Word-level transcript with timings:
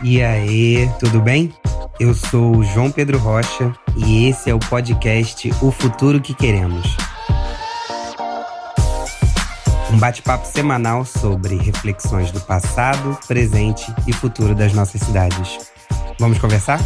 E 0.00 0.22
aí, 0.22 0.88
tudo 1.00 1.20
bem? 1.20 1.52
Eu 1.98 2.14
sou 2.14 2.58
o 2.58 2.62
João 2.62 2.88
Pedro 2.88 3.18
Rocha 3.18 3.74
e 3.96 4.28
esse 4.28 4.48
é 4.48 4.54
o 4.54 4.58
podcast 4.60 5.50
O 5.60 5.72
Futuro 5.72 6.20
que 6.20 6.32
Queremos. 6.34 6.96
Um 9.92 9.98
bate-papo 9.98 10.46
semanal 10.46 11.04
sobre 11.04 11.56
reflexões 11.56 12.30
do 12.30 12.40
passado, 12.40 13.18
presente 13.26 13.92
e 14.06 14.12
futuro 14.12 14.54
das 14.54 14.72
nossas 14.72 15.00
cidades. 15.00 15.72
Vamos 16.16 16.38
conversar? 16.38 16.78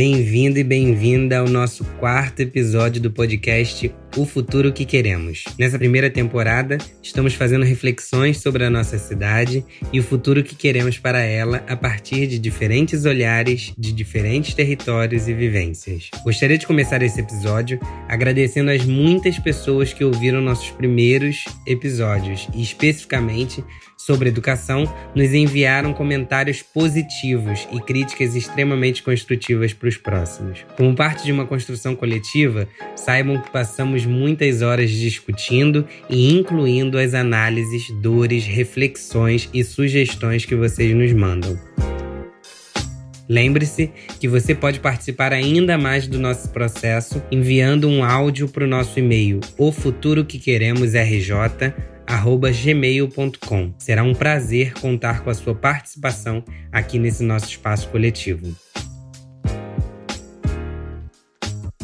Bem-vindo 0.00 0.60
e 0.60 0.62
bem-vinda 0.62 1.38
ao 1.38 1.48
nosso 1.48 1.84
quarto 1.98 2.38
episódio 2.38 3.02
do 3.02 3.10
podcast 3.10 3.92
O 4.16 4.24
Futuro 4.24 4.72
que 4.72 4.84
Queremos. 4.84 5.42
Nessa 5.58 5.76
primeira 5.76 6.08
temporada, 6.08 6.78
estamos 7.02 7.34
fazendo 7.34 7.64
reflexões 7.64 8.38
sobre 8.40 8.62
a 8.62 8.70
nossa 8.70 8.96
cidade 8.96 9.64
e 9.92 9.98
o 9.98 10.02
futuro 10.04 10.44
que 10.44 10.54
queremos 10.54 11.00
para 11.00 11.18
ela 11.18 11.64
a 11.66 11.74
partir 11.74 12.28
de 12.28 12.38
diferentes 12.38 13.04
olhares 13.06 13.74
de 13.76 13.92
diferentes 13.92 14.54
territórios 14.54 15.26
e 15.26 15.34
vivências. 15.34 16.10
Gostaria 16.22 16.56
de 16.56 16.68
começar 16.68 17.02
esse 17.02 17.18
episódio 17.18 17.80
agradecendo 18.08 18.70
às 18.70 18.84
muitas 18.84 19.36
pessoas 19.40 19.92
que 19.92 20.04
ouviram 20.04 20.40
nossos 20.40 20.70
primeiros 20.70 21.44
episódios 21.66 22.46
e, 22.54 22.62
especificamente, 22.62 23.64
sobre 23.98 24.28
educação, 24.28 24.84
nos 25.14 25.34
enviaram 25.34 25.92
comentários 25.92 26.62
positivos 26.62 27.66
e 27.72 27.80
críticas 27.80 28.36
extremamente 28.36 29.02
construtivas 29.02 29.72
para 29.72 29.88
os 29.88 29.96
próximos. 29.96 30.64
Como 30.76 30.94
parte 30.94 31.24
de 31.24 31.32
uma 31.32 31.44
construção 31.44 31.96
coletiva, 31.96 32.68
saibam 32.94 33.42
que 33.42 33.50
passamos 33.50 34.06
muitas 34.06 34.62
horas 34.62 34.90
discutindo 34.90 35.84
e 36.08 36.32
incluindo 36.32 36.98
as 36.98 37.12
análises, 37.12 37.90
dores, 38.00 38.46
reflexões 38.46 39.50
e 39.52 39.64
sugestões 39.64 40.44
que 40.44 40.54
vocês 40.54 40.94
nos 40.94 41.12
mandam. 41.12 41.58
Lembre-se 43.28 43.90
que 44.18 44.26
você 44.26 44.54
pode 44.54 44.80
participar 44.80 45.34
ainda 45.34 45.76
mais 45.76 46.08
do 46.08 46.18
nosso 46.18 46.48
processo 46.48 47.22
enviando 47.30 47.86
um 47.86 48.02
áudio 48.02 48.48
para 48.48 48.64
o 48.64 48.66
nosso 48.66 48.98
e-mail 48.98 49.40
ofuturoquequeremosrj 49.58 51.30
gmail.com. 52.52 53.74
Será 53.78 54.02
um 54.02 54.14
prazer 54.14 54.72
contar 54.74 55.22
com 55.22 55.30
a 55.30 55.34
sua 55.34 55.54
participação 55.54 56.42
aqui 56.72 56.98
nesse 56.98 57.22
nosso 57.22 57.46
espaço 57.46 57.88
coletivo. 57.88 58.56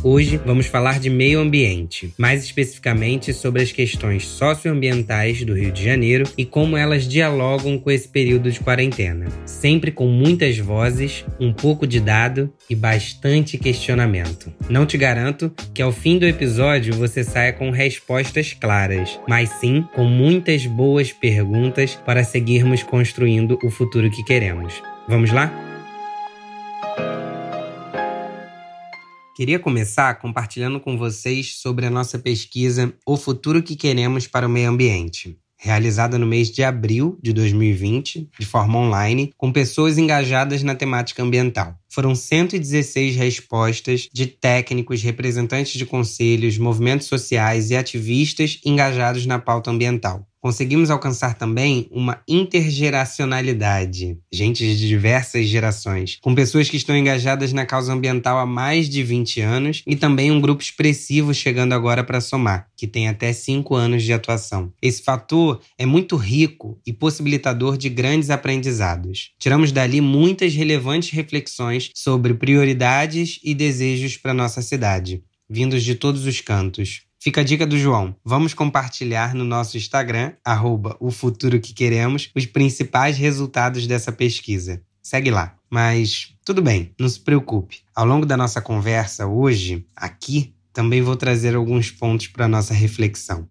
Hoje 0.07 0.39
vamos 0.45 0.67
falar 0.67 1.01
de 1.01 1.09
meio 1.09 1.41
ambiente, 1.41 2.13
mais 2.19 2.45
especificamente 2.45 3.33
sobre 3.33 3.63
as 3.63 3.73
questões 3.73 4.27
socioambientais 4.27 5.43
do 5.47 5.55
Rio 5.55 5.73
de 5.73 5.83
Janeiro 5.83 6.31
e 6.37 6.45
como 6.45 6.77
elas 6.77 7.09
dialogam 7.09 7.79
com 7.79 7.91
esse 7.91 8.07
período 8.07 8.51
de 8.51 8.61
quarentena. 8.61 9.29
Sempre 9.47 9.91
com 9.91 10.07
muitas 10.07 10.59
vozes, 10.59 11.25
um 11.41 11.55
pouco 11.55 11.87
de 11.87 12.01
dado 12.01 12.53
e 12.69 12.75
bastante 12.75 13.57
questionamento. 13.57 14.53
Não 14.69 14.85
te 14.85 14.99
garanto 14.99 15.51
que 15.73 15.81
ao 15.81 15.91
fim 15.91 16.19
do 16.19 16.27
episódio 16.27 16.93
você 16.93 17.25
saia 17.25 17.55
com 17.55 17.71
respostas 17.71 18.53
claras, 18.53 19.19
mas 19.27 19.49
sim 19.59 19.87
com 19.95 20.05
muitas 20.05 20.67
boas 20.67 21.13
perguntas 21.13 21.95
para 21.95 22.23
seguirmos 22.23 22.83
construindo 22.83 23.59
o 23.65 23.71
futuro 23.71 24.11
que 24.11 24.23
queremos. 24.23 24.83
Vamos 25.09 25.33
lá? 25.33 25.51
Queria 29.35 29.59
começar 29.59 30.15
compartilhando 30.21 30.79
com 30.79 30.97
vocês 30.97 31.57
sobre 31.57 31.85
a 31.85 31.91
nossa 31.91 32.21
pesquisa 32.21 32.95
O 33.05 33.17
Futuro 33.17 33.65
que 33.65 33.75
Queremos 33.75 34.29
para 34.29 34.47
o 34.47 34.49
Meio 34.49 34.71
Ambiente, 34.71 35.37
realizada 35.59 36.17
no 36.17 36.25
mês 36.25 36.53
de 36.53 36.63
abril 36.63 37.19
de 37.21 37.33
2020, 37.33 38.31
de 38.39 38.47
forma 38.47 38.79
online, 38.79 39.33
com 39.37 39.51
pessoas 39.51 39.99
engajadas 39.99 40.63
na 40.63 40.77
temática 40.77 41.21
ambiental. 41.21 41.77
Foram 41.89 42.15
116 42.15 43.17
respostas 43.17 44.09
de 44.13 44.29
técnicos, 44.29 45.03
representantes 45.03 45.73
de 45.73 45.85
conselhos, 45.85 46.57
movimentos 46.57 47.09
sociais 47.09 47.71
e 47.71 47.77
ativistas 47.77 48.61
engajados 48.65 49.27
na 49.27 49.41
pauta 49.41 49.69
ambiental 49.69 50.25
conseguimos 50.45 50.91
alcançar 50.91 51.39
também 51.39 51.89
uma 51.91 52.21
intergeracionalidade, 52.29 54.19
gente 54.31 54.63
de 54.63 54.87
diversas 54.87 55.47
gerações, 55.47 56.19
com 56.21 56.35
pessoas 56.35 56.69
que 56.69 56.77
estão 56.77 56.95
engajadas 56.95 57.51
na 57.55 57.65
causa 57.65 57.95
ambiental 57.95 58.37
há 58.37 58.45
mais 58.45 58.87
de 58.87 59.03
20 59.03 59.41
anos 59.41 59.83
e 59.87 59.97
também 59.97 60.31
um 60.31 60.43
grupo 60.43 60.63
expressivo 60.63 61.33
chegando 61.33 61.73
agora 61.73 62.05
para 62.05 62.21
somar, 62.21 62.69
que 62.77 62.87
tem 62.87 63.09
até 63.09 63.33
5 63.33 63.75
anos 63.75 64.03
de 64.03 64.13
atuação. 64.13 64.71
Esse 64.83 65.03
fator 65.03 65.63
é 65.79 65.87
muito 65.87 66.15
rico 66.15 66.79
e 66.87 66.93
possibilitador 66.93 67.79
de 67.79 67.89
grandes 67.89 68.29
aprendizados. 68.29 69.31
Tiramos 69.39 69.73
dali 69.73 70.03
muitas 70.03 70.55
relevantes 70.55 71.09
reflexões 71.09 71.91
sobre 71.95 72.35
prioridades 72.35 73.41
e 73.43 73.55
desejos 73.55 74.19
para 74.19 74.35
nossa 74.35 74.61
cidade, 74.61 75.25
vindos 75.49 75.83
de 75.83 75.95
todos 75.95 76.27
os 76.27 76.43
cantos. 76.43 77.01
Fica 77.25 77.41
a 77.41 77.45
dica 77.45 77.67
do 77.67 77.79
João. 77.79 78.15
Vamos 78.23 78.53
compartilhar 78.53 79.35
no 79.35 79.47
nosso 79.47 79.79
Instagram, 79.79 80.35
arroba 80.45 80.95
o 81.01 81.11
futuro 81.11 81.59
que 81.59 81.73
queremos, 81.73 82.31
os 82.37 82.45
principais 82.45 83.17
resultados 83.17 83.87
dessa 83.87 84.13
pesquisa. 84.13 84.83
Segue 85.03 85.31
lá. 85.31 85.57
Mas 85.71 86.35
tudo 86.45 86.61
bem, 86.61 86.93
não 87.01 87.09
se 87.09 87.19
preocupe. 87.19 87.79
Ao 87.97 88.05
longo 88.05 88.27
da 88.27 88.37
nossa 88.37 88.61
conversa 88.61 89.27
hoje, 89.27 89.87
aqui, 89.97 90.53
também 90.71 91.01
vou 91.01 91.17
trazer 91.17 91.55
alguns 91.55 91.91
pontos 91.91 92.29
para 92.29 92.47
nossa 92.47 92.75
reflexão. 92.75 93.49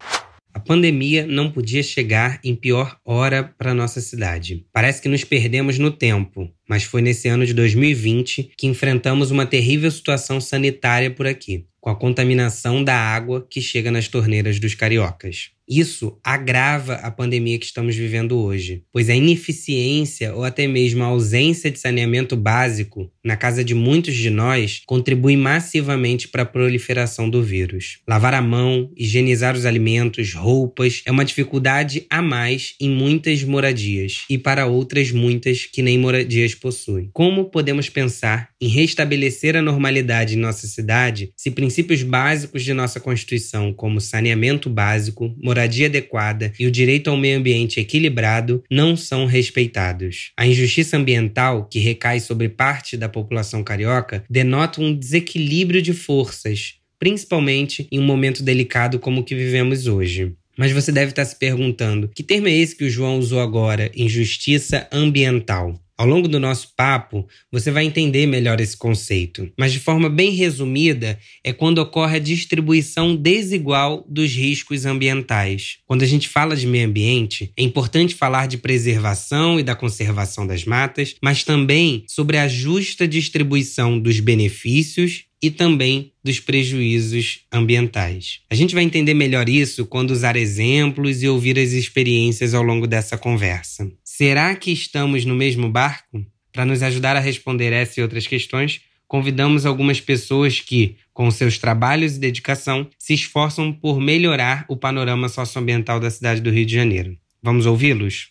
A 0.53 0.59
pandemia 0.59 1.25
não 1.25 1.51
podia 1.51 1.81
chegar 1.81 2.39
em 2.44 2.56
pior 2.56 2.95
hora 3.03 3.44
para 3.57 3.73
nossa 3.73 4.00
cidade. 4.00 4.67
Parece 4.72 5.01
que 5.01 5.09
nos 5.09 5.23
perdemos 5.23 5.79
no 5.79 5.89
tempo, 5.89 6.47
mas 6.68 6.84
foi 6.84 7.01
nesse 7.01 7.28
ano 7.28 7.46
de 7.46 7.53
2020 7.53 8.51
que 8.57 8.68
enfrentamos 8.68 9.31
uma 9.31 9.46
terrível 9.46 9.90
situação 9.90 10.40
sanitária 10.40 11.12
por 11.12 11.28
aqui 11.28 11.66
com 11.84 11.90
a 11.90 11.96
contaminação 11.97 12.81
da 12.81 12.96
água 12.96 13.46
que 13.50 13.62
chega 13.62 13.91
nas 13.91 14.07
torneiras 14.07 14.57
dos 14.57 14.74
cariocas. 14.74 15.51
Isso 15.68 16.18
agrava 16.24 16.96
a 16.96 17.09
pandemia 17.09 17.57
que 17.57 17.66
estamos 17.66 17.96
vivendo 17.96 18.38
hoje, 18.38 18.84
pois 18.91 19.09
a 19.09 19.16
ineficiência 19.16 20.34
ou 20.35 20.44
até 20.44 20.68
mesmo 20.68 21.03
a 21.03 21.07
ausência 21.07 21.72
de 21.72 21.79
saneamento 21.79 22.35
básico 22.35 23.09
na 23.24 23.38
casa 23.38 23.63
de 23.63 23.74
muitos 23.74 24.16
de 24.16 24.30
nós 24.30 24.81
contribui 24.85 25.38
massivamente 25.38 26.28
para 26.28 26.44
a 26.44 26.45
proliferação 26.45 27.30
do 27.30 27.41
vírus. 27.41 28.00
Lavar 28.07 28.34
a 28.34 28.41
mão, 28.41 28.91
higienizar 28.95 29.56
os 29.56 29.66
alimentos, 29.66 30.34
roupas 30.34 31.01
é 31.06 31.12
uma 31.12 31.25
dificuldade 31.25 32.06
a 32.09 32.22
mais 32.22 32.75
em 32.80 32.90
muitas 32.90 33.44
moradias 33.44 34.25
e 34.30 34.38
para 34.38 34.68
outras 34.68 35.12
muitas 35.12 35.66
que 35.66 35.81
nem 35.81 35.97
moradias 35.97 36.53
possuem. 36.56 37.09
Como 37.14 37.46
podemos 37.46 37.90
pensar 37.90 38.50
em 38.59 38.68
restabelecer 38.68 39.56
a 39.56 39.62
normalidade 39.62 40.36
em 40.36 40.40
nossa 40.40 40.68
cidade 40.68 41.31
se 41.36 41.52
princípios 41.52 42.03
básicos 42.03 42.64
de 42.64 42.74
nossa 42.74 43.00
Constituição, 43.00 43.74
como 43.74 44.02
saneamento 44.02 44.69
básico, 44.69 45.36
moradia 45.42 45.88
adequada 45.88 46.52
e 46.59 46.66
o 46.66 46.72
direito 46.72 47.09
ao 47.09 47.18
meio 47.18 47.38
ambiente 47.38 47.80
equilibrado 47.80 48.63
não 48.69 48.96
são 48.96 49.25
respeitados. 49.25 50.31
A 50.38 50.46
injustiça 50.46 50.97
ambiental, 50.97 51.66
que 51.66 51.80
recai 51.80 52.19
sobre 52.19 52.50
parte 52.50 52.96
da 52.97 53.09
população 53.09 53.63
carioca, 53.63 54.24
denota 54.30 54.81
um 54.81 54.94
desequilíbrio 54.94 55.81
de 55.81 55.94
forças, 55.94 56.75
principalmente 57.00 57.88
em 57.92 58.00
um 58.00 58.06
momento 58.06 58.44
delicado 58.44 59.00
como 59.00 59.22
o 59.22 59.24
que 59.24 59.36
vivemos 59.36 59.88
hoje. 59.88 60.34
Mas 60.58 60.72
você 60.72 60.92
deve 60.92 61.12
estar 61.12 61.25
se 61.25 61.38
perguntando: 61.38 62.08
que 62.08 62.24
termo 62.24 62.47
é 62.47 62.52
esse 62.52 62.75
que 62.75 62.86
o 62.86 62.90
João 62.90 63.18
usou 63.18 63.40
agora, 63.40 63.92
injustiça 63.96 64.88
ambiental? 64.92 65.82
Ao 65.98 66.08
longo 66.08 66.28
do 66.28 66.40
nosso 66.40 66.74
papo, 66.76 67.28
você 67.52 67.70
vai 67.70 67.86
entender 67.86 68.26
melhor 68.26 68.59
esse 68.59 68.76
conceito, 68.76 69.52
mas 69.58 69.72
de 69.72 69.80
forma 69.80 70.09
bem 70.09 70.31
resumida, 70.31 71.20
é 71.44 71.54
quando 71.54 71.78
ocorre 71.78 72.18
a 72.18 72.20
distribuição 72.20 73.16
desigual 73.16 74.04
dos 74.09 74.31
riscos 74.31 74.86
ambientais. 74.86 75.78
Quando 75.86 76.02
a 76.02 76.08
gente 76.08 76.28
fala 76.28 76.56
de 76.56 76.66
meio 76.66 76.88
ambiente, 76.88 77.51
é 77.56 77.63
importante 77.63 78.16
falar 78.16 78.48
de 78.48 78.57
preservação 78.57 79.60
e 79.60 79.63
da 79.63 79.75
conservação 79.75 80.48
das 80.48 80.66
matas, 80.66 81.16
mas 81.22 81.44
também 81.44 82.04
sobre 82.07 82.38
a 82.38 82.48
justa 82.48 83.07
distribuição 83.07 84.00
dos 84.00 84.19
benefícios 84.19 85.25
e 85.44 85.51
também 85.51 86.13
dos 86.24 86.39
prejuízos 86.39 87.42
ambientais. 87.51 88.39
A 88.50 88.56
gente 88.56 88.74
vai 88.74 88.86
entender 88.86 89.13
melhor 89.13 89.50
isso 89.50 89.86
quando 89.86 90.12
usar 90.12 90.38
exemplos 90.38 91.22
e 91.22 91.28
ouvir 91.28 91.60
as 91.60 91.72
experiências 91.72 92.54
ao 92.54 92.63
longo 92.63 92.88
dessa 92.88 93.18
conversa. 93.18 93.92
Será 94.15 94.56
que 94.56 94.71
estamos 94.71 95.25
no 95.25 95.33
mesmo 95.33 95.68
barco? 95.68 96.24
Para 96.51 96.65
nos 96.65 96.83
ajudar 96.83 97.15
a 97.15 97.19
responder 97.19 97.74
essa 97.74 98.00
e 98.00 98.04
outras 98.04 98.27
questões, 98.27 98.80
convidamos 99.07 99.65
algumas 99.65 100.00
pessoas 100.00 100.60
que, 100.60 100.98
com 101.12 101.31
seus 101.31 101.57
trabalhos 101.57 102.15
e 102.15 102.19
dedicação, 102.19 102.88
se 103.00 103.15
esforçam 103.15 103.74
por 103.74 104.00
melhorar 104.00 104.65
o 104.69 104.77
panorama 104.77 105.27
socioambiental 105.30 106.00
da 106.00 106.12
cidade 106.12 106.42
do 106.42 106.51
Rio 106.51 106.63
de 106.63 106.75
Janeiro. 106.75 107.18
Vamos 107.42 107.65
ouvi-los? 107.65 108.30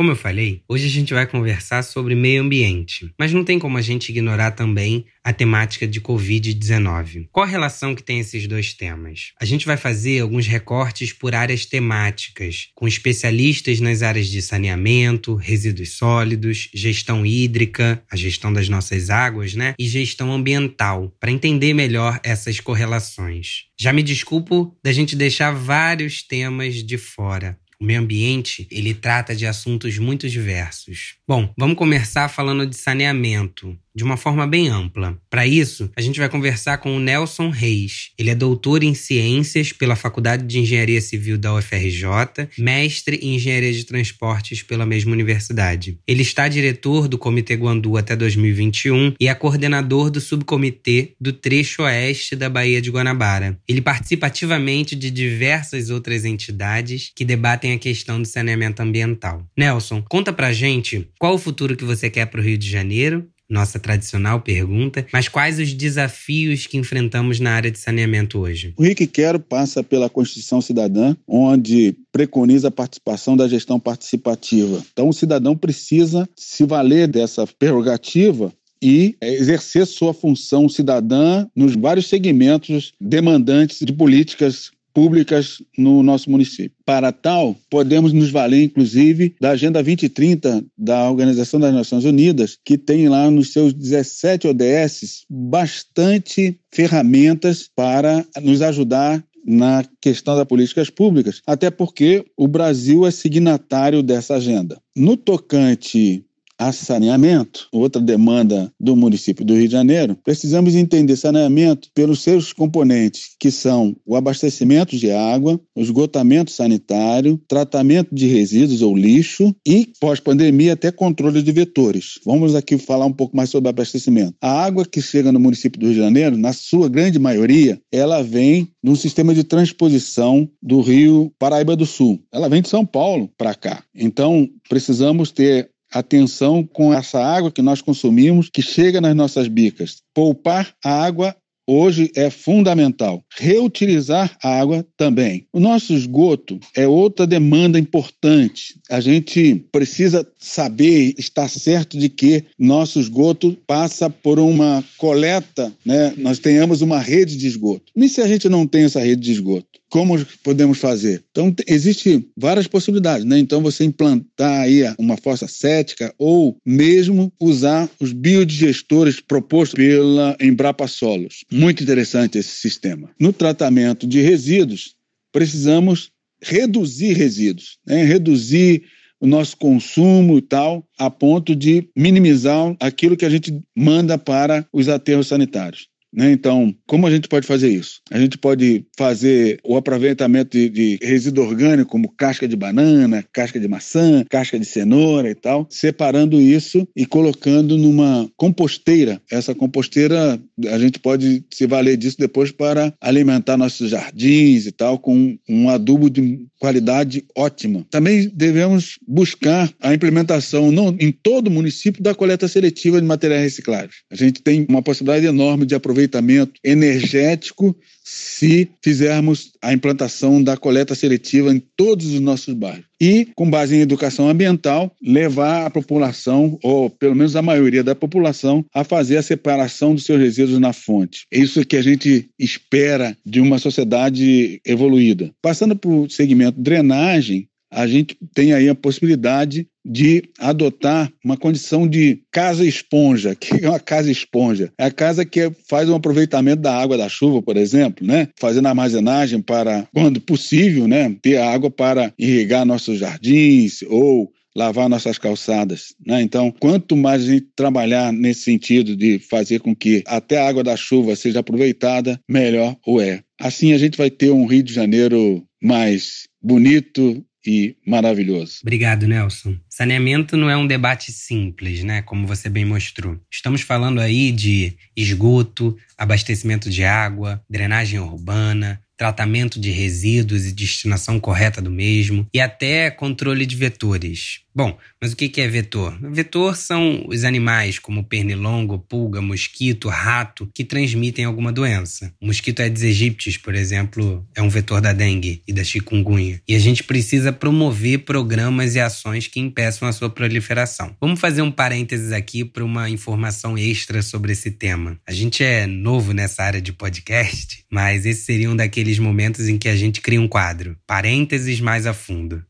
Como 0.00 0.12
eu 0.12 0.16
falei, 0.16 0.62
hoje 0.66 0.86
a 0.86 0.88
gente 0.88 1.12
vai 1.12 1.26
conversar 1.26 1.82
sobre 1.82 2.14
meio 2.14 2.40
ambiente, 2.40 3.12
mas 3.18 3.34
não 3.34 3.44
tem 3.44 3.58
como 3.58 3.76
a 3.76 3.82
gente 3.82 4.08
ignorar 4.08 4.52
também 4.52 5.04
a 5.22 5.30
temática 5.30 5.86
de 5.86 6.00
Covid-19. 6.00 7.28
Qual 7.30 7.44
a 7.44 7.46
relação 7.46 7.94
que 7.94 8.02
tem 8.02 8.18
esses 8.18 8.46
dois 8.46 8.72
temas? 8.72 9.32
A 9.38 9.44
gente 9.44 9.66
vai 9.66 9.76
fazer 9.76 10.20
alguns 10.20 10.46
recortes 10.46 11.12
por 11.12 11.34
áreas 11.34 11.66
temáticas, 11.66 12.68
com 12.74 12.88
especialistas 12.88 13.78
nas 13.78 14.00
áreas 14.00 14.28
de 14.28 14.40
saneamento, 14.40 15.34
resíduos 15.34 15.90
sólidos, 15.90 16.70
gestão 16.72 17.26
hídrica, 17.26 18.02
a 18.10 18.16
gestão 18.16 18.50
das 18.50 18.70
nossas 18.70 19.10
águas, 19.10 19.54
né? 19.54 19.74
E 19.78 19.86
gestão 19.86 20.32
ambiental, 20.32 21.14
para 21.20 21.30
entender 21.30 21.74
melhor 21.74 22.18
essas 22.22 22.58
correlações. 22.58 23.64
Já 23.78 23.92
me 23.92 24.02
desculpo 24.02 24.74
da 24.82 24.92
gente 24.92 25.14
deixar 25.14 25.52
vários 25.52 26.22
temas 26.22 26.82
de 26.82 26.96
fora, 26.96 27.58
o 27.80 27.84
meio 27.84 28.00
ambiente, 28.00 28.68
ele 28.70 28.92
trata 28.92 29.34
de 29.34 29.46
assuntos 29.46 29.96
muito 29.98 30.28
diversos. 30.28 31.16
Bom, 31.26 31.52
vamos 31.56 31.76
começar 31.76 32.28
falando 32.28 32.66
de 32.66 32.76
saneamento 32.76 33.76
de 33.94 34.04
uma 34.04 34.16
forma 34.16 34.46
bem 34.46 34.68
ampla. 34.68 35.18
Para 35.28 35.46
isso, 35.46 35.90
a 35.96 36.00
gente 36.00 36.18
vai 36.18 36.28
conversar 36.28 36.78
com 36.78 36.96
o 36.96 37.00
Nelson 37.00 37.50
Reis. 37.50 38.10
Ele 38.18 38.30
é 38.30 38.34
doutor 38.34 38.82
em 38.82 38.94
ciências 38.94 39.72
pela 39.72 39.96
Faculdade 39.96 40.46
de 40.46 40.58
Engenharia 40.58 41.00
Civil 41.00 41.36
da 41.36 41.54
UFRJ, 41.54 42.48
mestre 42.58 43.16
em 43.16 43.34
engenharia 43.34 43.72
de 43.72 43.84
transportes 43.84 44.62
pela 44.62 44.86
mesma 44.86 45.12
universidade. 45.12 45.98
Ele 46.06 46.22
está 46.22 46.48
diretor 46.48 47.08
do 47.08 47.18
Comitê 47.18 47.54
Guandu 47.54 47.96
até 47.96 48.14
2021 48.14 49.14
e 49.20 49.28
é 49.28 49.34
coordenador 49.34 50.10
do 50.10 50.20
subcomitê 50.20 51.14
do 51.20 51.32
trecho 51.32 51.82
oeste 51.82 52.36
da 52.36 52.48
Baía 52.48 52.80
de 52.80 52.90
Guanabara. 52.90 53.58
Ele 53.68 53.80
participa 53.80 54.26
ativamente 54.26 54.94
de 54.94 55.10
diversas 55.10 55.90
outras 55.90 56.24
entidades 56.24 57.10
que 57.14 57.24
debatem 57.24 57.72
a 57.72 57.78
questão 57.78 58.20
do 58.20 58.28
saneamento 58.28 58.82
ambiental. 58.82 59.44
Nelson, 59.56 60.02
conta 60.08 60.32
pra 60.32 60.52
gente 60.52 61.08
qual 61.18 61.34
o 61.34 61.38
futuro 61.38 61.76
que 61.76 61.84
você 61.84 62.10
quer 62.10 62.26
para 62.26 62.40
o 62.40 62.44
Rio 62.44 62.58
de 62.58 62.68
Janeiro 62.68 63.28
nossa 63.50 63.78
tradicional 63.78 64.40
pergunta, 64.40 65.04
mas 65.12 65.28
quais 65.28 65.58
os 65.58 65.74
desafios 65.74 66.66
que 66.66 66.78
enfrentamos 66.78 67.40
na 67.40 67.50
área 67.50 67.70
de 67.70 67.78
saneamento 67.78 68.38
hoje? 68.38 68.72
O 68.76 68.94
que 68.94 69.06
Quero 69.06 69.40
passa 69.40 69.82
pela 69.82 70.08
Constituição 70.08 70.60
Cidadã, 70.60 71.16
onde 71.26 71.96
preconiza 72.12 72.68
a 72.68 72.70
participação 72.70 73.36
da 73.36 73.48
gestão 73.48 73.80
participativa. 73.80 74.82
Então, 74.92 75.08
o 75.08 75.12
cidadão 75.12 75.56
precisa 75.56 76.28
se 76.36 76.64
valer 76.64 77.08
dessa 77.08 77.46
prerrogativa 77.46 78.52
e 78.82 79.16
exercer 79.20 79.86
sua 79.86 80.14
função 80.14 80.68
cidadã 80.68 81.46
nos 81.54 81.74
vários 81.74 82.08
segmentos 82.08 82.92
demandantes 83.00 83.78
de 83.84 83.92
políticas 83.92 84.70
públicas 84.92 85.62
no 85.76 86.02
nosso 86.02 86.30
município. 86.30 86.72
Para 86.84 87.12
tal, 87.12 87.56
podemos 87.68 88.12
nos 88.12 88.30
valer, 88.30 88.62
inclusive, 88.62 89.34
da 89.40 89.50
Agenda 89.50 89.82
2030 89.82 90.64
da 90.76 91.08
Organização 91.08 91.60
das 91.60 91.74
Nações 91.74 92.04
Unidas, 92.04 92.58
que 92.64 92.76
tem 92.76 93.08
lá 93.08 93.30
nos 93.30 93.52
seus 93.52 93.72
17 93.72 94.48
ODS 94.48 95.24
bastante 95.28 96.58
ferramentas 96.70 97.70
para 97.74 98.24
nos 98.42 98.62
ajudar 98.62 99.24
na 99.44 99.84
questão 100.00 100.36
das 100.36 100.46
políticas 100.46 100.90
públicas, 100.90 101.40
até 101.46 101.70
porque 101.70 102.24
o 102.36 102.46
Brasil 102.46 103.06
é 103.06 103.10
signatário 103.10 104.02
dessa 104.02 104.34
agenda. 104.34 104.80
No 104.94 105.16
tocante 105.16 106.24
a 106.60 106.72
saneamento, 106.72 107.68
outra 107.72 108.02
demanda 108.02 108.70
do 108.78 108.94
município 108.94 109.42
do 109.42 109.54
Rio 109.54 109.66
de 109.66 109.72
Janeiro, 109.72 110.14
precisamos 110.22 110.74
entender 110.74 111.16
saneamento 111.16 111.88
pelos 111.94 112.22
seus 112.22 112.52
componentes, 112.52 113.30
que 113.40 113.50
são 113.50 113.96
o 114.04 114.14
abastecimento 114.14 114.94
de 114.94 115.10
água, 115.10 115.58
o 115.74 115.80
esgotamento 115.80 116.50
sanitário, 116.50 117.40
tratamento 117.48 118.14
de 118.14 118.26
resíduos 118.26 118.82
ou 118.82 118.94
lixo 118.94 119.56
e, 119.66 119.88
pós-pandemia, 119.98 120.74
até 120.74 120.92
controle 120.92 121.42
de 121.42 121.50
vetores. 121.50 122.20
Vamos 122.26 122.54
aqui 122.54 122.76
falar 122.76 123.06
um 123.06 123.12
pouco 123.12 123.34
mais 123.34 123.48
sobre 123.48 123.70
abastecimento. 123.70 124.34
A 124.38 124.62
água 124.62 124.84
que 124.84 125.00
chega 125.00 125.32
no 125.32 125.40
município 125.40 125.80
do 125.80 125.86
Rio 125.86 125.94
de 125.94 126.00
Janeiro, 126.00 126.36
na 126.36 126.52
sua 126.52 126.90
grande 126.90 127.18
maioria, 127.18 127.80
ela 127.90 128.22
vem 128.22 128.68
de 128.84 128.90
um 128.90 128.96
sistema 128.96 129.34
de 129.34 129.44
transposição 129.44 130.46
do 130.62 130.82
Rio 130.82 131.32
Paraíba 131.38 131.74
do 131.74 131.86
Sul. 131.86 132.20
Ela 132.30 132.50
vem 132.50 132.60
de 132.60 132.68
São 132.68 132.84
Paulo 132.84 133.30
para 133.38 133.54
cá. 133.54 133.82
Então, 133.94 134.46
precisamos 134.68 135.30
ter 135.30 135.70
atenção 135.92 136.64
com 136.64 136.92
essa 136.92 137.22
água 137.22 137.50
que 137.50 137.62
nós 137.62 137.80
consumimos, 137.82 138.48
que 138.48 138.62
chega 138.62 139.00
nas 139.00 139.14
nossas 139.14 139.48
bicas. 139.48 139.98
Poupar 140.14 140.72
a 140.84 141.04
água 141.04 141.34
hoje 141.70 142.10
é 142.16 142.28
fundamental. 142.30 143.22
Reutilizar 143.38 144.36
a 144.42 144.60
água 144.60 144.84
também. 144.96 145.46
O 145.52 145.60
nosso 145.60 145.92
esgoto 145.92 146.58
é 146.74 146.86
outra 146.86 147.26
demanda 147.26 147.78
importante. 147.78 148.80
A 148.90 149.00
gente 149.00 149.64
precisa 149.70 150.26
saber, 150.38 151.14
estar 151.16 151.48
certo 151.48 151.96
de 151.96 152.08
que 152.08 152.44
nosso 152.58 152.98
esgoto 152.98 153.56
passa 153.66 154.10
por 154.10 154.40
uma 154.40 154.82
coleta, 154.98 155.72
né? 155.84 156.12
nós 156.16 156.40
tenhamos 156.40 156.82
uma 156.82 156.98
rede 156.98 157.36
de 157.36 157.46
esgoto. 157.46 157.92
Nem 157.94 158.08
se 158.08 158.20
a 158.20 158.26
gente 158.26 158.48
não 158.48 158.66
tem 158.66 158.84
essa 158.84 159.00
rede 159.00 159.22
de 159.22 159.32
esgoto 159.32 159.69
como 159.90 160.24
podemos 160.42 160.78
fazer? 160.78 161.22
Então, 161.30 161.54
existe 161.66 162.26
várias 162.36 162.66
possibilidades, 162.66 163.26
né? 163.26 163.38
Então, 163.38 163.60
você 163.60 163.84
implantar 163.84 164.62
aí 164.62 164.82
uma 164.98 165.16
fossa 165.16 165.46
cética 165.46 166.14
ou 166.16 166.56
mesmo 166.64 167.32
usar 167.40 167.90
os 168.00 168.12
biodigestores 168.12 169.20
propostos 169.20 169.74
pela 169.74 170.36
Embrapa 170.40 170.86
Solos. 170.86 171.44
Muito 171.52 171.82
interessante 171.82 172.38
esse 172.38 172.56
sistema. 172.56 173.10
No 173.18 173.32
tratamento 173.32 174.06
de 174.06 174.20
resíduos, 174.20 174.94
precisamos 175.32 176.10
reduzir 176.42 177.12
resíduos, 177.14 177.78
né? 177.86 178.04
reduzir 178.04 178.84
o 179.20 179.26
nosso 179.26 179.56
consumo 179.56 180.38
e 180.38 180.42
tal, 180.42 180.82
a 180.98 181.10
ponto 181.10 181.54
de 181.54 181.88
minimizar 181.94 182.74
aquilo 182.80 183.16
que 183.16 183.26
a 183.26 183.30
gente 183.30 183.60
manda 183.76 184.16
para 184.16 184.66
os 184.72 184.88
aterros 184.88 185.28
sanitários. 185.28 185.88
Né? 186.12 186.32
Então, 186.32 186.74
como 186.86 187.06
a 187.06 187.10
gente 187.10 187.28
pode 187.28 187.46
fazer 187.46 187.68
isso? 187.68 188.00
A 188.10 188.18
gente 188.18 188.36
pode 188.36 188.84
fazer 188.96 189.58
o 189.64 189.76
aproveitamento 189.76 190.56
de, 190.56 190.68
de, 190.68 190.98
resíduo 191.02 191.46
orgânico, 191.46 191.90
como 191.90 192.12
casca 192.16 192.48
de 192.48 192.56
banana, 192.56 193.24
casca 193.32 193.60
de 193.60 193.68
maçã, 193.68 194.24
casca 194.28 194.58
de 194.58 194.64
cenoura 194.64 195.30
e 195.30 195.34
tal, 195.34 195.66
separando 195.70 196.40
isso 196.40 196.86
e 196.96 197.06
colocando 197.06 197.76
numa 197.76 198.28
composteira. 198.36 199.20
Essa 199.30 199.54
composteira, 199.54 200.40
a 200.68 200.78
gente 200.78 200.98
pode 200.98 201.44
se 201.52 201.66
valer 201.66 201.96
disso 201.96 202.16
depois 202.18 202.50
para 202.50 202.92
alimentar 203.00 203.56
nossos 203.56 203.90
jardins 203.90 204.66
e 204.66 204.72
tal, 204.72 204.98
com 204.98 205.38
um 205.48 205.68
adubo 205.68 206.10
de 206.10 206.46
qualidade 206.58 207.24
ótima. 207.36 207.86
Também 207.90 208.30
devemos 208.34 208.98
buscar 209.06 209.72
a 209.80 209.94
implementação 209.94 210.70
não, 210.70 210.94
em 211.00 211.10
todo 211.10 211.48
o 211.48 211.50
município 211.50 212.02
da 212.02 212.14
coleta 212.14 212.46
seletiva 212.46 213.00
de 213.00 213.06
materiais 213.06 213.42
recicláveis. 213.42 213.96
A 214.10 214.16
gente 214.16 214.42
tem 214.42 214.66
uma 214.68 214.82
possibilidade 214.82 215.26
enorme 215.26 215.64
de 215.64 215.74
aproveitamento 216.00 216.52
energético 216.64 217.76
se 218.02 218.68
fizermos 218.82 219.52
a 219.62 219.72
implantação 219.72 220.42
da 220.42 220.56
coleta 220.56 220.94
seletiva 220.94 221.52
em 221.52 221.62
todos 221.76 222.06
os 222.06 222.20
nossos 222.20 222.54
bairros. 222.54 222.84
E, 223.00 223.28
com 223.34 223.48
base 223.48 223.76
em 223.76 223.80
educação 223.80 224.28
ambiental, 224.28 224.92
levar 225.02 225.66
a 225.66 225.70
população, 225.70 226.58
ou 226.62 226.90
pelo 226.90 227.14
menos 227.14 227.36
a 227.36 227.42
maioria 227.42 227.84
da 227.84 227.94
população, 227.94 228.64
a 228.74 228.84
fazer 228.84 229.16
a 229.16 229.22
separação 229.22 229.94
dos 229.94 230.04
seus 230.04 230.20
resíduos 230.20 230.58
na 230.58 230.72
fonte. 230.72 231.26
É 231.32 231.38
isso 231.38 231.64
que 231.64 231.76
a 231.76 231.82
gente 231.82 232.28
espera 232.38 233.16
de 233.24 233.40
uma 233.40 233.58
sociedade 233.58 234.60
evoluída. 234.66 235.30
Passando 235.40 235.76
para 235.76 235.90
o 235.90 236.10
segmento 236.10 236.60
drenagem, 236.60 237.48
a 237.70 237.86
gente 237.86 238.18
tem 238.34 238.52
aí 238.52 238.68
a 238.68 238.74
possibilidade 238.74 239.66
de 239.84 240.22
adotar 240.38 241.10
uma 241.24 241.36
condição 241.36 241.88
de 241.88 242.22
casa 242.30 242.64
esponja. 242.64 243.36
O 243.40 243.58
que 243.58 243.64
é 243.64 243.68
uma 243.68 243.80
casa 243.80 244.10
esponja? 244.10 244.72
É 244.78 244.84
a 244.84 244.90
casa 244.90 245.24
que 245.24 245.50
faz 245.68 245.88
um 245.88 245.94
aproveitamento 245.94 246.62
da 246.62 246.74
água 246.76 246.96
da 246.96 247.08
chuva, 247.08 247.42
por 247.42 247.56
exemplo, 247.56 248.06
né? 248.06 248.28
fazendo 248.38 248.68
armazenagem 248.68 249.40
para, 249.40 249.88
quando 249.92 250.20
possível, 250.20 250.86
né? 250.86 251.14
ter 251.22 251.38
água 251.38 251.70
para 251.70 252.12
irrigar 252.18 252.64
nossos 252.64 252.98
jardins 252.98 253.82
ou 253.88 254.30
lavar 254.54 254.88
nossas 254.88 255.18
calçadas. 255.18 255.94
Né? 256.04 256.22
Então, 256.22 256.52
quanto 256.58 256.96
mais 256.96 257.22
a 257.22 257.26
gente 257.26 257.46
trabalhar 257.54 258.12
nesse 258.12 258.42
sentido 258.42 258.96
de 258.96 259.18
fazer 259.18 259.60
com 259.60 259.74
que 259.74 260.02
até 260.06 260.38
a 260.38 260.48
água 260.48 260.62
da 260.62 260.76
chuva 260.76 261.16
seja 261.16 261.40
aproveitada, 261.40 262.20
melhor 262.28 262.76
o 262.86 263.00
é. 263.00 263.22
Assim, 263.40 263.72
a 263.72 263.78
gente 263.78 263.96
vai 263.96 264.10
ter 264.10 264.30
um 264.30 264.46
Rio 264.46 264.62
de 264.62 264.72
Janeiro 264.72 265.42
mais 265.62 266.28
bonito, 266.42 267.24
e 267.46 267.76
maravilhoso. 267.86 268.58
Obrigado, 268.62 269.06
Nelson. 269.06 269.56
Saneamento 269.68 270.36
não 270.36 270.50
é 270.50 270.56
um 270.56 270.66
debate 270.66 271.12
simples, 271.12 271.82
né? 271.82 272.02
Como 272.02 272.26
você 272.26 272.48
bem 272.48 272.64
mostrou. 272.64 273.18
Estamos 273.30 273.62
falando 273.62 274.00
aí 274.00 274.30
de 274.32 274.76
esgoto, 274.96 275.76
abastecimento 275.96 276.68
de 276.68 276.84
água, 276.84 277.42
drenagem 277.48 277.98
urbana, 277.98 278.80
tratamento 279.00 279.58
de 279.58 279.70
resíduos 279.70 280.44
e 280.44 280.52
destinação 280.52 281.18
correta 281.18 281.62
do 281.62 281.70
mesmo, 281.70 282.26
e 282.34 282.38
até 282.38 282.90
controle 282.90 283.46
de 283.46 283.56
vetores. 283.56 284.42
Bom, 284.60 284.76
mas 285.00 285.14
o 285.14 285.16
que 285.16 285.40
é 285.40 285.48
vetor? 285.48 285.98
Vetor 286.12 286.54
são 286.54 287.06
os 287.08 287.24
animais 287.24 287.78
como 287.78 288.04
pernilongo, 288.04 288.78
pulga, 288.78 289.22
mosquito, 289.22 289.88
rato 289.88 290.50
que 290.54 290.62
transmitem 290.62 291.24
alguma 291.24 291.50
doença. 291.50 292.12
O 292.20 292.26
mosquito 292.26 292.60
Aedes 292.60 292.82
aegypti, 292.82 293.40
por 293.40 293.54
exemplo, 293.54 294.22
é 294.34 294.42
um 294.42 294.50
vetor 294.50 294.82
da 294.82 294.92
dengue 294.92 295.42
e 295.48 295.52
da 295.54 295.64
chikungunya. 295.64 296.42
E 296.46 296.54
a 296.54 296.58
gente 296.58 296.84
precisa 296.84 297.32
promover 297.32 298.00
programas 298.00 298.74
e 298.74 298.80
ações 298.80 299.26
que 299.26 299.40
impeçam 299.40 299.88
a 299.88 299.92
sua 299.92 300.10
proliferação. 300.10 300.94
Vamos 301.00 301.18
fazer 301.18 301.40
um 301.40 301.50
parênteses 301.50 302.12
aqui 302.12 302.44
para 302.44 302.62
uma 302.62 302.90
informação 302.90 303.56
extra 303.56 304.02
sobre 304.02 304.32
esse 304.32 304.50
tema. 304.50 305.00
A 305.08 305.12
gente 305.14 305.42
é 305.42 305.66
novo 305.66 306.12
nessa 306.12 306.42
área 306.42 306.60
de 306.60 306.74
podcast, 306.74 307.64
mas 307.72 308.04
esse 308.04 308.26
seria 308.26 308.50
um 308.50 308.56
daqueles 308.56 308.98
momentos 308.98 309.48
em 309.48 309.56
que 309.56 309.70
a 309.70 309.76
gente 309.76 310.02
cria 310.02 310.20
um 310.20 310.28
quadro. 310.28 310.76
Parênteses 310.86 311.60
mais 311.62 311.86
a 311.86 311.94
fundo 311.94 312.44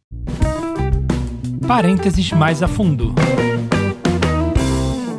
parênteses 1.71 2.33
mais 2.33 2.65
a 2.65 2.67
fundo. 2.67 3.15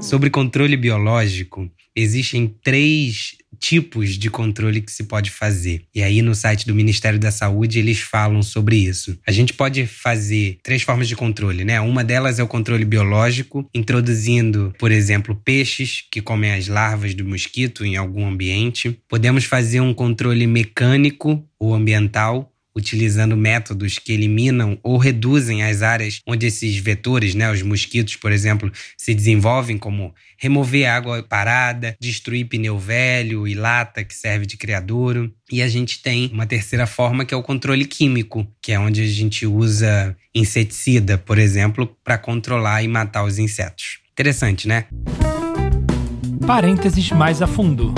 Sobre 0.02 0.30
controle 0.30 0.76
biológico, 0.76 1.72
existem 1.96 2.54
três 2.62 3.38
tipos 3.58 4.18
de 4.18 4.30
controle 4.30 4.82
que 4.82 4.92
se 4.92 5.06
pode 5.06 5.32
fazer. 5.32 5.84
E 5.96 6.04
aí 6.04 6.22
no 6.22 6.36
site 6.36 6.68
do 6.68 6.76
Ministério 6.76 7.18
da 7.18 7.32
Saúde 7.32 7.80
eles 7.80 8.02
falam 8.02 8.44
sobre 8.44 8.76
isso. 8.76 9.18
A 9.26 9.32
gente 9.32 9.54
pode 9.54 9.88
fazer 9.88 10.58
três 10.62 10.82
formas 10.82 11.08
de 11.08 11.16
controle, 11.16 11.64
né? 11.64 11.80
Uma 11.80 12.04
delas 12.04 12.38
é 12.38 12.44
o 12.44 12.48
controle 12.48 12.84
biológico, 12.84 13.66
introduzindo, 13.74 14.74
por 14.78 14.92
exemplo, 14.92 15.34
peixes 15.34 16.04
que 16.12 16.22
comem 16.22 16.52
as 16.52 16.68
larvas 16.68 17.14
do 17.14 17.24
mosquito 17.24 17.86
em 17.86 17.96
algum 17.96 18.28
ambiente. 18.28 19.00
Podemos 19.08 19.46
fazer 19.46 19.80
um 19.80 19.94
controle 19.94 20.46
mecânico 20.48 21.42
ou 21.58 21.74
ambiental, 21.74 22.51
utilizando 22.76 23.36
métodos 23.36 23.98
que 23.98 24.14
eliminam 24.14 24.78
ou 24.84 24.98
reduzem 24.98 25.64
as 25.64 25.82
áreas 25.82 26.22
onde 26.26 26.46
esses 26.46 26.78
vetores, 26.78 27.36
né, 27.36 27.52
os 27.52 27.62
mosquitos, 27.62 28.16
por 28.16 28.32
exemplo, 28.32 28.72
se 28.98 29.14
desenvolvem, 29.14 29.78
como 29.78 30.14
remover 30.38 30.90
água 30.90 31.22
parada, 31.22 31.96
destruir 32.00 32.46
pneu 32.46 32.80
velho 32.80 33.48
e 33.48 33.54
lata 33.54 34.04
que 34.04 34.14
serve 34.14 34.46
de 34.46 34.58
criadouro. 34.58 35.32
E 35.52 35.62
a 35.62 35.68
gente 35.68 36.02
tem 36.02 36.30
uma 36.34 36.46
terceira 36.46 36.88
forma 36.88 37.26
que 37.26 37.34
é 37.34 37.38
o 37.38 37.44
controle 37.44 37.86
químico, 37.86 38.48
que 38.62 38.72
é 38.72 38.80
onde 38.80 39.02
a 39.02 39.08
gente 39.08 39.46
usa 39.46 40.16
inseticida, 40.34 41.18
por 41.18 41.38
exemplo, 41.38 41.96
para 42.04 42.18
controlar 42.18 42.82
e 42.84 42.88
matar 42.88 43.24
os 43.24 43.38
insetos. 43.38 44.00
Interessante, 44.12 44.68
né? 44.68 44.86
Parênteses 46.46 47.12
mais 47.12 47.42
a 47.42 47.48
fundo. 47.48 47.94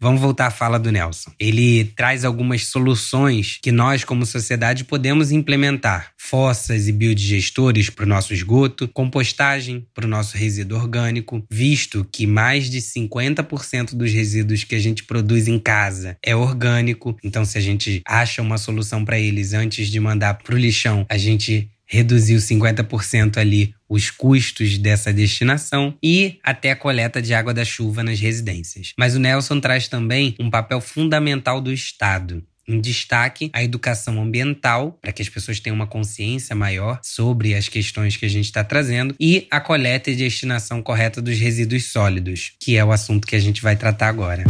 Vamos 0.00 0.20
voltar 0.20 0.46
à 0.46 0.50
fala 0.50 0.78
do 0.78 0.92
Nelson. 0.92 1.32
Ele 1.40 1.84
traz 1.96 2.24
algumas 2.24 2.66
soluções 2.66 3.58
que 3.60 3.72
nós, 3.72 4.04
como 4.04 4.24
sociedade, 4.24 4.84
podemos 4.84 5.32
implementar: 5.32 6.12
fossas 6.16 6.86
e 6.86 6.92
biodigestores 6.92 7.90
para 7.90 8.04
o 8.04 8.08
nosso 8.08 8.32
esgoto, 8.32 8.86
compostagem 8.86 9.86
para 9.92 10.06
o 10.06 10.08
nosso 10.08 10.36
resíduo 10.36 10.78
orgânico, 10.78 11.44
visto 11.50 12.06
que 12.12 12.26
mais 12.26 12.70
de 12.70 12.80
50% 12.80 13.96
dos 13.96 14.12
resíduos 14.12 14.62
que 14.62 14.76
a 14.76 14.80
gente 14.80 15.02
produz 15.02 15.48
em 15.48 15.58
casa 15.58 16.16
é 16.24 16.36
orgânico. 16.36 17.16
Então, 17.24 17.44
se 17.44 17.58
a 17.58 17.60
gente 17.60 18.00
acha 18.06 18.40
uma 18.40 18.56
solução 18.56 19.04
para 19.04 19.18
eles 19.18 19.52
antes 19.52 19.88
de 19.88 19.98
mandar 19.98 20.34
para 20.34 20.54
o 20.54 20.58
lixão, 20.58 21.04
a 21.08 21.18
gente 21.18 21.70
reduziu 21.88 22.38
50% 22.38 23.38
ali 23.38 23.74
os 23.88 24.10
custos 24.10 24.76
dessa 24.76 25.12
destinação 25.12 25.96
e 26.02 26.38
até 26.44 26.70
a 26.70 26.76
coleta 26.76 27.22
de 27.22 27.32
água 27.32 27.54
da 27.54 27.64
chuva 27.64 28.04
nas 28.04 28.20
residências. 28.20 28.92
Mas 28.98 29.16
o 29.16 29.18
Nelson 29.18 29.58
traz 29.58 29.88
também 29.88 30.36
um 30.38 30.50
papel 30.50 30.80
fundamental 30.80 31.60
do 31.60 31.72
Estado. 31.72 32.44
Em 32.68 32.82
destaque, 32.82 33.48
a 33.54 33.64
educação 33.64 34.20
ambiental, 34.20 34.98
para 35.00 35.10
que 35.10 35.22
as 35.22 35.28
pessoas 35.30 35.58
tenham 35.58 35.74
uma 35.74 35.86
consciência 35.86 36.54
maior 36.54 37.00
sobre 37.02 37.54
as 37.54 37.66
questões 37.66 38.14
que 38.18 38.26
a 38.26 38.28
gente 38.28 38.44
está 38.44 38.62
trazendo, 38.62 39.14
e 39.18 39.46
a 39.50 39.58
coleta 39.58 40.10
e 40.10 40.14
destinação 40.14 40.82
correta 40.82 41.22
dos 41.22 41.38
resíduos 41.38 41.86
sólidos, 41.86 42.52
que 42.60 42.76
é 42.76 42.84
o 42.84 42.92
assunto 42.92 43.26
que 43.26 43.34
a 43.34 43.40
gente 43.40 43.62
vai 43.62 43.74
tratar 43.74 44.08
agora. 44.08 44.44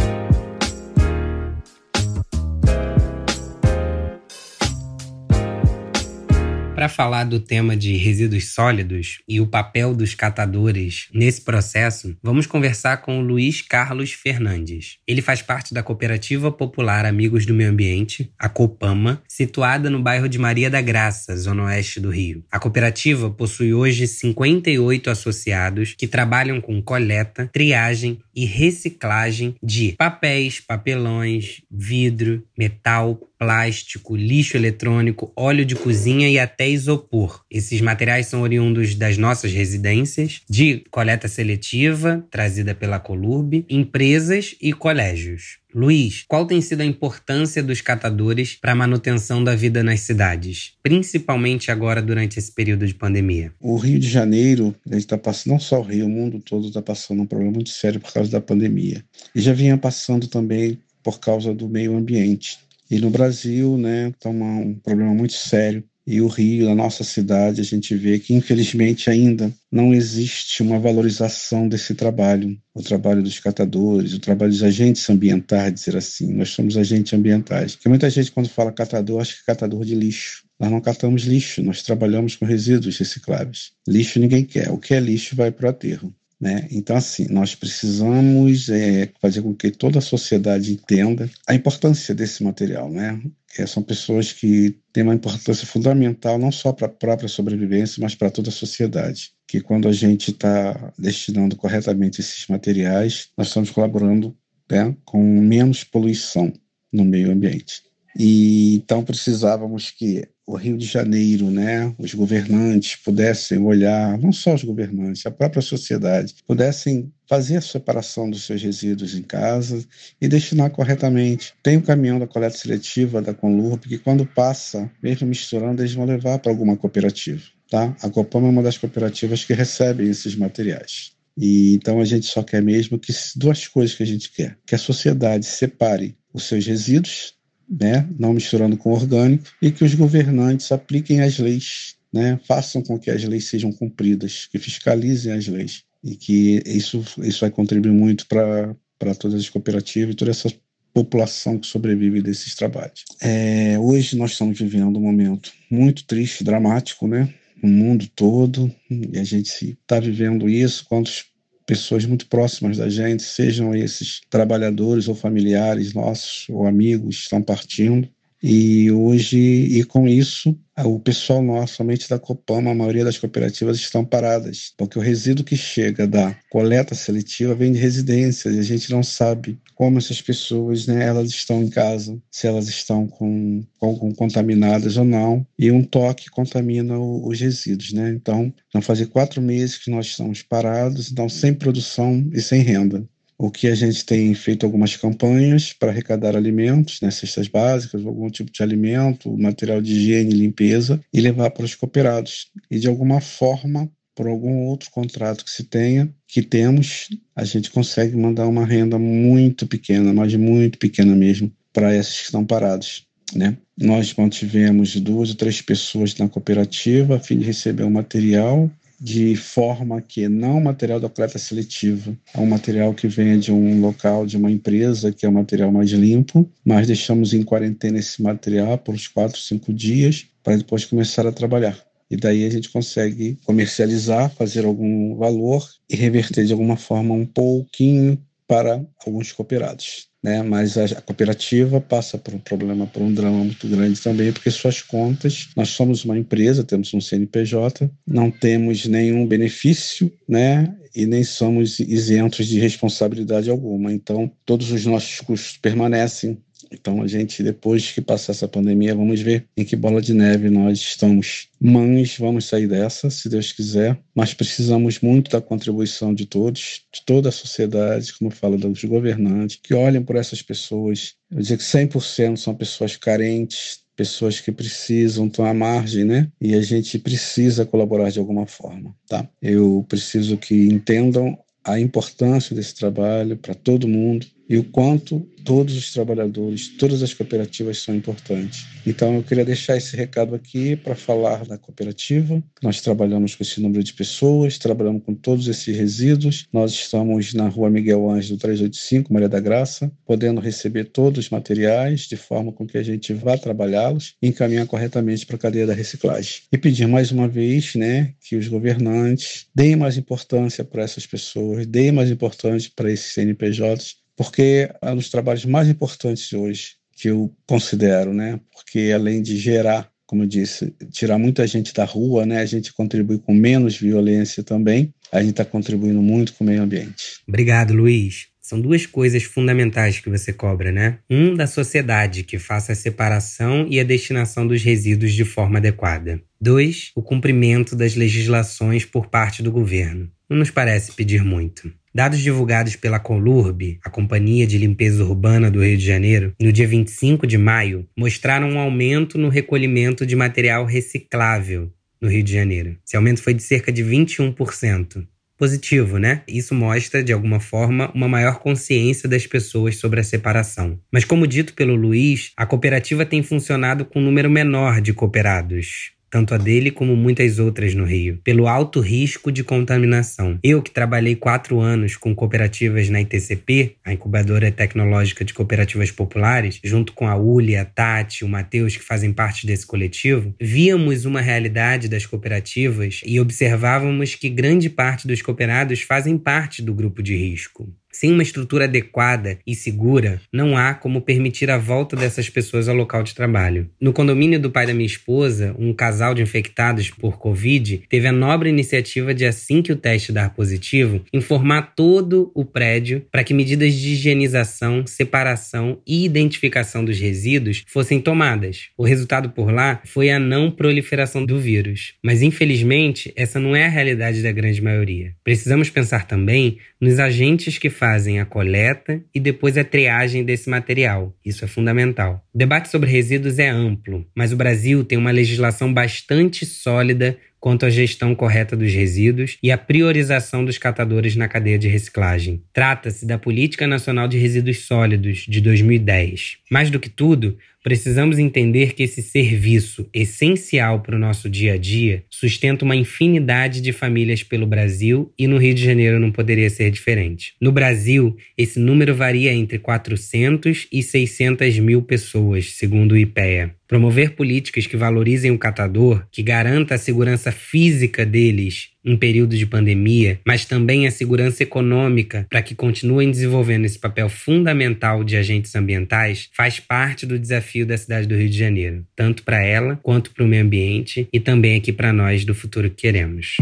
Para 6.79 6.87
falar 6.87 7.25
do 7.25 7.41
tema 7.41 7.75
de 7.75 7.97
resíduos 7.97 8.53
sólidos 8.53 9.19
e 9.27 9.41
o 9.41 9.47
papel 9.47 9.93
dos 9.93 10.15
catadores 10.15 11.09
nesse 11.13 11.41
processo, 11.41 12.15
vamos 12.23 12.47
conversar 12.47 13.01
com 13.01 13.19
o 13.19 13.21
Luiz 13.21 13.61
Carlos 13.61 14.13
Fernandes. 14.13 14.95
Ele 15.05 15.21
faz 15.21 15.41
parte 15.41 15.73
da 15.73 15.83
Cooperativa 15.83 16.49
Popular 16.49 17.05
Amigos 17.05 17.45
do 17.45 17.53
Meio 17.53 17.71
Ambiente, 17.71 18.31
a 18.39 18.47
Copama, 18.47 19.21
situada 19.27 19.89
no 19.89 20.01
bairro 20.01 20.29
de 20.29 20.39
Maria 20.39 20.69
da 20.69 20.79
Graça, 20.79 21.35
zona 21.35 21.65
oeste 21.65 21.99
do 21.99 22.09
Rio. 22.09 22.45
A 22.49 22.57
cooperativa 22.57 23.29
possui 23.29 23.73
hoje 23.73 24.07
58 24.07 25.09
associados 25.09 25.95
que 25.97 26.07
trabalham 26.07 26.61
com 26.61 26.81
coleta, 26.81 27.49
triagem 27.51 28.19
e 28.33 28.45
reciclagem 28.45 29.53
de 29.61 29.95
papéis, 29.97 30.61
papelões, 30.61 31.61
vidro, 31.69 32.41
metal, 32.57 33.19
plástico, 33.37 34.15
lixo 34.15 34.57
eletrônico, 34.57 35.31
óleo 35.35 35.65
de 35.65 35.75
cozinha 35.75 36.29
e 36.29 36.37
até 36.37 36.68
isopor. 36.69 37.43
Esses 37.49 37.81
materiais 37.81 38.27
são 38.27 38.41
oriundos 38.41 38.95
das 38.95 39.17
nossas 39.17 39.51
residências, 39.51 40.41
de 40.49 40.83
coleta 40.89 41.27
seletiva, 41.27 42.25
trazida 42.29 42.73
pela 42.73 42.99
Colurb, 42.99 43.65
empresas 43.69 44.55
e 44.61 44.73
colégios. 44.73 45.59
Luiz, 45.73 46.25
qual 46.27 46.47
tem 46.47 46.61
sido 46.61 46.81
a 46.81 46.85
importância 46.85 47.61
dos 47.61 47.79
catadores 47.79 48.55
para 48.55 48.71
a 48.71 48.75
manutenção 48.75 49.43
da 49.43 49.55
vida 49.55 49.83
nas 49.83 49.99
cidades, 49.99 50.73
principalmente 50.81 51.69
agora 51.69 52.01
durante 52.01 52.39
esse 52.39 52.51
período 52.51 52.87
de 52.87 52.95
pandemia? 52.95 53.53
O 53.59 53.77
Rio 53.77 53.99
de 53.99 54.09
Janeiro 54.09 54.75
está 54.91 55.15
passando, 55.15 55.53
não 55.53 55.59
só 55.59 55.79
o 55.79 55.83
Rio, 55.83 56.07
o 56.07 56.09
mundo 56.09 56.39
todo 56.39 56.67
está 56.67 56.81
passando 56.81 57.21
um 57.21 57.25
problema 57.25 57.51
muito 57.51 57.69
sério 57.69 57.99
por 57.99 58.11
causa 58.11 58.31
da 58.31 58.41
pandemia. 58.41 59.03
E 59.35 59.39
já 59.39 59.53
vinha 59.53 59.77
passando 59.77 60.27
também 60.27 60.79
por 61.03 61.19
causa 61.19 61.53
do 61.53 61.69
meio 61.69 61.95
ambiente. 61.95 62.57
E 62.89 62.97
no 62.99 63.11
Brasil, 63.11 63.77
né, 63.77 64.09
está 64.09 64.29
um 64.29 64.73
problema 64.83 65.13
muito 65.13 65.33
sério. 65.33 65.83
E 66.11 66.21
o 66.21 66.27
Rio, 66.27 66.71
a 66.71 66.73
nossa 66.73 67.03
cidade, 67.03 67.61
a 67.61 67.63
gente 67.63 67.93
vê 67.93 68.17
que 68.17 68.33
infelizmente 68.33 69.11
ainda 69.11 69.53
não 69.71 69.93
existe 69.93 70.63
uma 70.63 70.79
valorização 70.79 71.69
desse 71.69 71.93
trabalho, 71.93 72.59
o 72.73 72.81
trabalho 72.81 73.21
dos 73.21 73.39
catadores, 73.39 74.15
o 74.15 74.19
trabalho 74.19 74.51
dos 74.51 74.63
agentes 74.63 75.07
ambientais, 75.07 75.71
dizer 75.71 75.95
assim. 75.95 76.33
Nós 76.33 76.49
somos 76.49 76.75
agentes 76.77 77.13
ambientais. 77.13 77.75
Porque 77.75 77.89
muita 77.89 78.09
gente, 78.09 78.31
quando 78.31 78.49
fala 78.49 78.71
catador, 78.71 79.21
acha 79.21 79.35
que 79.35 79.41
é 79.43 79.53
catador 79.53 79.85
de 79.85 79.93
lixo. 79.93 80.45
Nós 80.59 80.71
não 80.71 80.81
catamos 80.81 81.25
lixo, 81.25 81.61
nós 81.61 81.83
trabalhamos 81.83 82.35
com 82.35 82.43
resíduos 82.43 82.97
recicláveis. 82.97 83.73
Lixo 83.87 84.19
ninguém 84.19 84.43
quer. 84.43 84.71
O 84.71 84.79
que 84.79 84.95
é 84.95 84.99
lixo 84.99 85.35
vai 85.35 85.51
para 85.51 85.67
o 85.67 85.69
aterro. 85.69 86.11
Né? 86.39 86.67
Então, 86.71 86.95
assim, 86.95 87.27
nós 87.29 87.53
precisamos 87.53 88.69
é, 88.69 89.09
fazer 89.21 89.41
com 89.41 89.53
que 89.53 89.71
toda 89.71 89.99
a 89.99 90.01
sociedade 90.01 90.71
entenda 90.71 91.29
a 91.45 91.53
importância 91.53 92.15
desse 92.15 92.43
material. 92.43 92.89
Né? 92.89 93.21
É, 93.57 93.65
são 93.65 93.83
pessoas 93.83 94.31
que 94.31 94.79
têm 94.93 95.03
uma 95.03 95.15
importância 95.15 95.67
fundamental 95.67 96.37
não 96.37 96.51
só 96.51 96.71
para 96.71 96.85
a 96.85 96.89
própria 96.89 97.27
sobrevivência, 97.27 98.01
mas 98.01 98.15
para 98.15 98.31
toda 98.31 98.49
a 98.49 98.53
sociedade. 98.53 99.31
Que 99.45 99.59
quando 99.59 99.89
a 99.89 99.91
gente 99.91 100.31
está 100.31 100.93
destinando 100.97 101.57
corretamente 101.57 102.21
esses 102.21 102.47
materiais, 102.47 103.29
nós 103.37 103.47
estamos 103.47 103.69
colaborando 103.69 104.33
né, 104.71 104.95
com 105.03 105.21
menos 105.21 105.83
poluição 105.83 106.53
no 106.91 107.03
meio 107.03 107.31
ambiente. 107.31 107.83
E 108.17 108.75
então 108.75 109.03
precisávamos 109.03 109.91
que 109.91 110.27
o 110.49 110.55
Rio 110.55 110.75
de 110.75 110.85
Janeiro, 110.87 111.51
né, 111.51 111.93
os 111.99 112.15
governantes 112.15 112.95
pudessem 112.95 113.59
olhar, 113.59 114.17
não 114.17 114.31
só 114.31 114.55
os 114.55 114.63
governantes, 114.63 115.23
a 115.27 115.29
própria 115.29 115.61
sociedade, 115.61 116.33
pudessem 116.47 117.13
fazer 117.27 117.57
a 117.57 117.61
separação 117.61 118.27
dos 118.27 118.47
seus 118.47 118.59
resíduos 118.63 119.13
em 119.13 119.21
casa 119.21 119.85
e 120.19 120.27
destinar 120.27 120.71
corretamente. 120.71 121.53
Tem 121.61 121.77
o 121.77 121.83
caminhão 121.83 122.17
da 122.17 122.25
coleta 122.25 122.57
seletiva 122.57 123.21
da 123.21 123.31
Conlurb 123.31 123.87
que 123.87 123.99
quando 123.99 124.25
passa, 124.25 124.91
mesmo 125.03 125.27
misturando, 125.27 125.83
eles 125.83 125.93
vão 125.93 126.05
levar 126.05 126.39
para 126.39 126.51
alguma 126.51 126.75
cooperativa. 126.75 127.43
Tá? 127.69 127.95
A 128.01 128.09
Copama 128.09 128.47
é 128.47 128.49
uma 128.49 128.63
das 128.63 128.75
cooperativas 128.75 129.45
que 129.45 129.53
recebem 129.53 130.09
esses 130.09 130.35
materiais. 130.35 131.11
E 131.37 131.75
então 131.75 132.01
a 132.01 132.05
gente 132.05 132.25
só 132.25 132.41
quer 132.41 132.63
mesmo 132.63 132.97
que 132.97 133.13
duas 133.35 133.67
coisas 133.67 133.95
que 133.95 134.01
a 134.01 134.07
gente 134.07 134.31
quer: 134.31 134.57
que 134.65 134.73
a 134.73 134.79
sociedade 134.79 135.45
separe 135.45 136.17
os 136.33 136.45
seus 136.45 136.65
resíduos 136.65 137.35
né, 137.69 138.07
não 138.17 138.33
misturando 138.33 138.75
com 138.77 138.91
orgânico, 138.91 139.45
e 139.61 139.71
que 139.71 139.83
os 139.83 139.93
governantes 139.93 140.71
apliquem 140.71 141.21
as 141.21 141.37
leis, 141.37 141.95
né, 142.11 142.39
façam 142.47 142.81
com 142.81 142.97
que 142.97 143.11
as 143.11 143.23
leis 143.23 143.45
sejam 143.45 143.71
cumpridas, 143.71 144.47
que 144.51 144.57
fiscalizem 144.57 145.33
as 145.33 145.47
leis. 145.47 145.83
E 146.03 146.15
que 146.15 146.63
isso, 146.65 147.03
isso 147.19 147.41
vai 147.41 147.51
contribuir 147.51 147.91
muito 147.91 148.25
para 148.25 149.15
todas 149.19 149.39
as 149.39 149.49
cooperativas 149.49 150.13
e 150.13 150.17
toda 150.17 150.31
essa 150.31 150.51
população 150.93 151.57
que 151.57 151.67
sobrevive 151.67 152.21
desses 152.21 152.55
trabalhos. 152.55 153.03
É, 153.21 153.77
hoje 153.77 154.17
nós 154.17 154.31
estamos 154.31 154.57
vivendo 154.57 154.97
um 154.97 155.01
momento 155.01 155.51
muito 155.69 156.05
triste, 156.05 156.43
dramático, 156.43 157.07
né? 157.07 157.33
No 157.61 157.69
mundo 157.69 158.07
todo, 158.15 158.73
e 158.89 159.19
a 159.19 159.23
gente 159.23 159.77
está 159.81 159.99
vivendo 159.99 160.49
isso. 160.49 160.85
Quantos 160.87 161.25
pessoas 161.69 162.03
muito 162.03 162.25
próximas 162.27 162.77
da 162.77 162.89
gente, 162.89 163.21
sejam 163.21 163.75
esses 163.75 164.21
trabalhadores 164.27 165.07
ou 165.07 165.13
familiares 165.13 165.93
nossos 165.93 166.49
ou 166.49 166.65
amigos, 166.65 167.17
estão 167.17 167.43
partindo. 167.43 168.09
E 168.41 168.89
hoje, 168.89 169.37
e 169.37 169.83
com 169.83 170.07
isso, 170.07 170.57
o 170.77 170.97
pessoal 170.97 171.41
nosso, 171.41 171.75
somente 171.75 172.09
da 172.09 172.17
Copama, 172.17 172.71
a 172.71 172.75
maioria 172.75 173.03
das 173.03 173.17
cooperativas 173.17 173.77
estão 173.77 174.05
paradas, 174.05 174.73
porque 174.77 174.97
o 174.97 175.01
resíduo 175.01 175.43
que 175.43 175.57
chega 175.57 176.07
da 176.07 176.33
coleta 176.49 176.95
seletiva 176.95 177.53
vem 177.53 177.73
de 177.73 177.79
residências 177.79 178.55
e 178.55 178.59
a 178.59 178.63
gente 178.63 178.89
não 178.91 179.03
sabe 179.03 179.59
como 179.75 179.97
essas 179.97 180.21
pessoas, 180.21 180.87
né, 180.87 181.05
elas 181.05 181.29
estão 181.29 181.61
em 181.61 181.69
casa, 181.69 182.17
se 182.31 182.47
elas 182.47 182.69
estão 182.69 183.07
com, 183.07 183.61
com 183.77 184.13
contaminadas 184.13 184.95
ou 184.95 185.03
não, 185.03 185.45
e 185.57 185.69
um 185.69 185.83
toque 185.83 186.29
contamina 186.29 186.97
o, 186.97 187.27
os 187.27 187.39
resíduos, 187.39 187.91
né? 187.91 188.09
Então, 188.09 188.53
vão 188.73 188.81
fazer 188.81 189.07
quatro 189.07 189.41
meses 189.41 189.77
que 189.77 189.91
nós 189.91 190.07
estamos 190.07 190.41
parados, 190.41 191.11
então 191.11 191.27
sem 191.27 191.53
produção 191.53 192.29
e 192.33 192.41
sem 192.41 192.61
renda 192.61 193.05
o 193.41 193.49
que 193.49 193.67
a 193.67 193.75
gente 193.75 194.05
tem 194.05 194.33
feito 194.33 194.65
algumas 194.65 194.97
campanhas 194.97 195.71
para 195.71 195.91
arrecadar 195.91 196.35
alimentos, 196.35 196.99
né, 196.99 197.09
cestas 197.09 197.47
básicas, 197.47 198.05
algum 198.05 198.29
tipo 198.29 198.51
de 198.51 198.61
alimento, 198.61 199.35
material 199.37 199.81
de 199.81 199.93
higiene 199.93 200.33
limpeza, 200.33 200.99
e 201.13 201.21
levar 201.21 201.49
para 201.51 201.63
os 201.63 201.73
cooperados. 201.73 202.47
E 202.69 202.77
de 202.77 202.89
alguma 202.89 203.21
forma, 203.21 203.89
por 204.13 204.27
algum 204.27 204.65
outro 204.65 204.91
contrato 204.91 205.45
que 205.45 205.51
se 205.51 205.63
tenha, 205.63 206.13
que 206.27 206.41
temos, 206.41 207.07
a 207.33 207.45
gente 207.45 207.71
consegue 207.71 208.13
mandar 208.17 208.45
uma 208.45 208.65
renda 208.65 208.99
muito 208.99 209.65
pequena, 209.65 210.13
mas 210.13 210.35
muito 210.35 210.77
pequena 210.77 211.15
mesmo, 211.15 211.49
para 211.71 211.95
esses 211.95 212.17
que 212.17 212.25
estão 212.25 212.45
parados. 212.45 213.07
Né? 213.33 213.55
Nós 213.77 214.13
mantivemos 214.15 214.99
duas 214.99 215.29
ou 215.29 215.35
três 215.35 215.61
pessoas 215.61 216.13
na 216.17 216.27
cooperativa 216.27 217.15
a 217.15 217.19
fim 217.19 217.37
de 217.37 217.45
receber 217.45 217.83
o 217.83 217.89
material 217.89 218.69
de 218.99 219.35
forma 219.35 220.01
que 220.01 220.27
não 220.27 220.59
material 220.59 220.99
da 220.99 221.07
coleta 221.07 221.39
seletiva, 221.39 222.17
é 222.33 222.39
um 222.39 222.45
material 222.45 222.93
que 222.93 223.07
venha 223.07 223.37
de 223.37 223.51
um 223.51 223.79
local, 223.79 224.25
de 224.25 224.35
uma 224.35 224.51
empresa, 224.51 225.11
que 225.11 225.25
é 225.25 225.29
um 225.29 225.33
material 225.33 225.71
mais 225.71 225.89
limpo, 225.91 226.49
mas 226.65 226.87
deixamos 226.87 227.33
em 227.33 227.43
quarentena 227.43 227.99
esse 227.99 228.21
material 228.21 228.77
por 228.77 228.93
uns 228.93 229.07
4, 229.07 229.39
5 229.39 229.73
dias, 229.73 230.25
para 230.43 230.57
depois 230.57 230.83
começar 230.85 231.25
a 231.25 231.31
trabalhar. 231.31 231.77
E 232.11 232.17
daí 232.17 232.43
a 232.43 232.49
gente 232.49 232.69
consegue 232.69 233.37
comercializar, 233.45 234.31
fazer 234.31 234.65
algum 234.65 235.15
valor 235.15 235.65
e 235.89 235.95
reverter 235.95 236.45
de 236.45 236.51
alguma 236.51 236.75
forma 236.75 237.13
um 237.13 237.25
pouquinho 237.25 238.19
para 238.47 238.83
alguns 239.05 239.31
cooperados 239.31 240.08
né? 240.23 240.41
Mas 240.43 240.77
a, 240.77 241.01
cooperativa 241.01 241.79
passa 241.79 242.17
por 242.17 242.33
um 242.33 242.39
problema, 242.39 242.85
por 242.87 243.01
um 243.01 243.13
drama 243.13 243.43
muito 243.43 243.67
grande 243.67 243.99
também, 244.01 244.31
porque 244.31 244.51
suas 244.51 244.81
contas, 244.81 245.49
nós 245.55 245.69
somos 245.69 246.03
uma 246.03 246.17
empresa, 246.17 246.63
temos 246.63 246.93
um 246.93 247.01
CNPJ, 247.01 247.89
não 248.05 248.29
temos 248.29 248.85
nenhum 248.85 249.25
benefício, 249.25 250.11
né? 250.27 250.75
E 250.95 251.05
nem 251.05 251.23
somos 251.23 251.79
isentos 251.79 252.47
de 252.47 252.59
responsabilidade 252.59 253.49
alguma. 253.49 253.93
Então, 253.93 254.31
todos 254.45 254.71
os 254.71 254.85
nossos 254.85 255.19
custos 255.21 255.57
permanecem 255.57 256.37
então, 256.71 257.01
a 257.01 257.07
gente, 257.07 257.41
depois 257.41 257.91
que 257.91 258.01
passar 258.01 258.31
essa 258.31 258.47
pandemia, 258.47 258.95
vamos 258.95 259.21
ver 259.21 259.47
em 259.57 259.65
que 259.65 259.75
bola 259.75 260.01
de 260.01 260.13
neve 260.13 260.49
nós 260.49 260.79
estamos. 260.79 261.47
Mas 261.59 262.17
vamos 262.17 262.45
sair 262.45 262.67
dessa, 262.67 263.09
se 263.09 263.27
Deus 263.27 263.51
quiser. 263.51 263.99
Mas 264.15 264.33
precisamos 264.33 264.99
muito 264.99 265.31
da 265.31 265.41
contribuição 265.41 266.13
de 266.13 266.25
todos, 266.25 266.83
de 266.93 267.03
toda 267.05 267.29
a 267.29 267.31
sociedade, 267.31 268.13
como 268.17 268.29
fala 268.29 268.57
dos 268.57 268.83
governantes, 268.83 269.59
que 269.61 269.73
olhem 269.73 270.03
por 270.03 270.15
essas 270.15 270.41
pessoas. 270.41 271.15
Eu 271.31 271.39
dizer 271.39 271.57
que 271.57 271.63
100% 271.63 272.37
são 272.37 272.55
pessoas 272.55 272.95
carentes, 272.95 273.79
pessoas 273.95 274.39
que 274.39 274.51
precisam, 274.51 275.27
estão 275.27 275.45
à 275.45 275.53
margem, 275.53 276.05
né? 276.05 276.31
E 276.39 276.53
a 276.53 276.61
gente 276.61 276.97
precisa 276.99 277.65
colaborar 277.65 278.09
de 278.09 278.19
alguma 278.19 278.45
forma, 278.45 278.95
tá? 279.07 279.27
Eu 279.41 279.85
preciso 279.89 280.37
que 280.37 280.67
entendam 280.67 281.37
a 281.63 281.79
importância 281.79 282.55
desse 282.55 282.73
trabalho 282.75 283.35
para 283.35 283.53
todo 283.53 283.87
mundo 283.87 284.25
e 284.49 284.57
o 284.57 284.63
quanto 284.63 285.29
todos 285.43 285.75
os 285.75 285.91
trabalhadores, 285.93 286.69
todas 286.77 287.01
as 287.01 287.13
cooperativas 287.13 287.79
são 287.79 287.95
importantes. 287.95 288.65
Então 288.85 289.15
eu 289.15 289.23
queria 289.23 289.45
deixar 289.45 289.77
esse 289.77 289.95
recado 289.95 290.35
aqui 290.35 290.75
para 290.75 290.95
falar 290.95 291.45
da 291.45 291.57
cooperativa. 291.57 292.43
Nós 292.61 292.81
trabalhamos 292.81 293.35
com 293.35 293.43
esse 293.43 293.61
número 293.61 293.83
de 293.83 293.93
pessoas, 293.93 294.57
trabalhamos 294.57 295.03
com 295.03 295.13
todos 295.13 295.47
esses 295.47 295.75
resíduos. 295.75 296.45
Nós 296.51 296.71
estamos 296.71 297.33
na 297.33 297.47
Rua 297.47 297.69
Miguel 297.69 298.09
Ângelo 298.09 298.37
385, 298.37 299.13
Maria 299.13 299.29
da 299.29 299.39
Graça, 299.39 299.91
podendo 300.05 300.41
receber 300.41 300.85
todos 300.85 301.25
os 301.25 301.29
materiais 301.29 302.01
de 302.01 302.17
forma 302.17 302.51
com 302.51 302.65
que 302.65 302.77
a 302.77 302.83
gente 302.83 303.13
vá 303.13 303.37
trabalhá-los 303.37 304.15
e 304.21 304.27
encaminhar 304.27 304.65
corretamente 304.65 305.25
para 305.25 305.35
a 305.35 305.39
cadeia 305.39 305.67
da 305.67 305.73
reciclagem. 305.73 306.41
E 306.51 306.57
pedir 306.57 306.87
mais 306.87 307.11
uma 307.11 307.27
vez, 307.27 307.75
né, 307.75 308.13
que 308.21 308.35
os 308.35 308.47
governantes 308.47 309.47
deem 309.53 309.75
mais 309.75 309.97
importância 309.97 310.63
para 310.63 310.83
essas 310.83 311.05
pessoas, 311.05 311.65
deem 311.65 311.91
mais 311.91 312.09
importância 312.09 312.71
para 312.75 312.91
esses 312.91 313.13
CNPJs 313.13 313.99
porque 314.19 314.69
é 314.81 314.91
um 314.91 314.97
dos 314.97 315.09
trabalhos 315.09 315.45
mais 315.45 315.69
importantes 315.69 316.33
hoje 316.33 316.71
que 316.91 317.07
eu 317.07 317.33
considero, 317.47 318.13
né? 318.13 318.37
Porque 318.51 318.91
além 318.93 319.21
de 319.21 319.37
gerar, 319.37 319.89
como 320.05 320.23
eu 320.23 320.27
disse, 320.27 320.75
tirar 320.91 321.17
muita 321.17 321.47
gente 321.47 321.73
da 321.73 321.85
rua, 321.85 322.25
né? 322.25 322.41
A 322.41 322.45
gente 322.45 322.73
contribui 322.73 323.19
com 323.19 323.33
menos 323.33 323.77
violência 323.77 324.43
também. 324.43 324.93
A 325.09 325.21
gente 325.21 325.31
está 325.31 325.45
contribuindo 325.45 326.01
muito 326.01 326.33
com 326.33 326.43
o 326.43 326.47
meio 326.47 326.61
ambiente. 326.61 327.21
Obrigado, 327.25 327.73
Luiz. 327.73 328.27
São 328.41 328.59
duas 328.59 328.85
coisas 328.85 329.23
fundamentais 329.23 329.99
que 329.99 330.09
você 330.09 330.33
cobra, 330.33 330.69
né? 330.69 330.99
Um, 331.09 331.33
da 331.33 331.47
sociedade 331.47 332.23
que 332.23 332.37
faça 332.37 332.73
a 332.73 332.75
separação 332.75 333.67
e 333.69 333.79
a 333.79 333.85
destinação 333.85 334.45
dos 334.45 334.61
resíduos 334.61 335.13
de 335.13 335.23
forma 335.23 335.59
adequada. 335.59 336.21
Dois, 336.41 336.91
o 336.93 337.01
cumprimento 337.01 337.73
das 337.73 337.95
legislações 337.95 338.83
por 338.83 339.07
parte 339.07 339.41
do 339.41 339.49
governo. 339.49 340.11
Não 340.29 340.37
nos 340.37 340.51
parece 340.51 340.91
pedir 340.91 341.23
muito. 341.23 341.71
Dados 341.93 342.19
divulgados 342.19 342.75
pela 342.75 342.99
Colurb, 342.99 343.79
a 343.83 343.89
Companhia 343.89 344.45
de 344.45 344.59
Limpeza 344.59 345.03
Urbana 345.03 345.49
do 345.49 345.63
Rio 345.63 345.75
de 345.75 345.85
Janeiro, 345.85 346.33
no 346.39 346.53
dia 346.53 346.67
25 346.67 347.25
de 347.25 347.37
maio, 347.37 347.87
mostraram 347.97 348.47
um 348.47 348.59
aumento 348.59 349.17
no 349.17 349.27
recolhimento 349.27 350.05
de 350.05 350.15
material 350.15 350.65
reciclável 350.65 351.71
no 351.99 352.07
Rio 352.07 352.21
de 352.21 352.31
Janeiro. 352.31 352.77
Esse 352.85 352.95
aumento 352.95 353.23
foi 353.23 353.33
de 353.33 353.41
cerca 353.41 353.71
de 353.71 353.83
21%. 353.83 355.03
Positivo, 355.35 355.97
né? 355.97 356.21
Isso 356.27 356.53
mostra, 356.53 357.01
de 357.01 357.13
alguma 357.13 357.39
forma, 357.39 357.91
uma 357.95 358.09
maior 358.09 358.39
consciência 358.39 359.07
das 359.09 359.25
pessoas 359.25 359.77
sobre 359.77 360.01
a 360.01 360.03
separação. 360.03 360.77
Mas, 360.91 361.05
como 361.05 361.25
dito 361.25 361.53
pelo 361.53 361.75
Luiz, 361.75 362.33
a 362.35 362.45
cooperativa 362.45 363.05
tem 363.05 363.23
funcionado 363.23 363.85
com 363.85 363.99
um 363.99 364.03
número 364.03 364.29
menor 364.29 364.81
de 364.81 364.93
cooperados 364.93 365.97
tanto 366.09 366.33
a 366.33 366.37
dele 366.37 366.71
como 366.71 366.95
muitas 366.95 367.39
outras 367.39 367.73
no 367.73 367.85
Rio, 367.85 368.19
pelo 368.23 368.47
alto 368.47 368.79
risco 368.79 369.31
de 369.31 369.43
contaminação. 369.43 370.39
Eu, 370.43 370.61
que 370.61 370.71
trabalhei 370.71 371.15
quatro 371.15 371.59
anos 371.59 371.95
com 371.95 372.15
cooperativas 372.15 372.89
na 372.89 373.01
ITCP, 373.01 373.75
a 373.83 373.93
Incubadora 373.93 374.51
Tecnológica 374.51 375.23
de 375.23 375.33
Cooperativas 375.33 375.91
Populares, 375.91 376.59
junto 376.63 376.93
com 376.93 377.07
a 377.07 377.15
Uli, 377.15 377.55
a 377.55 377.65
Tati, 377.65 378.23
o 378.23 378.29
Matheus, 378.29 378.75
que 378.75 378.83
fazem 378.83 379.13
parte 379.13 379.45
desse 379.45 379.65
coletivo, 379.65 380.33
víamos 380.39 381.05
uma 381.05 381.21
realidade 381.21 381.87
das 381.87 382.05
cooperativas 382.05 383.01
e 383.05 383.19
observávamos 383.19 384.15
que 384.15 384.29
grande 384.29 384.69
parte 384.69 385.07
dos 385.07 385.21
cooperados 385.21 385.81
fazem 385.81 386.17
parte 386.17 386.61
do 386.61 386.73
grupo 386.73 387.03
de 387.03 387.15
risco. 387.15 387.73
Sem 387.91 388.13
uma 388.13 388.23
estrutura 388.23 388.65
adequada 388.65 389.39
e 389.45 389.55
segura, 389.55 390.21
não 390.31 390.55
há 390.55 390.75
como 390.75 391.01
permitir 391.01 391.49
a 391.49 391.57
volta 391.57 391.95
dessas 391.95 392.29
pessoas 392.29 392.69
ao 392.69 392.75
local 392.75 393.01
de 393.01 393.15
trabalho. 393.15 393.67
No 393.81 393.91
condomínio 393.91 394.39
do 394.39 394.51
pai 394.51 394.65
da 394.67 394.73
minha 394.73 394.85
esposa, 394.85 395.55
um 395.57 395.73
casal 395.73 396.13
de 396.13 396.21
infectados 396.21 396.89
por 396.91 397.17
Covid 397.17 397.81
teve 397.89 398.07
a 398.07 398.11
nobre 398.11 398.47
iniciativa 398.47 399.13
de, 399.13 399.25
assim 399.25 399.61
que 399.61 399.71
o 399.71 399.75
teste 399.75 400.11
dar 400.11 400.33
positivo, 400.35 401.03
informar 401.11 401.73
todo 401.75 402.31
o 402.35 402.45
prédio 402.45 403.05
para 403.11 403.23
que 403.23 403.33
medidas 403.33 403.73
de 403.73 403.93
higienização, 403.93 404.85
separação 404.85 405.81
e 405.85 406.05
identificação 406.05 406.85
dos 406.85 406.99
resíduos 406.99 407.63
fossem 407.67 407.99
tomadas. 407.99 408.69
O 408.77 408.83
resultado 408.83 409.31
por 409.31 409.51
lá 409.51 409.81
foi 409.83 410.09
a 410.09 410.19
não 410.19 410.51
proliferação 410.51 411.25
do 411.25 411.39
vírus. 411.39 411.95
Mas, 412.03 412.21
infelizmente, 412.21 413.11
essa 413.15 413.39
não 413.39 413.55
é 413.55 413.65
a 413.65 413.69
realidade 413.69 414.21
da 414.21 414.31
grande 414.31 414.61
maioria. 414.61 415.15
Precisamos 415.23 415.69
pensar 415.69 416.05
também 416.05 416.59
nos 416.79 416.99
agentes 416.99 417.57
que 417.57 417.69
fazem 417.69 417.88
a 418.19 418.25
coleta 418.25 419.01
e 419.13 419.19
depois 419.19 419.57
a 419.57 419.63
triagem 419.63 420.23
desse 420.23 420.49
material. 420.49 421.13
Isso 421.25 421.43
é 421.43 421.47
fundamental. 421.47 422.23
O 422.33 422.37
debate 422.37 422.69
sobre 422.69 422.89
resíduos 422.89 423.39
é 423.39 423.49
amplo, 423.49 424.05
mas 424.15 424.31
o 424.31 424.37
Brasil 424.37 424.83
tem 424.83 424.97
uma 424.97 425.11
legislação 425.11 425.73
bastante 425.73 426.45
sólida 426.45 427.17
quanto 427.39 427.65
à 427.65 427.69
gestão 427.69 428.13
correta 428.13 428.55
dos 428.55 428.73
resíduos 428.73 429.37
e 429.41 429.51
à 429.51 429.57
priorização 429.57 430.43
dos 430.43 430.57
catadores 430.57 431.15
na 431.15 431.27
cadeia 431.27 431.57
de 431.57 431.67
reciclagem. 431.67 432.43
Trata-se 432.53 433.05
da 433.05 433.17
Política 433.17 433.67
Nacional 433.67 434.07
de 434.07 434.17
Resíduos 434.17 434.65
Sólidos 434.65 435.25
de 435.27 435.41
2010. 435.41 436.37
Mais 436.49 436.69
do 436.69 436.79
que 436.79 436.89
tudo, 436.89 437.37
Precisamos 437.61 438.17
entender 438.17 438.73
que 438.73 438.83
esse 438.83 439.01
serviço, 439.01 439.89
essencial 439.93 440.79
para 440.79 440.95
o 440.95 440.99
nosso 440.99 441.29
dia 441.29 441.53
a 441.53 441.57
dia, 441.57 442.03
sustenta 442.09 442.63
uma 442.63 442.75
infinidade 442.75 443.59
de 443.59 443.73
famílias 443.73 444.23
pelo 444.23 444.47
Brasil 444.47 445.11
e 445.19 445.27
no 445.27 445.37
Rio 445.37 445.53
de 445.53 445.65
Janeiro 445.65 445.99
não 445.99 446.09
poderia 446.09 446.49
ser 446.49 446.71
diferente. 446.71 447.33
No 447.39 447.51
Brasil, 447.51 448.15
esse 448.37 448.59
número 448.59 448.95
varia 448.95 449.33
entre 449.33 449.59
400 449.59 450.67
e 450.71 450.81
600 450.81 451.59
mil 451.59 451.81
pessoas, 451.81 452.53
segundo 452.53 452.93
o 452.93 452.97
IPEA. 452.97 453.53
Promover 453.67 454.15
políticas 454.15 454.65
que 454.65 454.75
valorizem 454.77 455.29
o 455.29 455.37
catador, 455.37 456.03
que 456.11 456.23
garanta 456.23 456.73
a 456.73 456.77
segurança 456.77 457.28
segurança 457.29 457.31
física 457.31 458.05
deles 458.05 458.69
em 458.83 458.97
período 458.97 459.37
de 459.37 459.45
pandemia, 459.45 460.19
mas 460.25 460.45
também 460.45 460.87
a 460.87 460.91
segurança 460.91 461.43
econômica 461.43 462.25
para 462.29 462.41
que 462.41 462.55
continuem 462.55 463.11
desenvolvendo 463.11 463.65
esse 463.65 463.77
papel 463.77 464.09
fundamental 464.09 465.03
de 465.03 465.15
agentes 465.15 465.55
ambientais, 465.55 466.29
faz 466.35 466.59
parte 466.59 467.05
do 467.05 467.19
desafio 467.19 467.65
da 467.65 467.77
cidade 467.77 468.07
do 468.07 468.15
Rio 468.15 468.29
de 468.29 468.37
Janeiro, 468.37 468.85
tanto 468.95 469.23
para 469.23 469.43
ela 469.43 469.79
quanto 469.83 470.11
para 470.11 470.23
o 470.23 470.27
meio 470.27 470.43
ambiente 470.43 471.07
e 471.11 471.19
também 471.19 471.57
aqui 471.57 471.71
para 471.71 471.93
nós 471.93 472.25
do 472.25 472.33
futuro 472.33 472.69
que 472.69 472.81
queremos. 472.81 473.37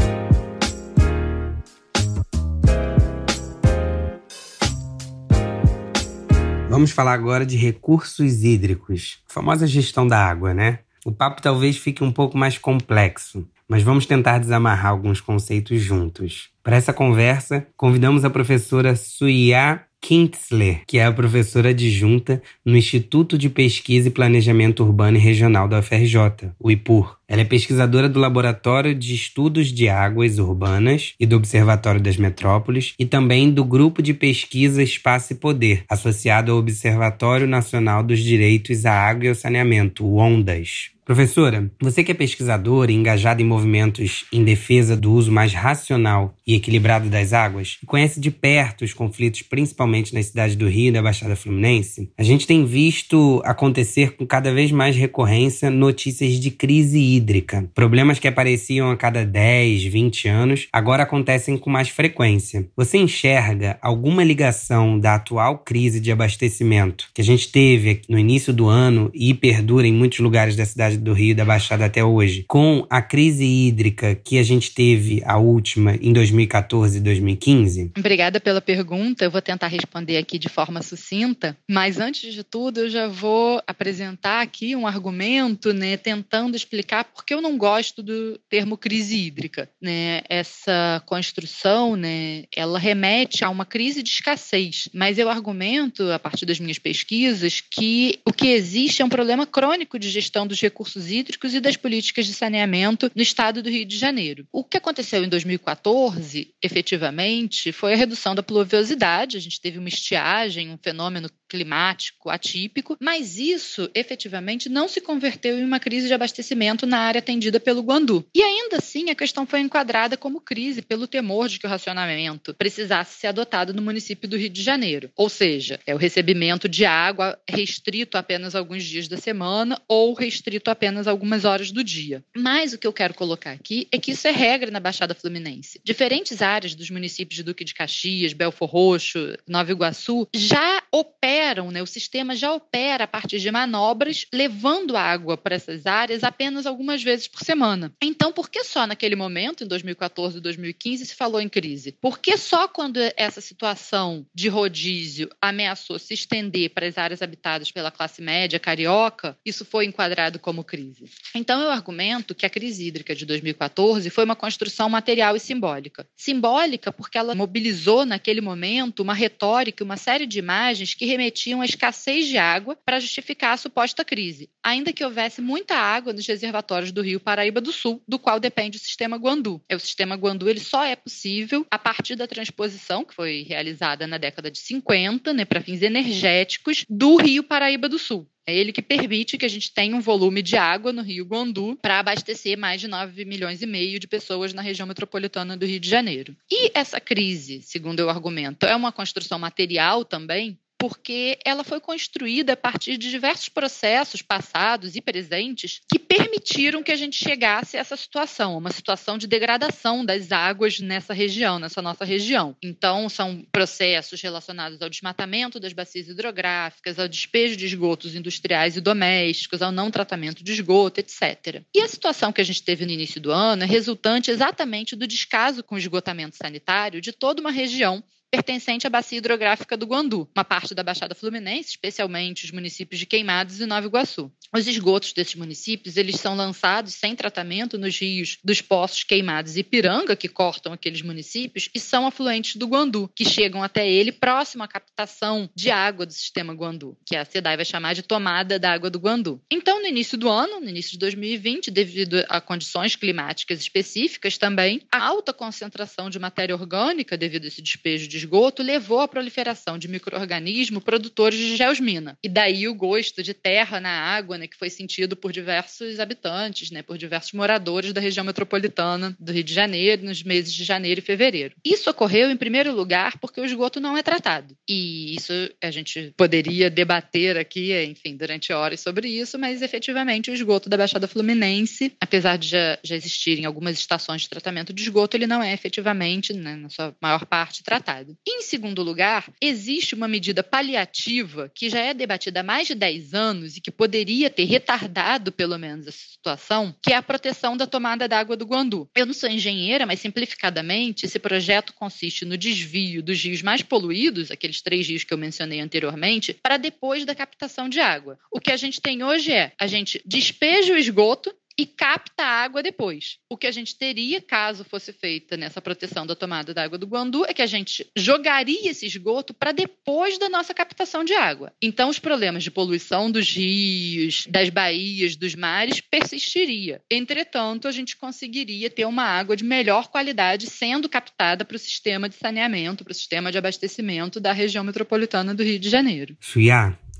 Vamos 6.70 6.92
falar 6.92 7.14
agora 7.14 7.46
de 7.46 7.58
recursos 7.58 8.44
hídricos, 8.44 9.20
a 9.30 9.34
famosa 9.34 9.66
gestão 9.66 10.06
da 10.06 10.20
água, 10.20 10.54
né? 10.54 10.80
O 11.06 11.12
papo 11.12 11.42
talvez 11.42 11.78
fique 11.78 12.04
um 12.04 12.12
pouco 12.12 12.38
mais 12.38 12.58
complexo, 12.58 13.48
mas 13.68 13.84
vamos 13.84 14.06
tentar 14.06 14.40
desamarrar 14.40 14.92
alguns 14.92 15.22
conceitos 15.22 15.82
juntos. 15.82 16.50
Para 16.68 16.76
essa 16.76 16.92
conversa, 16.92 17.66
convidamos 17.78 18.26
a 18.26 18.30
professora 18.30 18.94
Suya 18.94 19.84
Kintzler, 20.02 20.82
que 20.86 20.98
é 20.98 21.06
a 21.06 21.14
professora 21.14 21.70
adjunta 21.70 22.42
no 22.66 22.76
Instituto 22.76 23.38
de 23.38 23.50
Pesquisa 23.50 24.10
e 24.10 24.12
Planejamento 24.12 24.84
Urbano 24.84 25.16
e 25.16 25.20
Regional 25.22 25.70
da 25.70 25.80
UFRJ, 25.80 26.52
o 26.60 26.70
IPUR. 26.70 27.16
Ela 27.26 27.44
é 27.44 27.46
pesquisadora 27.46 28.10
do 28.10 28.20
Laboratório 28.20 28.94
de 28.94 29.16
Estudos 29.16 29.72
de 29.72 29.88
Águas 29.88 30.40
Urbanas 30.40 31.14
e 31.18 31.26
do 31.26 31.38
Observatório 31.38 32.02
das 32.02 32.18
Metrópoles 32.18 32.94
e 33.00 33.06
também 33.06 33.50
do 33.50 33.64
Grupo 33.64 34.02
de 34.02 34.14
Pesquisa 34.14 34.84
Espaço 34.84 35.32
e 35.32 35.38
Poder, 35.38 35.86
associado 35.88 36.52
ao 36.52 36.58
Observatório 36.58 37.48
Nacional 37.48 38.04
dos 38.04 38.20
Direitos 38.20 38.86
à 38.86 38.92
Água 38.92 39.24
e 39.24 39.30
ao 39.30 39.36
Saneamento, 39.36 40.06
o 40.06 40.18
ONDAS. 40.18 40.98
Professora, 41.08 41.72
você 41.82 42.04
que 42.04 42.12
é 42.12 42.14
pesquisadora 42.14 42.92
e 42.92 42.96
engajada 42.96 43.42
em 43.42 43.46
movimentos 43.46 44.26
em 44.30 44.44
defesa 44.44 44.94
do 44.94 45.14
uso 45.14 45.32
mais 45.32 45.54
racional 45.54 46.36
e 46.46 46.54
equilibrado 46.58 47.10
das 47.10 47.34
águas, 47.34 47.78
e 47.82 47.86
conhece 47.86 48.20
de 48.20 48.32
perto 48.32 48.84
os 48.84 48.94
conflitos, 48.94 49.42
principalmente 49.42 50.14
nas 50.14 50.28
cidades 50.28 50.56
do 50.56 50.68
Rio 50.68 50.90
e 50.90 50.92
da 50.92 51.02
Baixada 51.02 51.36
Fluminense, 51.36 52.12
a 52.18 52.24
gente 52.24 52.46
tem 52.46 52.66
visto 52.66 53.42
acontecer 53.46 54.16
com 54.16 54.26
cada 54.26 54.54
vez 54.54 54.72
mais 54.72 54.96
recorrência 54.96 55.70
notícias 55.70 56.34
de 56.34 56.52
crise 56.52 57.00
hídrica. 57.00 57.70
Problemas 57.74 58.20
que 58.20 58.28
apareciam 58.28 58.92
a 58.92 58.98
cada 58.98 59.26
10, 59.26 59.84
20 59.86 60.28
anos 60.28 60.68
agora 60.72 61.04
acontecem 61.04 61.58
com 61.58 61.70
mais 61.70 61.90
frequência. 61.90 62.68
Você 62.76 62.98
enxerga 62.98 63.78
alguma 63.82 64.24
ligação 64.24 65.00
da 65.00 65.16
atual 65.16 65.60
crise 65.60 66.00
de 66.00 66.12
abastecimento 66.12 67.10
que 67.14 67.22
a 67.22 67.24
gente 67.24 67.52
teve 67.52 68.02
no 68.10 68.18
início 68.18 68.54
do 68.54 68.68
ano 68.68 69.10
e 69.14 69.34
perdura 69.34 69.88
em 69.88 69.94
muitos 69.94 70.20
lugares 70.20 70.56
da 70.56 70.66
cidade 70.66 70.98
do 70.98 71.14
Rio 71.14 71.36
da 71.36 71.46
Baixada 71.46 71.86
até 71.86 72.04
hoje, 72.04 72.46
com 72.48 72.86
a 72.90 73.02
crise 73.02 73.44
hídrica 73.44 74.16
que 74.16 74.38
a 74.38 74.44
gente 74.44 74.74
teve 74.74 75.22
a 75.26 75.38
última 75.38 75.96
em 76.02 76.12
2014 76.48 76.98
e 76.98 77.02
2015? 77.02 77.92
Obrigada 77.98 78.40
pela 78.40 78.62
pergunta. 78.62 79.24
Eu 79.24 79.32
vou 79.32 79.42
tentar 79.42 79.68
responder 79.68 80.18
aqui 80.18 80.40
de 80.40 80.50
forma 80.50 80.82
sucinta, 80.82 81.58
mas 81.70 82.00
antes 82.00 82.34
de 82.34 82.44
tudo 82.44 82.82
eu 82.82 82.90
já 82.90 83.08
vou 83.08 83.62
apresentar 83.68 84.42
aqui 84.42 84.76
um 84.76 84.88
argumento, 84.88 85.74
né, 85.74 85.98
tentando 85.98 86.56
explicar 86.56 87.04
por 87.06 87.26
que 87.26 87.34
eu 87.34 87.42
não 87.42 87.58
gosto 87.58 88.02
do 88.02 88.40
termo 88.50 88.78
crise 88.78 89.18
hídrica, 89.18 89.70
né? 89.82 90.22
Essa 90.30 91.02
construção, 91.06 91.96
né, 91.96 92.46
ela 92.56 92.80
remete 92.80 93.44
a 93.44 93.50
uma 93.50 93.66
crise 93.66 94.02
de 94.02 94.10
escassez, 94.10 94.90
mas 94.94 95.18
eu 95.18 95.30
argumento 95.30 96.12
a 96.12 96.20
partir 96.20 96.46
das 96.46 96.60
minhas 96.60 96.80
pesquisas 96.80 97.62
que 97.62 98.20
o 98.26 98.32
que 98.32 98.48
existe 98.48 99.02
é 99.02 99.06
um 99.06 99.10
problema 99.10 99.46
crônico 99.46 100.00
de 100.00 100.10
gestão 100.10 100.48
dos 100.48 100.62
recursos 100.62 101.12
hídricos 101.12 101.54
e 101.54 101.60
das 101.60 101.76
políticas 101.76 102.26
de 102.26 102.34
saneamento 102.34 103.12
no 103.16 103.22
estado 103.22 103.62
do 103.62 103.70
Rio 103.70 103.86
de 103.86 103.98
Janeiro. 103.98 104.46
O 104.52 104.64
que 104.64 104.78
aconteceu 104.78 105.24
em 105.24 105.30
2014, 105.30 106.27
efetivamente, 106.62 107.72
foi 107.72 107.94
a 107.94 107.98
redução 107.98 108.34
da 108.34 108.44
pluviosidade. 108.44 109.38
A 109.38 109.40
gente 109.40 109.62
teve 109.62 109.78
uma 109.78 109.90
estiagem, 109.90 110.72
um 110.72 110.78
fenômeno 110.78 111.30
climático 111.48 112.30
atípico, 112.30 112.98
mas 113.00 113.38
isso 113.38 113.90
efetivamente 113.96 114.70
não 114.70 114.88
se 114.88 115.02
converteu 115.02 115.58
em 115.58 115.64
uma 115.64 115.80
crise 115.80 116.08
de 116.08 116.14
abastecimento 116.14 116.86
na 116.86 117.00
área 117.00 117.20
atendida 117.20 117.60
pelo 117.60 117.82
Guandu. 117.82 118.26
E 118.36 118.42
ainda 118.42 118.78
assim, 118.78 119.10
a 119.10 119.16
questão 119.16 119.46
foi 119.46 119.60
enquadrada 119.60 120.18
como 120.18 120.42
crise 120.42 120.82
pelo 120.82 121.08
temor 121.08 121.48
de 121.48 121.60
que 121.60 121.66
o 121.66 121.70
racionamento 121.70 122.54
precisasse 122.54 123.20
ser 123.20 123.28
adotado 123.28 123.74
no 123.74 123.82
município 123.82 124.28
do 124.28 124.38
Rio 124.38 124.50
de 124.50 124.62
Janeiro. 124.62 125.10
Ou 125.16 125.30
seja, 125.30 125.80
é 125.86 125.96
o 125.96 125.98
recebimento 125.98 126.68
de 126.68 126.86
água 126.86 127.40
restrito 127.50 128.18
apenas 128.18 128.56
alguns 128.56 128.84
dias 128.84 129.08
da 129.08 129.18
semana 129.18 129.82
ou 129.88 130.14
restrito 130.14 130.70
apenas 130.70 131.08
algumas 131.08 131.46
horas 131.46 131.72
do 131.72 131.84
dia. 131.84 132.24
Mas 132.36 132.74
o 132.74 132.78
que 132.78 132.88
eu 132.88 132.94
quero 132.94 133.14
colocar 133.14 133.52
aqui 133.52 133.88
é 133.92 133.98
que 133.98 134.12
isso 134.12 134.28
é 134.28 134.32
regra 134.32 134.70
na 134.70 134.80
Baixada 134.80 135.16
Fluminense. 135.16 135.80
Diferentes 135.84 136.42
áreas 136.42 136.76
dos 136.76 136.90
municípios 136.90 137.38
de 137.38 137.44
Duque 137.44 137.64
de 137.64 137.74
Caxias, 137.74 138.34
Belfor 138.34 138.70
Roxo, 138.70 139.38
Nova 139.48 139.72
Iguaçu 139.72 140.28
já 140.34 140.84
operam 140.92 141.37
operam, 141.38 141.72
né, 141.72 141.82
o 141.82 141.88
sistema 141.88 142.36
já 142.36 142.52
opera 142.52 143.04
a 143.04 143.08
partir 143.08 143.40
de 143.40 143.52
manobras, 143.52 144.26
levando 144.34 144.98
água 144.98 145.38
para 145.38 145.56
essas 145.56 145.86
áreas 145.86 146.24
apenas 146.24 146.66
algumas 146.66 147.04
vezes 147.04 147.28
por 147.28 147.44
semana. 147.44 147.94
Então, 148.02 148.34
por 148.34 148.50
que 148.50 148.64
só 148.64 148.88
naquele 148.88 149.16
momento, 149.16 149.64
em 149.64 149.68
2014 149.68 150.38
e 150.38 150.42
2015, 150.42 151.06
se 151.06 151.16
falou 151.16 151.40
em 151.40 151.48
crise? 151.48 151.92
Por 152.02 152.18
que 152.18 152.36
só 152.38 152.68
quando 152.68 152.98
essa 153.16 153.40
situação 153.40 154.26
de 154.34 154.50
rodízio 154.50 155.30
ameaçou 155.40 156.00
se 156.00 156.14
estender 156.14 156.72
para 156.72 156.88
as 156.88 156.98
áreas 156.98 157.22
habitadas 157.22 157.72
pela 157.72 157.92
classe 157.92 158.22
média 158.22 158.60
carioca, 158.60 159.38
isso 159.46 159.64
foi 159.64 159.86
enquadrado 159.86 160.40
como 160.40 160.64
crise? 160.64 161.06
Então, 161.36 161.62
eu 161.62 161.70
argumento 161.70 162.34
que 162.34 162.46
a 162.46 162.50
crise 162.50 162.88
hídrica 162.88 163.14
de 163.14 163.26
2014 163.26 164.10
foi 164.10 164.26
uma 164.26 164.36
construção 164.36 164.90
material 164.90 165.36
e 165.36 165.40
simbólica. 165.40 166.08
Simbólica 166.16 166.92
porque 166.92 167.18
ela 167.18 167.36
mobilizou 167.36 168.06
naquele 168.06 168.42
momento 168.42 169.02
uma 169.02 169.14
retórica, 169.14 169.84
uma 169.84 169.98
série 169.98 170.26
de 170.26 170.40
imagens 170.40 170.96
que 170.96 171.06
remetiam 171.06 171.27
remetiam 171.28 171.62
à 171.62 171.66
escassez 171.66 172.28
de 172.28 172.38
água 172.38 172.78
para 172.86 173.00
justificar 173.00 173.54
a 173.54 173.58
suposta 173.58 174.04
crise, 174.06 174.50
ainda 174.64 174.94
que 174.94 175.04
houvesse 175.04 175.42
muita 175.42 175.76
água 175.76 176.14
nos 176.14 176.26
reservatórios 176.26 176.92
do 176.92 177.02
Rio 177.02 177.20
Paraíba 177.20 177.60
do 177.60 177.72
Sul, 177.72 178.02
do 178.08 178.18
qual 178.18 178.40
depende 178.40 178.78
o 178.78 178.82
sistema 178.82 179.18
Guandu. 179.18 179.62
É, 179.68 179.76
o 179.76 179.80
sistema 179.80 180.16
Guandu 180.16 180.50
ele 180.50 180.60
só 180.60 180.86
é 180.86 180.96
possível 180.96 181.66
a 181.70 181.78
partir 181.78 182.16
da 182.16 182.28
transposição 182.28 183.04
que 183.04 183.14
foi 183.14 183.46
realizada 183.48 184.08
na 184.08 184.18
década 184.18 184.50
de 184.50 184.60
50, 184.60 185.34
né, 185.34 185.46
para 185.46 185.62
fins 185.62 185.82
energéticos, 185.82 186.86
do 186.90 187.18
Rio 187.18 187.44
Paraíba 187.44 187.90
do 187.90 188.00
Sul. 188.00 188.28
É 188.50 188.56
ele 188.56 188.72
que 188.72 188.82
permite 188.82 189.38
que 189.38 189.46
a 189.46 189.50
gente 189.50 189.74
tenha 189.74 189.94
um 189.94 190.00
volume 190.00 190.42
de 190.42 190.56
água 190.56 190.94
no 190.94 191.02
Rio 191.02 191.26
Guandu 191.26 191.78
para 191.82 192.00
abastecer 192.00 192.58
mais 192.58 192.80
de 192.80 192.88
9 192.88 193.26
milhões 193.26 193.62
e 193.62 193.66
meio 193.66 194.00
de 194.00 194.08
pessoas 194.08 194.54
na 194.54 194.62
região 194.62 194.88
metropolitana 194.88 195.58
do 195.58 195.66
Rio 195.66 195.82
de 195.82 195.90
Janeiro. 195.90 196.34
E 196.50 196.72
essa 196.74 197.02
crise, 197.02 197.62
segundo 197.62 198.00
o 198.00 198.10
argumento, 198.10 198.66
é 198.66 198.74
uma 198.74 198.94
construção 198.94 199.38
material 199.38 200.06
também? 200.06 200.58
Porque 200.78 201.40
ela 201.44 201.64
foi 201.64 201.80
construída 201.80 202.54
a 202.54 202.58
partir 202.58 202.98
de 202.98 203.10
diversos 203.10 203.50
processos 203.50 204.22
passados 204.22 204.96
e 204.96 205.02
presentes 205.02 205.82
que 205.92 205.98
permitiram 205.98 206.84
que 206.84 206.92
a 206.92 206.96
gente 206.96 207.18
chegasse 207.18 207.78
a 207.78 207.80
essa 207.80 207.98
situação, 207.98 208.58
uma 208.58 208.72
situação 208.72 209.18
de 209.18 209.28
degradação 209.28 210.06
das 210.06 210.32
águas 210.32 210.80
nessa 210.80 211.14
região, 211.14 211.58
nessa 211.58 211.82
nossa 211.82 212.06
região. 212.06 212.56
Então, 212.62 213.10
são 213.10 213.46
processos 213.52 214.22
relacionados 214.22 214.82
ao 214.82 214.90
desmatamento 214.90 215.60
das 215.60 215.74
bacias 215.74 216.08
hidrográficas, 216.08 217.00
ao 217.00 217.08
despejo 217.08 217.58
de 217.58 217.66
esgotos 217.66 218.16
industriais 218.16 218.78
e 218.78 218.82
domésticos, 218.82 219.62
ao 219.62 219.72
não 219.72 219.90
tratamento 219.90 220.44
de 220.44 220.52
esgoto, 220.52 221.00
etc. 221.00 221.64
E 221.76 221.82
a 221.82 221.88
situação 221.88 222.32
que 222.32 222.42
a 222.42 222.44
gente 222.44 222.64
teve 222.64 222.86
no 222.86 222.92
início 222.92 223.20
do 223.20 223.32
ano 223.32 223.64
é 223.64 223.66
resultante 223.66 224.30
exatamente 224.30 224.96
do 224.96 225.08
descaso 225.08 225.64
com 225.64 225.76
o 225.76 225.80
esgotamento 225.80 226.36
sanitário 226.36 227.02
de 227.02 227.12
toda 227.12 227.42
uma 227.42 227.52
região 227.52 228.04
pertencente 228.32 228.86
à 228.86 228.90
bacia 228.90 229.18
hidrográfica 229.18 229.78
do 229.78 229.86
Guandu, 229.86 230.30
uma 230.36 230.44
parte 230.44 230.76
da 230.76 230.84
Baixada 230.84 231.16
Fluminense, 231.16 231.70
especialmente 231.70 232.46
os 232.46 232.52
municípios 232.52 233.00
de 233.00 233.06
Queimados 233.06 233.60
e 233.60 233.66
Nova 233.66 233.88
Iguaçu. 233.88 234.32
Os 234.54 234.68
esgotos 234.68 235.14
desses 235.14 235.36
municípios, 235.36 235.98
eles 235.98 236.20
são 236.20 236.36
lançados 236.36 236.94
sem 236.94 237.16
tratamento 237.16 237.78
nos 237.78 237.98
rios 238.00 238.38
dos 238.44 238.62
poços 238.62 239.04
Queimados 239.04 239.58
e 239.58 239.64
Piranga, 239.64 240.16
que 240.16 240.28
cortam 240.28 240.74
aqueles 240.74 241.02
municípios, 241.02 241.70
e 241.74 241.80
são 241.80 242.08
afluentes 242.08 242.56
do 242.56 242.68
Guandu, 242.68 243.10
que 243.16 243.26
chegam 243.26 243.64
até 243.64 243.90
ele 243.90 244.12
próximo 244.12 244.64
à 244.64 244.68
captação 244.68 245.50
de 245.56 245.70
água 245.70 246.06
do 246.06 246.14
sistema 246.14 246.54
Guandu, 246.54 246.98
que 247.06 247.16
a 247.16 247.26
SEDAI 247.26 247.58
vai 247.58 247.66
chamar 247.66 247.94
de 247.94 248.04
tomada 248.04 248.60
da 248.60 248.72
água 248.72 248.90
do 248.90 249.00
Guandu. 249.00 249.42
Então, 249.52 249.82
no 249.82 249.88
início 249.88 250.18
do 250.18 250.30
ano, 250.30 250.60
no 250.60 250.70
início 250.70 250.92
de 250.92 251.00
2020, 251.00 251.72
devido 251.72 252.24
a 252.30 252.40
condições 252.40 252.96
climáticas 252.96 253.60
específicas 253.60 254.38
também, 254.38 254.82
a 254.92 255.04
alta 255.04 255.34
concentração 255.34 256.10
de 256.10 256.20
matéria 256.20 256.56
orgânica 256.56 257.18
devido 257.18 257.46
a 257.46 257.48
esse 257.48 257.62
despejo 257.62 258.08
de 258.08 258.17
de 258.18 258.24
esgoto 258.24 258.64
levou 258.64 259.00
à 259.00 259.08
proliferação 259.08 259.78
de 259.78 259.88
micro-organismos 259.88 260.84
produtores 260.84 261.40
de 261.40 261.56
geosmina. 261.56 262.18
E 262.24 262.30
daí 262.30 262.68
o 262.68 262.74
gosto 262.74 263.22
de 263.22 263.34
terra 263.34 263.80
na 263.80 263.90
água, 263.90 264.38
né, 264.38 264.48
que 264.48 264.58
foi 264.58 264.70
sentido 264.70 265.16
por 265.16 265.32
diversos 265.32 266.00
habitantes, 266.00 266.72
né, 266.72 266.82
por 266.82 266.98
diversos 266.98 267.34
moradores 267.34 267.94
da 267.94 268.02
região 268.02 268.26
metropolitana 268.26 269.16
do 269.20 269.32
Rio 269.32 269.44
de 269.44 269.54
Janeiro, 269.54 270.06
nos 270.06 270.24
meses 270.24 270.54
de 270.54 270.64
janeiro 270.64 271.00
e 271.00 271.04
fevereiro. 271.04 271.56
Isso 271.64 271.90
ocorreu, 271.90 272.30
em 272.30 272.38
primeiro 272.38 272.74
lugar, 272.74 273.18
porque 273.20 273.40
o 273.40 273.46
esgoto 273.46 273.80
não 273.80 273.98
é 273.98 274.04
tratado. 274.04 274.56
E 274.68 275.16
isso 275.16 275.32
a 275.62 275.72
gente 275.72 276.14
poderia 276.18 276.70
debater 276.70 277.38
aqui, 277.38 277.74
enfim, 277.84 278.16
durante 278.16 278.52
horas 278.52 278.80
sobre 278.80 279.08
isso, 279.08 279.38
mas 279.38 279.62
efetivamente 279.62 280.32
o 280.32 280.34
esgoto 280.34 280.70
da 280.70 280.78
Baixada 280.78 281.08
Fluminense, 281.08 281.94
apesar 282.00 282.38
de 282.38 282.50
já, 282.50 282.80
já 282.84 282.96
existirem 282.96 283.46
algumas 283.46 283.78
estações 283.78 284.22
de 284.22 284.30
tratamento 284.30 284.74
de 284.74 284.82
esgoto, 284.82 285.16
ele 285.16 285.28
não 285.28 285.44
é 285.44 285.54
efetivamente, 285.54 286.34
né, 286.34 286.56
na 286.56 286.70
sua 286.70 286.96
maior 287.02 287.26
parte, 287.26 287.64
tratado. 287.64 288.07
Em 288.28 288.42
segundo 288.42 288.84
lugar, 288.84 289.32
existe 289.42 289.96
uma 289.96 290.08
medida 290.08 290.44
paliativa 290.44 291.52
que 291.54 291.70
já 291.70 291.80
é 291.80 291.94
debatida 291.94 292.42
há 292.42 292.44
mais 292.44 292.68
de 292.68 292.76
10 292.76 293.14
anos 293.14 293.58
e 293.58 293.62
que 293.62 293.72
poderia 293.72 294.30
ter 294.30 294.46
retardado, 294.46 295.32
pelo 295.32 295.58
menos, 295.58 295.88
essa 295.88 295.98
situação, 295.98 296.76
que 296.82 296.94
é 296.94 296.96
a 296.96 297.02
proteção 297.02 297.58
da 297.58 297.66
tomada 297.66 298.08
d'água 298.08 298.38
do 298.38 298.46
Guandu. 298.46 298.90
Eu 298.96 299.06
não 299.06 299.14
sou 299.14 299.30
engenheira, 299.30 299.86
mas 299.86 300.00
simplificadamente, 300.00 301.06
esse 301.06 301.20
projeto 301.20 301.74
consiste 301.74 302.26
no 302.26 302.38
desvio 302.38 303.02
dos 303.02 303.22
rios 303.22 303.42
mais 303.42 303.62
poluídos, 303.62 304.32
aqueles 304.32 304.62
três 304.62 304.88
rios 304.88 305.04
que 305.04 305.14
eu 305.14 305.18
mencionei 305.18 305.60
anteriormente, 305.60 306.34
para 306.34 306.58
depois 306.58 307.06
da 307.06 307.16
captação 307.16 307.68
de 307.70 307.80
água. 307.80 308.18
O 308.32 308.40
que 308.40 308.52
a 308.52 308.58
gente 308.58 308.82
tem 308.82 309.04
hoje 309.04 309.32
é 309.32 309.52
a 309.60 309.68
gente 309.68 310.02
despeja 310.06 310.74
o 310.74 310.78
esgoto 310.78 311.34
e 311.58 311.66
capta 311.66 312.24
a 312.24 312.44
água 312.44 312.62
depois. 312.62 313.18
O 313.30 313.36
que 313.36 313.48
a 313.48 313.52
gente 313.52 313.76
teria, 313.76 314.22
caso 314.22 314.64
fosse 314.64 314.94
feita 314.94 315.36
nessa 315.36 315.62
proteção 315.62 316.06
da 316.06 316.16
tomada 316.16 316.54
da 316.54 316.64
água 316.64 316.78
do 316.78 316.86
Guandu, 316.86 317.26
é 317.26 317.34
que 317.34 317.42
a 317.42 317.48
gente 317.48 317.90
jogaria 317.96 318.70
esse 318.70 318.86
esgoto 318.86 319.34
para 319.34 319.52
depois 319.52 320.18
da 320.18 320.30
nossa 320.30 320.54
captação 320.54 321.04
de 321.04 321.14
água. 321.14 321.52
Então, 321.62 321.90
os 321.90 322.00
problemas 322.00 322.44
de 322.44 322.52
poluição 322.52 323.10
dos 323.10 323.30
rios, 323.36 324.28
das 324.28 324.50
baías, 324.50 325.16
dos 325.16 325.36
mares 325.36 325.82
persistiria. 325.82 326.82
Entretanto, 326.90 327.68
a 327.68 327.72
gente 327.72 327.98
conseguiria 327.98 328.70
ter 328.70 328.86
uma 328.86 329.04
água 329.04 329.36
de 329.36 329.44
melhor 329.44 329.88
qualidade 329.88 330.48
sendo 330.48 330.88
captada 330.88 331.44
para 331.44 331.56
o 331.56 331.60
sistema 331.60 332.08
de 332.08 332.16
saneamento, 332.16 332.84
para 332.84 332.92
o 332.92 332.96
sistema 332.96 333.32
de 333.32 333.38
abastecimento 333.38 334.20
da 334.20 334.32
região 334.32 334.64
metropolitana 334.64 335.34
do 335.34 335.44
Rio 335.44 335.60
de 335.60 335.70
Janeiro. 335.70 336.16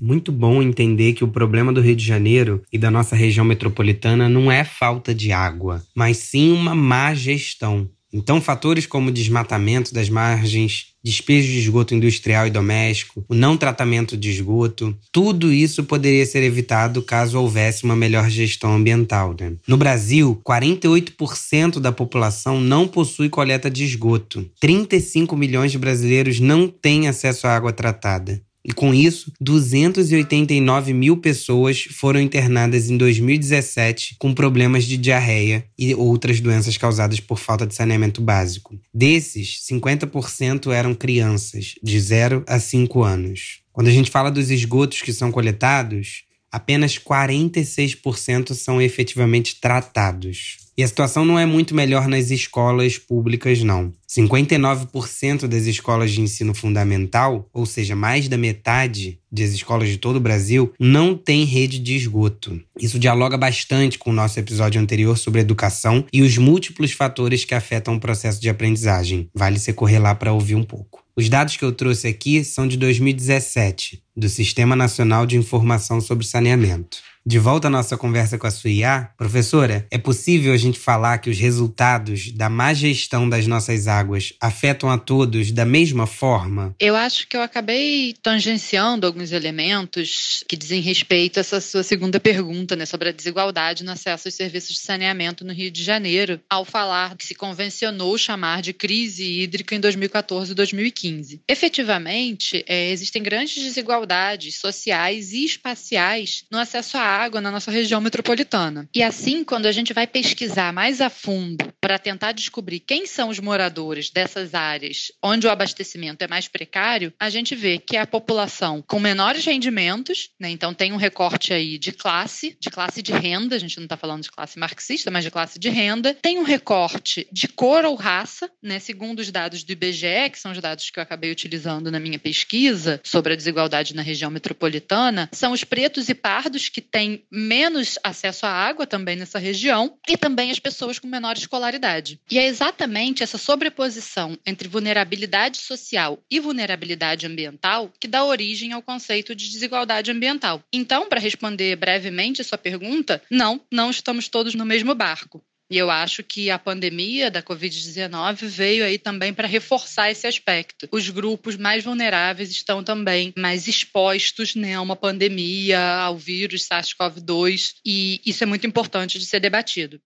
Muito 0.00 0.30
bom 0.32 0.62
entender 0.62 1.12
que 1.12 1.24
o 1.24 1.28
problema 1.28 1.72
do 1.72 1.80
Rio 1.80 1.96
de 1.96 2.04
Janeiro 2.04 2.62
e 2.72 2.78
da 2.78 2.90
nossa 2.90 3.16
região 3.16 3.44
metropolitana 3.44 4.28
não 4.28 4.50
é 4.50 4.64
falta 4.64 5.14
de 5.14 5.32
água, 5.32 5.82
mas 5.94 6.18
sim 6.18 6.52
uma 6.52 6.74
má 6.74 7.14
gestão. 7.14 7.88
Então, 8.12 8.40
fatores 8.40 8.86
como 8.86 9.12
desmatamento 9.12 9.92
das 9.92 10.08
margens, 10.08 10.86
despejo 11.04 11.46
de 11.46 11.58
esgoto 11.58 11.94
industrial 11.94 12.46
e 12.46 12.50
doméstico, 12.50 13.22
o 13.28 13.34
não 13.34 13.56
tratamento 13.56 14.16
de 14.16 14.30
esgoto, 14.30 14.96
tudo 15.12 15.52
isso 15.52 15.84
poderia 15.84 16.24
ser 16.24 16.42
evitado 16.42 17.02
caso 17.02 17.38
houvesse 17.38 17.84
uma 17.84 17.94
melhor 17.94 18.30
gestão 18.30 18.74
ambiental. 18.74 19.36
Né? 19.38 19.52
No 19.66 19.76
Brasil, 19.76 20.40
48% 20.42 21.78
da 21.80 21.92
população 21.92 22.60
não 22.60 22.88
possui 22.88 23.28
coleta 23.28 23.70
de 23.70 23.84
esgoto. 23.84 24.48
35 24.58 25.36
milhões 25.36 25.70
de 25.70 25.78
brasileiros 25.78 26.40
não 26.40 26.66
têm 26.66 27.08
acesso 27.08 27.46
à 27.46 27.54
água 27.54 27.72
tratada. 27.72 28.40
E 28.68 28.72
com 28.72 28.92
isso, 28.92 29.32
289 29.40 30.92
mil 30.92 31.16
pessoas 31.16 31.88
foram 31.90 32.20
internadas 32.20 32.90
em 32.90 32.98
2017 32.98 34.16
com 34.18 34.34
problemas 34.34 34.84
de 34.84 34.98
diarreia 34.98 35.64
e 35.78 35.94
outras 35.94 36.38
doenças 36.38 36.76
causadas 36.76 37.18
por 37.18 37.38
falta 37.38 37.66
de 37.66 37.74
saneamento 37.74 38.20
básico. 38.20 38.78
Desses, 38.92 39.66
50% 39.66 40.70
eram 40.70 40.94
crianças, 40.94 41.76
de 41.82 41.98
0 41.98 42.44
a 42.46 42.60
5 42.60 43.02
anos. 43.02 43.60
Quando 43.72 43.88
a 43.88 43.92
gente 43.92 44.10
fala 44.10 44.30
dos 44.30 44.50
esgotos 44.50 45.00
que 45.00 45.14
são 45.14 45.32
coletados, 45.32 46.24
apenas 46.50 46.98
46% 46.98 48.54
são 48.54 48.80
efetivamente 48.80 49.60
tratados. 49.60 50.68
E 50.78 50.82
a 50.84 50.86
situação 50.86 51.24
não 51.24 51.36
é 51.36 51.44
muito 51.44 51.74
melhor 51.74 52.06
nas 52.06 52.30
escolas 52.30 52.96
públicas, 52.96 53.64
não. 53.64 53.92
59% 54.08 55.48
das 55.48 55.64
escolas 55.64 56.12
de 56.12 56.20
ensino 56.20 56.54
fundamental, 56.54 57.48
ou 57.52 57.66
seja, 57.66 57.96
mais 57.96 58.28
da 58.28 58.38
metade 58.38 59.18
das 59.30 59.50
escolas 59.50 59.88
de 59.88 59.98
todo 59.98 60.16
o 60.16 60.20
Brasil, 60.20 60.72
não 60.78 61.16
tem 61.16 61.42
rede 61.42 61.80
de 61.80 61.96
esgoto. 61.96 62.60
Isso 62.80 62.96
dialoga 62.96 63.36
bastante 63.36 63.98
com 63.98 64.10
o 64.10 64.14
nosso 64.14 64.38
episódio 64.38 64.80
anterior 64.80 65.18
sobre 65.18 65.40
educação 65.40 66.04
e 66.12 66.22
os 66.22 66.38
múltiplos 66.38 66.92
fatores 66.92 67.44
que 67.44 67.56
afetam 67.56 67.96
o 67.96 68.00
processo 68.00 68.40
de 68.40 68.48
aprendizagem. 68.48 69.28
Vale 69.34 69.58
você 69.58 69.72
correr 69.72 69.98
lá 69.98 70.14
para 70.14 70.32
ouvir 70.32 70.54
um 70.54 70.62
pouco. 70.62 71.02
Os 71.18 71.28
dados 71.28 71.56
que 71.56 71.64
eu 71.64 71.72
trouxe 71.72 72.06
aqui 72.06 72.44
são 72.44 72.68
de 72.68 72.76
2017, 72.76 74.00
do 74.16 74.28
Sistema 74.28 74.76
Nacional 74.76 75.26
de 75.26 75.36
Informação 75.36 76.00
sobre 76.00 76.24
Saneamento. 76.24 76.98
De 77.28 77.38
volta 77.38 77.66
à 77.66 77.70
nossa 77.70 77.94
conversa 77.94 78.38
com 78.38 78.46
a 78.46 78.50
Suiá, 78.50 79.12
professora, 79.14 79.86
é 79.90 79.98
possível 79.98 80.50
a 80.50 80.56
gente 80.56 80.78
falar 80.78 81.18
que 81.18 81.28
os 81.28 81.38
resultados 81.38 82.32
da 82.32 82.48
má 82.48 82.72
gestão 82.72 83.28
das 83.28 83.46
nossas 83.46 83.86
águas 83.86 84.32
afetam 84.40 84.88
a 84.88 84.96
todos 84.96 85.52
da 85.52 85.66
mesma 85.66 86.06
forma? 86.06 86.74
Eu 86.80 86.96
acho 86.96 87.28
que 87.28 87.36
eu 87.36 87.42
acabei 87.42 88.14
tangenciando 88.22 89.06
alguns 89.06 89.30
elementos 89.30 90.42
que 90.48 90.56
dizem 90.56 90.80
respeito 90.80 91.36
a 91.36 91.40
essa 91.40 91.60
sua 91.60 91.82
segunda 91.82 92.18
pergunta, 92.18 92.74
né, 92.74 92.86
sobre 92.86 93.10
a 93.10 93.12
desigualdade 93.12 93.84
no 93.84 93.92
acesso 93.92 94.28
aos 94.28 94.34
serviços 94.34 94.76
de 94.76 94.80
saneamento 94.80 95.44
no 95.44 95.52
Rio 95.52 95.70
de 95.70 95.84
Janeiro, 95.84 96.40
ao 96.48 96.64
falar 96.64 97.14
que 97.14 97.26
se 97.26 97.34
convencionou 97.34 98.16
chamar 98.16 98.62
de 98.62 98.72
crise 98.72 99.42
hídrica 99.42 99.74
em 99.74 99.80
2014 99.80 100.52
e 100.52 100.54
2015. 100.54 101.42
Efetivamente, 101.46 102.64
é, 102.66 102.90
existem 102.90 103.22
grandes 103.22 103.62
desigualdades 103.62 104.58
sociais 104.58 105.34
e 105.34 105.44
espaciais 105.44 106.46
no 106.50 106.58
acesso 106.58 106.96
à 106.96 107.17
água 107.18 107.40
na 107.40 107.50
nossa 107.50 107.70
região 107.70 108.00
metropolitana. 108.00 108.88
E 108.94 109.02
assim, 109.02 109.42
quando 109.44 109.66
a 109.66 109.72
gente 109.72 109.92
vai 109.92 110.06
pesquisar 110.06 110.72
mais 110.72 111.00
a 111.00 111.10
fundo 111.10 111.72
para 111.80 111.98
tentar 111.98 112.32
descobrir 112.32 112.80
quem 112.80 113.06
são 113.06 113.28
os 113.28 113.40
moradores 113.40 114.10
dessas 114.10 114.54
áreas 114.54 115.12
onde 115.22 115.46
o 115.46 115.50
abastecimento 115.50 116.22
é 116.22 116.28
mais 116.28 116.48
precário, 116.48 117.12
a 117.18 117.28
gente 117.28 117.54
vê 117.54 117.78
que 117.78 117.96
é 117.96 118.00
a 118.00 118.06
população 118.06 118.82
com 118.86 119.00
menores 119.00 119.44
rendimentos, 119.44 120.30
né? 120.38 120.50
então 120.50 120.72
tem 120.72 120.92
um 120.92 120.96
recorte 120.96 121.52
aí 121.52 121.78
de 121.78 121.92
classe, 121.92 122.56
de 122.60 122.70
classe 122.70 123.02
de 123.02 123.12
renda, 123.12 123.56
a 123.56 123.58
gente 123.58 123.76
não 123.78 123.84
está 123.84 123.96
falando 123.96 124.22
de 124.22 124.30
classe 124.30 124.58
marxista, 124.58 125.10
mas 125.10 125.24
de 125.24 125.30
classe 125.30 125.58
de 125.58 125.68
renda, 125.68 126.14
tem 126.14 126.38
um 126.38 126.44
recorte 126.44 127.26
de 127.32 127.48
cor 127.48 127.84
ou 127.84 127.94
raça, 127.94 128.50
né? 128.62 128.78
segundo 128.78 129.20
os 129.20 129.30
dados 129.30 129.64
do 129.64 129.72
IBGE, 129.72 130.30
que 130.30 130.38
são 130.38 130.52
os 130.52 130.60
dados 130.60 130.90
que 130.90 130.98
eu 130.98 131.02
acabei 131.02 131.30
utilizando 131.30 131.90
na 131.90 131.98
minha 131.98 132.18
pesquisa 132.18 133.00
sobre 133.04 133.32
a 133.32 133.36
desigualdade 133.36 133.94
na 133.94 134.02
região 134.02 134.30
metropolitana, 134.30 135.28
são 135.32 135.52
os 135.52 135.64
pretos 135.64 136.08
e 136.08 136.14
pardos 136.14 136.68
que 136.68 136.80
têm 136.80 137.07
têm 137.08 137.24
menos 137.30 137.98
acesso 138.04 138.44
à 138.44 138.50
água 138.50 138.86
também 138.86 139.16
nessa 139.16 139.38
região 139.38 139.96
e 140.06 140.16
também 140.16 140.50
as 140.50 140.58
pessoas 140.58 140.98
com 140.98 141.06
menor 141.06 141.36
escolaridade. 141.36 142.20
E 142.30 142.38
é 142.38 142.46
exatamente 142.46 143.22
essa 143.22 143.38
sobreposição 143.38 144.36
entre 144.44 144.68
vulnerabilidade 144.68 145.58
social 145.58 146.18
e 146.30 146.38
vulnerabilidade 146.38 147.26
ambiental 147.26 147.90
que 147.98 148.08
dá 148.08 148.24
origem 148.24 148.72
ao 148.72 148.82
conceito 148.82 149.34
de 149.34 149.50
desigualdade 149.50 150.10
ambiental. 150.10 150.62
Então, 150.72 151.08
para 151.08 151.20
responder 151.20 151.76
brevemente 151.76 152.42
a 152.42 152.44
sua 152.44 152.58
pergunta, 152.58 153.22
não, 153.30 153.60
não 153.72 153.90
estamos 153.90 154.28
todos 154.28 154.54
no 154.54 154.66
mesmo 154.66 154.94
barco. 154.94 155.42
E 155.70 155.76
eu 155.76 155.90
acho 155.90 156.22
que 156.22 156.50
a 156.50 156.58
pandemia 156.58 157.30
da 157.30 157.42
Covid-19 157.42 158.46
veio 158.46 158.84
aí 158.84 158.98
também 158.98 159.34
para 159.34 159.46
reforçar 159.46 160.10
esse 160.10 160.26
aspecto. 160.26 160.88
Os 160.90 161.08
grupos 161.10 161.56
mais 161.56 161.84
vulneráveis 161.84 162.50
estão 162.50 162.82
também 162.82 163.32
mais 163.36 163.68
expostos 163.68 164.54
né, 164.54 164.74
a 164.74 164.80
uma 164.80 164.96
pandemia, 164.96 165.80
ao 165.80 166.16
vírus 166.16 166.66
SARS-CoV-2, 166.66 167.74
e 167.84 168.20
isso 168.24 168.42
é 168.42 168.46
muito 168.46 168.66
importante 168.66 169.18
de 169.18 169.26
ser 169.26 169.40
debatido 169.40 170.00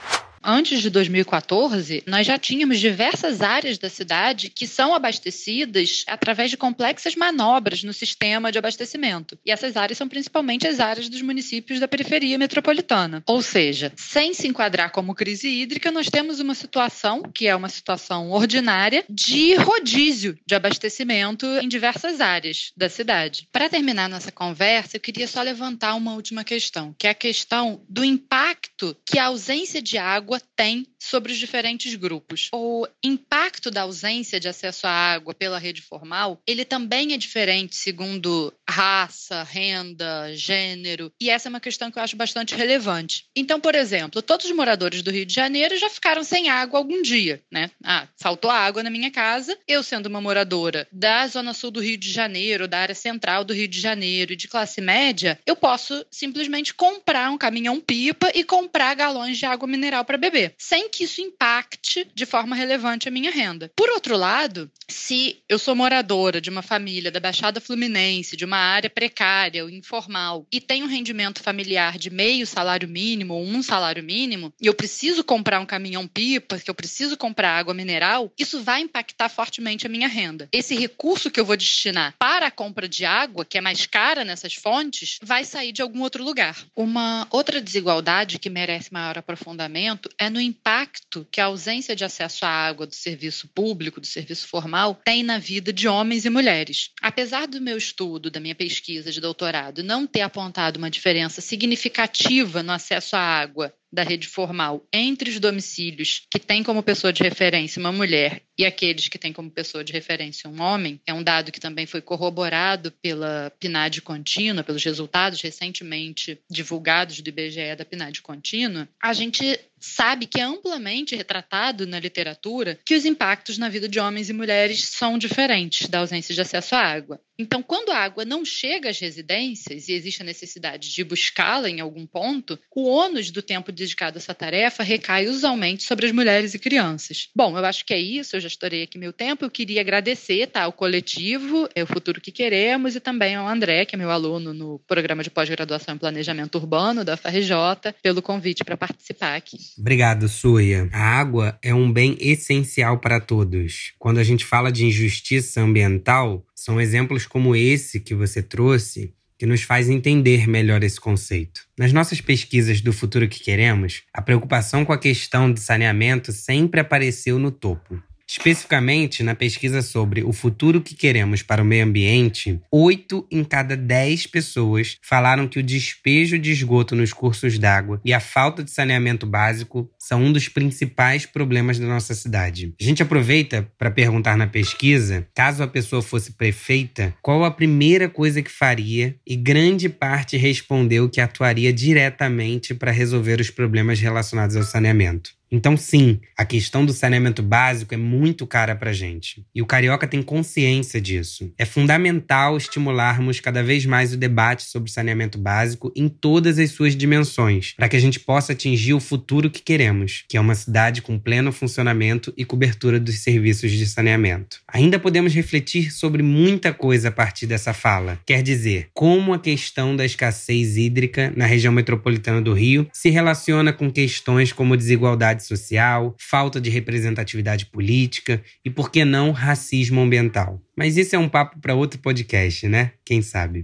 antes 0.44 0.80
de 0.80 0.90
2014, 0.90 2.02
nós 2.06 2.26
já 2.26 2.38
tínhamos 2.38 2.80
diversas 2.80 3.40
áreas 3.40 3.78
da 3.78 3.88
cidade 3.88 4.50
que 4.50 4.66
são 4.66 4.94
abastecidas 4.94 6.04
através 6.06 6.50
de 6.50 6.56
complexas 6.56 7.14
manobras 7.14 7.82
no 7.82 7.92
sistema 7.92 8.50
de 8.50 8.58
abastecimento. 8.58 9.38
E 9.44 9.50
essas 9.50 9.76
áreas 9.76 9.98
são 9.98 10.08
principalmente 10.08 10.66
as 10.66 10.80
áreas 10.80 11.08
dos 11.08 11.22
municípios 11.22 11.80
da 11.80 11.88
periferia 11.88 12.38
metropolitana. 12.38 13.22
Ou 13.26 13.42
seja, 13.42 13.92
sem 13.96 14.34
se 14.34 14.48
enquadrar 14.48 14.90
como 14.90 15.14
crise 15.14 15.48
hídrica, 15.48 15.90
nós 15.90 16.08
temos 16.08 16.40
uma 16.40 16.54
situação, 16.54 17.22
que 17.22 17.46
é 17.46 17.54
uma 17.54 17.68
situação 17.68 18.30
ordinária, 18.30 19.04
de 19.08 19.54
rodízio 19.56 20.38
de 20.46 20.54
abastecimento 20.54 21.46
em 21.62 21.68
diversas 21.68 22.20
áreas 22.20 22.72
da 22.76 22.88
cidade. 22.88 23.48
Para 23.52 23.68
terminar 23.68 24.08
nossa 24.08 24.32
conversa, 24.32 24.96
eu 24.96 25.00
queria 25.00 25.28
só 25.28 25.42
levantar 25.42 25.94
uma 25.94 26.14
última 26.14 26.44
questão, 26.44 26.94
que 26.98 27.06
é 27.06 27.10
a 27.10 27.14
questão 27.14 27.82
do 27.88 28.04
impacto 28.04 28.96
que 29.06 29.18
a 29.18 29.26
ausência 29.26 29.80
de 29.82 29.98
água 29.98 30.31
água 30.32 30.40
tem 30.56 30.86
sobre 31.02 31.32
os 31.32 31.38
diferentes 31.38 31.94
grupos. 31.94 32.48
O 32.54 32.86
impacto 33.02 33.70
da 33.70 33.82
ausência 33.82 34.38
de 34.38 34.48
acesso 34.48 34.86
à 34.86 34.90
água 34.90 35.34
pela 35.34 35.58
rede 35.58 35.82
formal, 35.82 36.40
ele 36.46 36.64
também 36.64 37.12
é 37.12 37.16
diferente 37.16 37.74
segundo 37.74 38.52
raça, 38.68 39.42
renda, 39.42 40.34
gênero, 40.34 41.12
e 41.20 41.28
essa 41.28 41.48
é 41.48 41.50
uma 41.50 41.60
questão 41.60 41.90
que 41.90 41.98
eu 41.98 42.02
acho 42.02 42.16
bastante 42.16 42.54
relevante. 42.54 43.26
Então, 43.34 43.60
por 43.60 43.74
exemplo, 43.74 44.22
todos 44.22 44.46
os 44.46 44.52
moradores 44.52 45.02
do 45.02 45.10
Rio 45.10 45.26
de 45.26 45.34
Janeiro 45.34 45.76
já 45.76 45.90
ficaram 45.90 46.22
sem 46.22 46.48
água 46.48 46.78
algum 46.78 47.02
dia, 47.02 47.42
né? 47.50 47.70
Ah, 47.84 48.06
faltou 48.16 48.50
água 48.50 48.82
na 48.82 48.90
minha 48.90 49.10
casa. 49.10 49.58
Eu, 49.66 49.82
sendo 49.82 50.06
uma 50.06 50.20
moradora 50.20 50.86
da 50.92 51.26
zona 51.26 51.52
sul 51.52 51.70
do 51.70 51.80
Rio 51.80 51.96
de 51.96 52.10
Janeiro, 52.10 52.68
da 52.68 52.78
área 52.78 52.94
central 52.94 53.44
do 53.44 53.52
Rio 53.52 53.68
de 53.68 53.80
Janeiro 53.80 54.32
e 54.32 54.36
de 54.36 54.48
classe 54.48 54.80
média, 54.80 55.38
eu 55.44 55.56
posso 55.56 56.06
simplesmente 56.10 56.72
comprar 56.72 57.30
um 57.30 57.38
caminhão-pipa 57.38 58.30
e 58.34 58.44
comprar 58.44 58.94
galões 58.94 59.36
de 59.36 59.46
água 59.46 59.66
mineral 59.66 60.04
para 60.04 60.16
beber, 60.16 60.54
sem 60.58 60.88
que 60.92 61.04
isso 61.04 61.20
impacte 61.20 62.06
de 62.14 62.26
forma 62.26 62.54
relevante 62.54 63.08
a 63.08 63.10
minha 63.10 63.30
renda. 63.30 63.72
Por 63.74 63.88
outro 63.88 64.16
lado, 64.16 64.70
se 64.86 65.42
eu 65.48 65.58
sou 65.58 65.74
moradora 65.74 66.40
de 66.40 66.50
uma 66.50 66.62
família 66.62 67.10
da 67.10 67.18
Baixada 67.18 67.60
Fluminense, 67.60 68.36
de 68.36 68.44
uma 68.44 68.58
área 68.58 68.90
precária 68.90 69.64
ou 69.64 69.70
informal, 69.70 70.46
e 70.52 70.60
tenho 70.60 70.84
um 70.84 70.88
rendimento 70.88 71.42
familiar 71.42 71.98
de 71.98 72.10
meio 72.10 72.46
salário 72.46 72.88
mínimo 72.88 73.34
ou 73.34 73.42
um 73.42 73.62
salário 73.62 74.02
mínimo, 74.02 74.52
e 74.60 74.66
eu 74.66 74.74
preciso 74.74 75.24
comprar 75.24 75.60
um 75.60 75.66
caminhão-pipa, 75.66 76.58
que 76.58 76.70
eu 76.70 76.74
preciso 76.74 77.16
comprar 77.16 77.56
água 77.56 77.72
mineral, 77.72 78.30
isso 78.38 78.62
vai 78.62 78.82
impactar 78.82 79.30
fortemente 79.30 79.86
a 79.86 79.90
minha 79.90 80.08
renda. 80.08 80.48
Esse 80.52 80.74
recurso 80.74 81.30
que 81.30 81.40
eu 81.40 81.44
vou 81.44 81.56
destinar 81.56 82.14
para 82.18 82.48
a 82.48 82.50
compra 82.50 82.86
de 82.86 83.04
água, 83.06 83.44
que 83.44 83.56
é 83.56 83.60
mais 83.60 83.86
cara 83.86 84.24
nessas 84.24 84.54
fontes, 84.54 85.18
vai 85.22 85.44
sair 85.44 85.72
de 85.72 85.80
algum 85.80 86.02
outro 86.02 86.22
lugar. 86.22 86.56
Uma 86.76 87.26
outra 87.30 87.60
desigualdade 87.60 88.38
que 88.38 88.50
merece 88.50 88.92
maior 88.92 89.16
aprofundamento 89.16 90.10
é 90.18 90.28
no 90.28 90.40
impacto 90.40 90.81
que 91.30 91.40
a 91.40 91.46
ausência 91.46 91.94
de 91.94 92.04
acesso 92.04 92.44
à 92.44 92.48
água 92.48 92.86
do 92.86 92.94
serviço 92.94 93.48
público, 93.48 94.00
do 94.00 94.06
serviço 94.06 94.46
formal, 94.48 95.00
tem 95.04 95.22
na 95.22 95.38
vida 95.38 95.72
de 95.72 95.88
homens 95.88 96.24
e 96.24 96.30
mulheres. 96.30 96.90
Apesar 97.00 97.46
do 97.46 97.60
meu 97.60 97.76
estudo, 97.76 98.30
da 98.30 98.40
minha 98.40 98.54
pesquisa 98.54 99.10
de 99.10 99.20
doutorado, 99.20 99.82
não 99.82 100.06
ter 100.06 100.22
apontado 100.22 100.78
uma 100.78 100.90
diferença 100.90 101.40
significativa 101.40 102.62
no 102.62 102.72
acesso 102.72 103.16
à 103.16 103.20
água 103.20 103.72
da 103.92 104.02
rede 104.02 104.26
formal 104.26 104.86
entre 104.92 105.28
os 105.28 105.38
domicílios 105.38 106.22
que 106.30 106.38
têm 106.38 106.62
como 106.62 106.82
pessoa 106.82 107.12
de 107.12 107.22
referência 107.22 107.78
uma 107.78 107.92
mulher 107.92 108.42
e 108.58 108.64
aqueles 108.64 109.08
que 109.08 109.18
têm 109.18 109.32
como 109.32 109.50
pessoa 109.50 109.84
de 109.84 109.92
referência 109.92 110.48
um 110.48 110.62
homem, 110.62 110.98
é 111.06 111.12
um 111.12 111.22
dado 111.22 111.52
que 111.52 111.60
também 111.60 111.84
foi 111.84 112.00
corroborado 112.00 112.90
pela 113.02 113.52
PNAD 113.60 114.00
contínua, 114.00 114.64
pelos 114.64 114.82
resultados 114.82 115.42
recentemente 115.42 116.38
divulgados 116.50 117.20
do 117.20 117.28
IBGE 117.28 117.76
da 117.76 117.84
PNAD 117.84 118.22
contínua, 118.22 118.88
a 119.02 119.12
gente 119.12 119.60
sabe 119.82 120.26
que 120.26 120.40
é 120.40 120.44
amplamente 120.44 121.14
retratado 121.14 121.86
na 121.86 121.98
literatura 121.98 122.78
que 122.86 122.94
os 122.94 123.04
impactos 123.04 123.58
na 123.58 123.68
vida 123.68 123.88
de 123.88 123.98
homens 123.98 124.30
e 124.30 124.32
mulheres 124.32 124.84
são 124.84 125.18
diferentes 125.18 125.88
da 125.88 125.98
ausência 125.98 126.34
de 126.34 126.40
acesso 126.40 126.74
à 126.74 126.80
água. 126.80 127.20
Então, 127.38 127.62
quando 127.62 127.90
a 127.90 127.96
água 127.96 128.24
não 128.24 128.44
chega 128.44 128.90
às 128.90 129.00
residências 129.00 129.88
e 129.88 129.92
existe 129.92 130.22
a 130.22 130.24
necessidade 130.24 130.92
de 130.94 131.02
buscá-la 131.02 131.68
em 131.68 131.80
algum 131.80 132.06
ponto, 132.06 132.58
o 132.74 132.88
ônus 132.88 133.30
do 133.30 133.42
tempo 133.42 133.72
dedicado 133.72 134.16
a 134.16 134.20
essa 134.20 134.34
tarefa 134.34 134.82
recai 134.82 135.26
usualmente 135.26 135.82
sobre 135.82 136.06
as 136.06 136.12
mulheres 136.12 136.54
e 136.54 136.58
crianças. 136.58 137.30
Bom, 137.34 137.58
eu 137.58 137.64
acho 137.64 137.84
que 137.84 137.94
é 137.94 137.98
isso, 137.98 138.36
eu 138.36 138.40
já 138.40 138.46
estourei 138.46 138.84
aqui 138.84 138.96
meu 138.96 139.12
tempo. 139.12 139.44
Eu 139.44 139.50
queria 139.50 139.80
agradecer 139.80 140.46
tá, 140.46 140.62
ao 140.62 140.72
coletivo, 140.72 141.68
é 141.74 141.82
o 141.82 141.86
futuro 141.86 142.20
que 142.20 142.30
queremos, 142.30 142.94
e 142.94 143.00
também 143.00 143.34
ao 143.34 143.48
André, 143.48 143.84
que 143.86 143.96
é 143.96 143.98
meu 143.98 144.10
aluno 144.10 144.54
no 144.54 144.78
programa 144.86 145.24
de 145.24 145.30
pós-graduação 145.30 145.94
em 145.94 145.98
planejamento 145.98 146.56
urbano 146.56 147.04
da 147.04 147.16
FRJ, 147.16 147.94
pelo 148.02 148.22
convite 148.22 148.62
para 148.62 148.76
participar 148.76 149.34
aqui. 149.34 149.58
Obrigado, 149.78 150.28
Suia. 150.28 150.88
A 150.92 151.00
água 151.00 151.58
é 151.62 151.74
um 151.74 151.90
bem 151.90 152.16
essencial 152.20 152.98
para 152.98 153.20
todos. 153.20 153.92
Quando 153.98 154.18
a 154.18 154.24
gente 154.24 154.44
fala 154.44 154.70
de 154.70 154.86
injustiça 154.86 155.60
ambiental, 155.60 156.44
são 156.54 156.80
exemplos 156.80 157.26
como 157.26 157.56
esse 157.56 158.00
que 158.00 158.14
você 158.14 158.42
trouxe 158.42 159.14
que 159.42 159.46
nos 159.46 159.62
faz 159.62 159.88
entender 159.88 160.46
melhor 160.46 160.84
esse 160.84 161.00
conceito. 161.00 161.62
Nas 161.76 161.92
nossas 161.92 162.20
pesquisas 162.20 162.80
do 162.80 162.92
futuro 162.92 163.26
que 163.26 163.42
queremos, 163.42 164.04
a 164.14 164.22
preocupação 164.22 164.84
com 164.84 164.92
a 164.92 164.98
questão 164.98 165.52
de 165.52 165.58
saneamento 165.58 166.30
sempre 166.30 166.80
apareceu 166.80 167.40
no 167.40 167.50
topo. 167.50 168.00
Especificamente 168.32 169.22
na 169.22 169.34
pesquisa 169.34 169.82
sobre 169.82 170.24
o 170.24 170.32
futuro 170.32 170.80
que 170.80 170.94
queremos 170.94 171.42
para 171.42 171.60
o 171.60 171.66
meio 171.66 171.84
ambiente, 171.84 172.58
8 172.72 173.26
em 173.30 173.44
cada 173.44 173.76
10 173.76 174.26
pessoas 174.28 174.96
falaram 175.02 175.46
que 175.46 175.58
o 175.58 175.62
despejo 175.62 176.38
de 176.38 176.50
esgoto 176.50 176.96
nos 176.96 177.12
cursos 177.12 177.58
d'água 177.58 178.00
e 178.02 178.10
a 178.10 178.20
falta 178.20 178.64
de 178.64 178.70
saneamento 178.70 179.26
básico 179.26 179.90
são 179.98 180.22
um 180.22 180.32
dos 180.32 180.48
principais 180.48 181.26
problemas 181.26 181.78
da 181.78 181.86
nossa 181.86 182.14
cidade. 182.14 182.72
A 182.80 182.82
gente 182.82 183.02
aproveita 183.02 183.70
para 183.76 183.90
perguntar 183.90 184.34
na 184.38 184.46
pesquisa, 184.46 185.28
caso 185.34 185.62
a 185.62 185.68
pessoa 185.68 186.00
fosse 186.00 186.32
prefeita, 186.32 187.14
qual 187.20 187.44
a 187.44 187.50
primeira 187.50 188.08
coisa 188.08 188.40
que 188.40 188.50
faria, 188.50 189.14
e 189.26 189.36
grande 189.36 189.90
parte 189.90 190.38
respondeu 190.38 191.06
que 191.06 191.20
atuaria 191.20 191.70
diretamente 191.70 192.72
para 192.72 192.90
resolver 192.90 193.42
os 193.42 193.50
problemas 193.50 194.00
relacionados 194.00 194.56
ao 194.56 194.62
saneamento. 194.62 195.41
Então, 195.52 195.76
sim, 195.76 196.18
a 196.34 196.46
questão 196.46 196.86
do 196.86 196.94
saneamento 196.94 197.42
básico 197.42 197.92
é 197.92 197.96
muito 197.98 198.46
cara 198.46 198.74
para 198.74 198.90
gente. 198.90 199.44
E 199.54 199.60
o 199.60 199.66
carioca 199.66 200.06
tem 200.06 200.22
consciência 200.22 200.98
disso. 200.98 201.52
É 201.58 201.66
fundamental 201.66 202.56
estimularmos 202.56 203.38
cada 203.38 203.62
vez 203.62 203.84
mais 203.84 204.14
o 204.14 204.16
debate 204.16 204.62
sobre 204.62 204.90
saneamento 204.90 205.36
básico 205.36 205.92
em 205.94 206.08
todas 206.08 206.58
as 206.58 206.70
suas 206.70 206.96
dimensões, 206.96 207.74
para 207.76 207.86
que 207.86 207.96
a 207.96 208.00
gente 208.00 208.18
possa 208.18 208.52
atingir 208.54 208.94
o 208.94 209.00
futuro 209.00 209.50
que 209.50 209.60
queremos, 209.60 210.24
que 210.26 210.38
é 210.38 210.40
uma 210.40 210.54
cidade 210.54 211.02
com 211.02 211.18
pleno 211.18 211.52
funcionamento 211.52 212.32
e 212.34 212.46
cobertura 212.46 212.98
dos 212.98 213.18
serviços 213.18 213.70
de 213.72 213.86
saneamento. 213.86 214.60
Ainda 214.66 214.98
podemos 214.98 215.34
refletir 215.34 215.92
sobre 215.92 216.22
muita 216.22 216.72
coisa 216.72 217.08
a 217.08 217.12
partir 217.12 217.46
dessa 217.46 217.74
fala. 217.74 218.18
Quer 218.24 218.42
dizer, 218.42 218.88
como 218.94 219.34
a 219.34 219.38
questão 219.38 219.94
da 219.94 220.06
escassez 220.06 220.78
hídrica 220.78 221.30
na 221.36 221.44
região 221.44 221.72
metropolitana 221.72 222.40
do 222.40 222.54
Rio 222.54 222.88
se 222.90 223.10
relaciona 223.10 223.70
com 223.70 223.90
questões 223.90 224.50
como 224.50 224.76
desigualdade 224.76 225.41
social, 225.46 226.14
falta 226.18 226.60
de 226.60 226.70
representatividade 226.70 227.66
política 227.66 228.42
e, 228.64 228.70
por 228.70 228.90
que 228.90 229.04
não, 229.04 229.30
racismo 229.30 230.00
ambiental. 230.00 230.60
Mas 230.76 230.96
isso 230.96 231.14
é 231.16 231.18
um 231.18 231.28
papo 231.28 231.58
para 231.60 231.74
outro 231.74 231.98
podcast, 232.00 232.68
né? 232.68 232.92
Quem 233.04 233.22
sabe? 233.22 233.62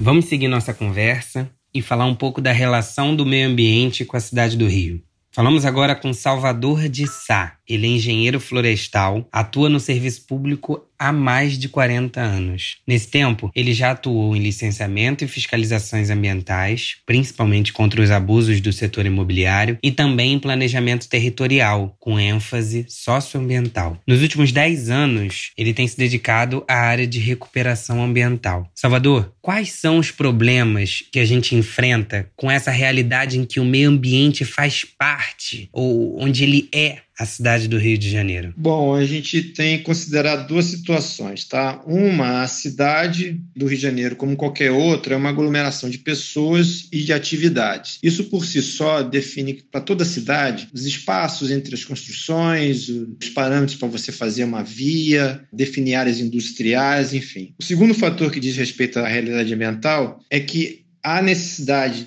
Vamos 0.00 0.24
seguir 0.24 0.48
nossa 0.48 0.74
conversa 0.74 1.48
e 1.72 1.80
falar 1.80 2.06
um 2.06 2.14
pouco 2.14 2.40
da 2.40 2.50
relação 2.50 3.14
do 3.14 3.24
meio 3.24 3.48
ambiente 3.48 4.04
com 4.04 4.16
a 4.16 4.20
cidade 4.20 4.56
do 4.56 4.66
Rio. 4.66 5.00
Falamos 5.34 5.64
agora 5.64 5.94
com 5.94 6.12
Salvador 6.12 6.90
de 6.90 7.06
Sá. 7.06 7.56
Ele 7.66 7.86
é 7.86 7.90
engenheiro 7.90 8.38
florestal, 8.38 9.26
atua 9.32 9.70
no 9.70 9.80
serviço 9.80 10.26
público 10.26 10.84
há 11.02 11.12
mais 11.12 11.58
de 11.58 11.68
40 11.68 12.20
anos. 12.20 12.76
Nesse 12.86 13.08
tempo, 13.08 13.50
ele 13.56 13.72
já 13.72 13.90
atuou 13.90 14.36
em 14.36 14.40
licenciamento 14.40 15.24
e 15.24 15.28
fiscalizações 15.28 16.10
ambientais, 16.10 16.96
principalmente 17.04 17.72
contra 17.72 18.00
os 18.00 18.10
abusos 18.10 18.60
do 18.60 18.72
setor 18.72 19.04
imobiliário, 19.04 19.78
e 19.82 19.90
também 19.90 20.34
em 20.34 20.38
planejamento 20.38 21.08
territorial, 21.08 21.96
com 21.98 22.20
ênfase 22.20 22.86
socioambiental. 22.88 23.98
Nos 24.06 24.22
últimos 24.22 24.52
10 24.52 24.90
anos, 24.90 25.50
ele 25.58 25.74
tem 25.74 25.88
se 25.88 25.96
dedicado 25.96 26.64
à 26.68 26.76
área 26.76 27.06
de 27.06 27.18
recuperação 27.18 28.02
ambiental. 28.02 28.70
Salvador, 28.72 29.32
quais 29.40 29.72
são 29.72 29.98
os 29.98 30.12
problemas 30.12 31.02
que 31.10 31.18
a 31.18 31.24
gente 31.24 31.56
enfrenta 31.56 32.30
com 32.36 32.48
essa 32.48 32.70
realidade 32.70 33.38
em 33.38 33.44
que 33.44 33.58
o 33.58 33.64
meio 33.64 33.90
ambiente 33.90 34.44
faz 34.44 34.84
parte, 34.84 35.68
ou 35.72 36.22
onde 36.22 36.44
ele 36.44 36.68
é 36.72 36.98
a 37.22 37.26
cidade 37.26 37.68
do 37.68 37.78
Rio 37.78 37.96
de 37.96 38.10
Janeiro? 38.10 38.52
Bom, 38.56 38.94
a 38.94 39.04
gente 39.04 39.42
tem 39.42 39.80
considerado 39.82 40.48
duas 40.48 40.66
situações, 40.66 41.44
tá? 41.44 41.80
Uma, 41.86 42.42
a 42.42 42.48
cidade 42.48 43.40
do 43.54 43.66
Rio 43.66 43.76
de 43.76 43.82
Janeiro, 43.82 44.16
como 44.16 44.36
qualquer 44.36 44.72
outra, 44.72 45.14
é 45.14 45.16
uma 45.16 45.28
aglomeração 45.28 45.88
de 45.88 45.98
pessoas 45.98 46.88
e 46.90 47.02
de 47.02 47.12
atividades. 47.12 47.98
Isso 48.02 48.24
por 48.24 48.44
si 48.44 48.60
só 48.60 49.02
define 49.02 49.62
para 49.70 49.80
toda 49.80 50.02
a 50.02 50.06
cidade 50.06 50.68
os 50.72 50.84
espaços 50.84 51.50
entre 51.52 51.74
as 51.74 51.84
construções, 51.84 52.88
os 52.88 53.28
parâmetros 53.28 53.78
para 53.78 53.88
você 53.88 54.10
fazer 54.10 54.42
uma 54.42 54.64
via, 54.64 55.42
definir 55.52 55.94
áreas 55.94 56.18
industriais, 56.18 57.14
enfim. 57.14 57.54
O 57.58 57.62
segundo 57.62 57.94
fator 57.94 58.32
que 58.32 58.40
diz 58.40 58.56
respeito 58.56 58.98
à 58.98 59.06
realidade 59.06 59.54
ambiental 59.54 60.20
é 60.28 60.40
que 60.40 60.82
há 61.02 61.20
necessidade 61.20 62.06